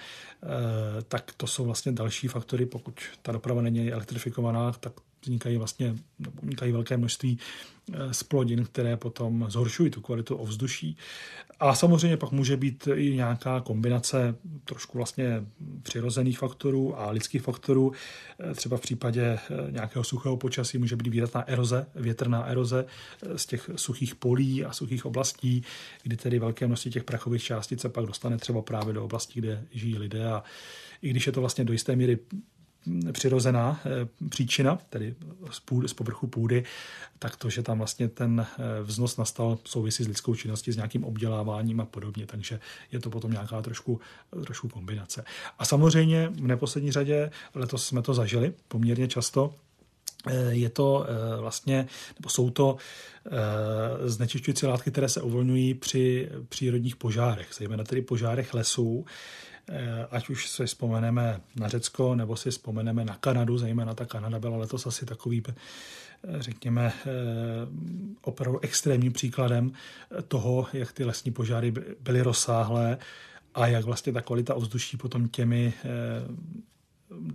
Tak 1.08 1.32
to 1.36 1.46
jsou 1.46 1.64
vlastně 1.64 1.92
další 1.92 2.28
faktory. 2.28 2.66
Pokud 2.66 2.94
ta 3.22 3.32
doprava 3.32 3.62
není 3.62 3.92
elektrifikovaná, 3.92 4.72
tak 4.72 4.92
vznikají 5.22 5.56
vlastně 5.56 5.96
vznikají 6.42 6.72
velké 6.72 6.96
množství 6.96 7.38
splodin, 8.12 8.60
eh, 8.60 8.64
které 8.64 8.96
potom 8.96 9.46
zhoršují 9.48 9.90
tu 9.90 10.00
kvalitu 10.00 10.36
ovzduší. 10.36 10.96
A 11.60 11.74
samozřejmě 11.74 12.16
pak 12.16 12.32
může 12.32 12.56
být 12.56 12.88
i 12.94 13.14
nějaká 13.14 13.60
kombinace 13.60 14.34
trošku 14.64 14.98
vlastně 14.98 15.44
přirozených 15.82 16.38
faktorů 16.38 17.00
a 17.00 17.10
lidských 17.10 17.42
faktorů. 17.42 17.92
Eh, 18.40 18.54
třeba 18.54 18.76
v 18.76 18.80
případě 18.80 19.22
eh, 19.22 19.70
nějakého 19.70 20.04
suchého 20.04 20.36
počasí 20.36 20.78
může 20.78 20.96
být 20.96 21.06
výrazná 21.06 21.48
eroze, 21.48 21.86
větrná 21.94 22.44
eroze 22.44 22.84
z 23.36 23.46
těch 23.46 23.70
suchých 23.76 24.14
polí 24.14 24.64
a 24.64 24.72
suchých 24.72 25.06
oblastí, 25.06 25.62
kdy 26.02 26.16
tedy 26.16 26.38
velké 26.38 26.66
množství 26.66 26.90
těch 26.90 27.04
prachových 27.04 27.42
částic 27.42 27.80
se 27.80 27.88
pak 27.88 28.06
dostane 28.06 28.36
třeba 28.36 28.62
právě 28.62 28.94
do 28.94 29.04
oblastí, 29.04 29.40
kde 29.40 29.64
žijí 29.70 29.98
lidé 29.98 30.26
a 30.26 30.42
i 31.02 31.10
když 31.10 31.26
je 31.26 31.32
to 31.32 31.40
vlastně 31.40 31.64
do 31.64 31.72
jisté 31.72 31.96
míry 31.96 32.18
přirozená 33.12 33.80
eh, 33.84 34.08
příčina, 34.28 34.78
tedy 34.90 35.14
z, 35.50 35.60
půdy, 35.60 35.88
z 35.88 35.94
povrchu 35.94 36.26
půdy, 36.26 36.64
tak 37.18 37.36
to, 37.36 37.50
že 37.50 37.62
tam 37.62 37.78
vlastně 37.78 38.08
ten 38.08 38.46
eh, 38.48 38.82
vznos 38.82 39.16
nastal 39.16 39.58
souvisí 39.64 40.04
s 40.04 40.08
lidskou 40.08 40.34
činností, 40.34 40.72
s 40.72 40.76
nějakým 40.76 41.04
obděláváním 41.04 41.80
a 41.80 41.84
podobně, 41.84 42.26
takže 42.26 42.60
je 42.92 43.00
to 43.00 43.10
potom 43.10 43.30
nějaká 43.32 43.62
trošku, 43.62 44.00
trošku 44.44 44.68
kombinace. 44.68 45.24
A 45.58 45.64
samozřejmě 45.64 46.28
v 46.28 46.46
neposlední 46.46 46.92
řadě, 46.92 47.30
letos 47.54 47.86
jsme 47.86 48.02
to 48.02 48.14
zažili 48.14 48.54
poměrně 48.68 49.08
často, 49.08 49.54
eh, 50.26 50.50
je 50.50 50.70
to 50.70 51.06
vlastně, 51.40 51.86
nebo 52.18 52.28
jsou 52.28 52.50
to 52.50 52.76
znečišťující 54.04 54.66
látky, 54.66 54.90
které 54.90 55.08
se 55.08 55.22
uvolňují 55.22 55.74
při 55.74 56.28
přírodních 56.48 56.96
požárech, 56.96 57.48
zejména 57.58 57.84
tedy 57.84 58.02
požárech 58.02 58.54
lesů, 58.54 59.06
ať 60.10 60.28
už 60.28 60.48
si 60.48 60.66
vzpomeneme 60.66 61.40
na 61.56 61.68
Řecko, 61.68 62.14
nebo 62.14 62.36
si 62.36 62.50
vzpomeneme 62.50 63.04
na 63.04 63.14
Kanadu, 63.14 63.58
zejména 63.58 63.94
ta 63.94 64.04
Kanada 64.04 64.38
byla 64.38 64.56
letos 64.56 64.86
asi 64.86 65.06
takový, 65.06 65.42
eh, 65.48 65.54
řekněme, 66.38 66.92
eh, 66.92 67.10
opravdu 68.22 68.60
extrémním 68.60 69.12
příkladem 69.12 69.72
toho, 70.28 70.66
jak 70.72 70.92
ty 70.92 71.04
lesní 71.04 71.32
požáry 71.32 71.72
byly 72.00 72.22
rozsáhlé 72.22 72.98
a 73.54 73.66
jak 73.66 73.84
vlastně 73.84 74.12
ta 74.12 74.20
kvalita 74.20 74.54
ovzduší 74.54 74.96
potom 74.96 75.28
těmi 75.28 75.72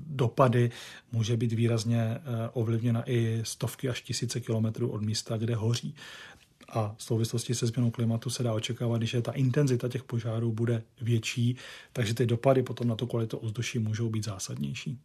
dopady 0.08 0.72
může 1.12 1.38
být 1.38 1.54
výrazně 1.54 2.18
ovlivněna 2.54 3.04
i 3.10 3.42
stovky 3.44 3.90
až 3.90 4.02
tisíce 4.02 4.40
kilometrů 4.40 4.90
od 4.90 5.02
místa, 5.02 5.38
kde 5.38 5.56
hoří 5.56 5.96
a 6.74 6.96
v 6.98 7.04
souvislosti 7.04 7.56
se 7.56 7.68
změnou 7.68 7.92
klimatu 7.92 8.30
se 8.30 8.44
dá 8.44 8.54
očekávat, 8.54 9.02
že 9.02 9.22
ta 9.22 9.32
intenzita 9.32 9.90
těch 9.90 10.04
požárů 10.04 10.52
bude 10.52 10.84
větší, 11.02 11.58
takže 11.94 12.14
ty 12.14 12.26
dopady 12.26 12.64
potom 12.64 12.88
na 12.88 12.96
tu 12.96 13.08
kvalitu 13.08 13.38
ovzduší 13.38 13.80
můžou 13.80 14.10
být 14.10 14.26
zásadnější. 14.26 15.00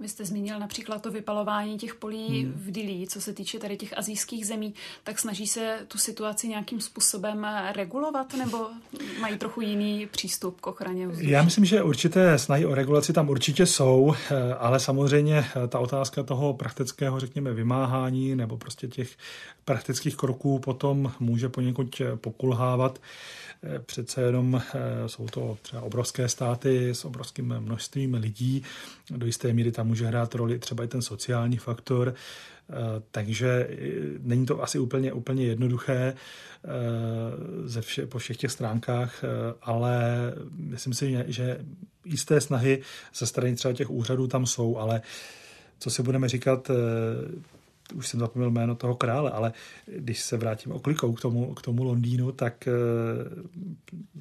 Vy 0.00 0.08
jste 0.08 0.24
zmínil 0.24 0.58
například 0.58 1.02
to 1.02 1.10
vypalování 1.10 1.78
těch 1.78 1.94
polí 1.94 2.42
hmm. 2.42 2.52
v 2.56 2.70
Dili, 2.70 3.06
co 3.06 3.20
se 3.20 3.32
týče 3.32 3.58
tady 3.58 3.76
těch 3.76 3.98
azijských 3.98 4.46
zemí, 4.46 4.74
tak 5.04 5.18
snaží 5.18 5.46
se 5.46 5.78
tu 5.88 5.98
situaci 5.98 6.48
nějakým 6.48 6.80
způsobem 6.80 7.46
regulovat 7.74 8.34
nebo 8.34 8.66
mají 9.20 9.38
trochu 9.38 9.60
jiný 9.60 10.06
přístup 10.06 10.60
k 10.60 10.66
ochraně 10.66 11.08
ovzduší? 11.08 11.30
Já 11.30 11.42
myslím, 11.42 11.64
že 11.64 11.82
určité 11.82 12.38
snahy 12.38 12.66
o 12.66 12.74
regulaci 12.74 13.12
tam 13.12 13.28
určitě 13.28 13.66
jsou, 13.66 14.14
ale 14.58 14.80
samozřejmě 14.80 15.44
ta 15.68 15.78
otázka 15.78 16.22
toho 16.22 16.54
praktického, 16.54 17.20
řekněme, 17.20 17.52
vymáhání 17.52 18.36
nebo 18.36 18.56
prostě 18.56 18.88
těch 18.88 19.10
praktických 19.64 20.16
kroků 20.16 20.58
potom 20.58 21.12
může 21.20 21.48
poněkud 21.48 22.02
pokulhávat. 22.14 22.98
Přece 23.86 24.22
jenom 24.22 24.62
jsou 25.06 25.26
to 25.26 25.58
třeba 25.62 25.82
obrovské 25.82 26.28
státy 26.28 26.90
s 26.90 27.04
obrovským 27.04 27.54
množstvím 27.58 28.14
lidí. 28.14 28.62
Do 29.10 29.26
jisté 29.26 29.52
míry 29.52 29.72
tam 29.72 29.86
může 29.86 30.06
hrát 30.06 30.34
roli 30.34 30.58
třeba 30.58 30.84
i 30.84 30.88
ten 30.88 31.02
sociální 31.02 31.56
faktor, 31.56 32.14
takže 33.10 33.68
není 34.18 34.46
to 34.46 34.62
asi 34.62 34.78
úplně, 34.78 35.12
úplně 35.12 35.46
jednoduché 35.46 36.14
ze 37.64 37.80
vše, 37.80 38.06
po 38.06 38.18
všech 38.18 38.36
těch 38.36 38.52
stránkách, 38.52 39.24
ale 39.62 40.02
myslím 40.56 40.94
si, 40.94 41.24
že 41.26 41.58
jisté 42.04 42.40
snahy 42.40 42.82
ze 43.14 43.26
strany 43.26 43.54
třeba 43.54 43.74
těch 43.74 43.90
úřadů 43.90 44.26
tam 44.26 44.46
jsou, 44.46 44.76
ale 44.76 45.00
co 45.78 45.90
si 45.90 46.02
budeme 46.02 46.28
říkat, 46.28 46.70
už 47.94 48.08
jsem 48.08 48.20
zapomněl 48.20 48.50
jméno 48.50 48.74
toho 48.74 48.94
krále, 48.94 49.30
ale 49.30 49.52
když 49.86 50.20
se 50.20 50.36
vrátím 50.36 50.72
oklikou 50.72 51.12
k 51.12 51.20
tomu, 51.20 51.54
k 51.54 51.62
tomu 51.62 51.84
Londýnu, 51.84 52.32
tak 52.32 52.68
eh, 52.68 52.72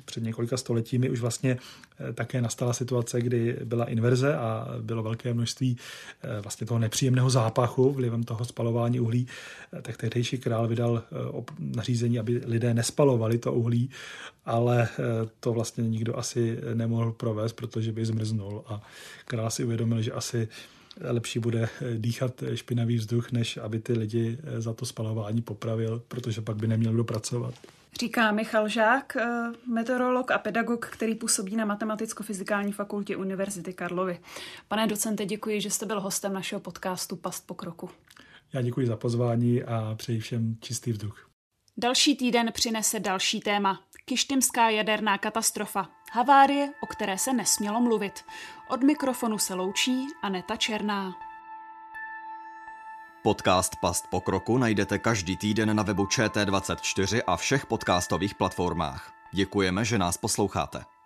před 0.06 0.24
několika 0.24 0.58
stoletími 0.58 1.10
už 1.10 1.22
vlastně 1.22 1.58
eh, 2.10 2.14
také 2.14 2.42
nastala 2.42 2.74
situace, 2.74 3.22
kdy 3.22 3.58
byla 3.64 3.86
inverze 3.86 4.36
a 4.36 4.68
bylo 4.82 5.04
velké 5.04 5.34
množství 5.34 5.78
eh, 6.24 6.42
vlastně 6.42 6.68
toho 6.68 6.80
nepříjemného 6.80 7.30
zápachu 7.30 7.94
vlivem 7.94 8.24
toho 8.24 8.46
spalování 8.46 9.00
uhlí, 9.00 9.28
tak 9.82 9.98
tehdejší 9.98 10.38
král 10.38 10.68
vydal 10.68 11.04
nařízení, 11.60 12.20
aby 12.20 12.42
lidé 12.46 12.74
nespalovali 12.74 13.38
to 13.38 13.54
uhlí, 13.54 13.90
ale 14.46 14.88
to 15.40 15.54
vlastně 15.54 15.84
nikdo 15.84 16.18
asi 16.18 16.60
nemohl 16.74 17.12
provést, 17.12 17.54
protože 17.54 17.92
by 17.92 18.06
zmrznul. 18.06 18.64
A 18.68 18.82
král 19.26 19.50
si 19.52 19.64
uvědomil, 19.64 20.02
že 20.02 20.12
asi 20.12 20.48
lepší 21.02 21.40
bude 21.40 21.70
dýchat 21.98 22.44
špinavý 22.54 22.98
vzduch, 22.98 23.32
než 23.32 23.58
aby 23.58 23.80
ty 23.80 23.94
lidi 23.94 24.38
za 24.58 24.74
to 24.74 24.86
spalování 24.86 25.42
popravil, 25.42 26.02
protože 26.08 26.42
pak 26.42 26.58
by 26.58 26.68
neměl 26.68 26.94
kdo 26.94 27.04
pracovat. 27.04 27.54
Říká 28.00 28.32
Michal 28.32 28.68
Žák, 28.68 29.16
eh, 29.16 29.52
meteorolog 29.74 30.32
a 30.32 30.38
pedagog, 30.38 30.86
který 30.86 31.16
působí 31.16 31.56
na 31.56 31.66
Matematicko-fyzikální 31.66 32.72
fakultě 32.72 33.18
Univerzity 33.18 33.74
Karlovy. 33.74 34.20
Pane 34.68 34.88
docente, 34.88 35.26
děkuji, 35.26 35.62
že 35.62 35.70
jste 35.70 35.86
byl 35.86 36.02
hostem 36.02 36.34
našeho 36.34 36.60
podcastu 36.60 37.16
Past 37.16 37.48
po 37.48 37.54
kroku. 37.54 37.90
Já 38.54 38.62
děkuji 38.62 38.88
za 38.88 38.96
pozvání 38.96 39.64
a 39.64 39.96
přeji 39.98 40.20
všem 40.20 40.58
čistý 40.62 40.92
vzduch. 40.92 41.27
Další 41.80 42.16
týden 42.16 42.52
přinese 42.54 43.00
další 43.00 43.40
téma. 43.40 43.80
Kištymská 44.06 44.70
jaderná 44.70 45.18
katastrofa. 45.18 45.90
Havárie, 46.12 46.70
o 46.82 46.86
které 46.86 47.18
se 47.18 47.34
nesmělo 47.34 47.82
mluvit. 47.82 48.26
Od 48.70 48.84
mikrofonu 48.84 49.38
se 49.38 49.54
loučí 49.54 50.08
Aneta 50.22 50.56
Černá. 50.56 51.16
Podcast 53.24 53.76
Past 53.82 54.08
pokroku 54.10 54.58
najdete 54.58 55.00
každý 55.00 55.38
týden 55.38 55.76
na 55.76 55.84
webu 55.84 56.06
ČT24 56.06 57.22
a 57.28 57.38
všech 57.38 57.66
podcastových 57.66 58.36
platformách. 58.36 59.14
Děkujeme, 59.34 59.86
že 59.86 59.98
nás 59.98 60.18
posloucháte. 60.18 60.97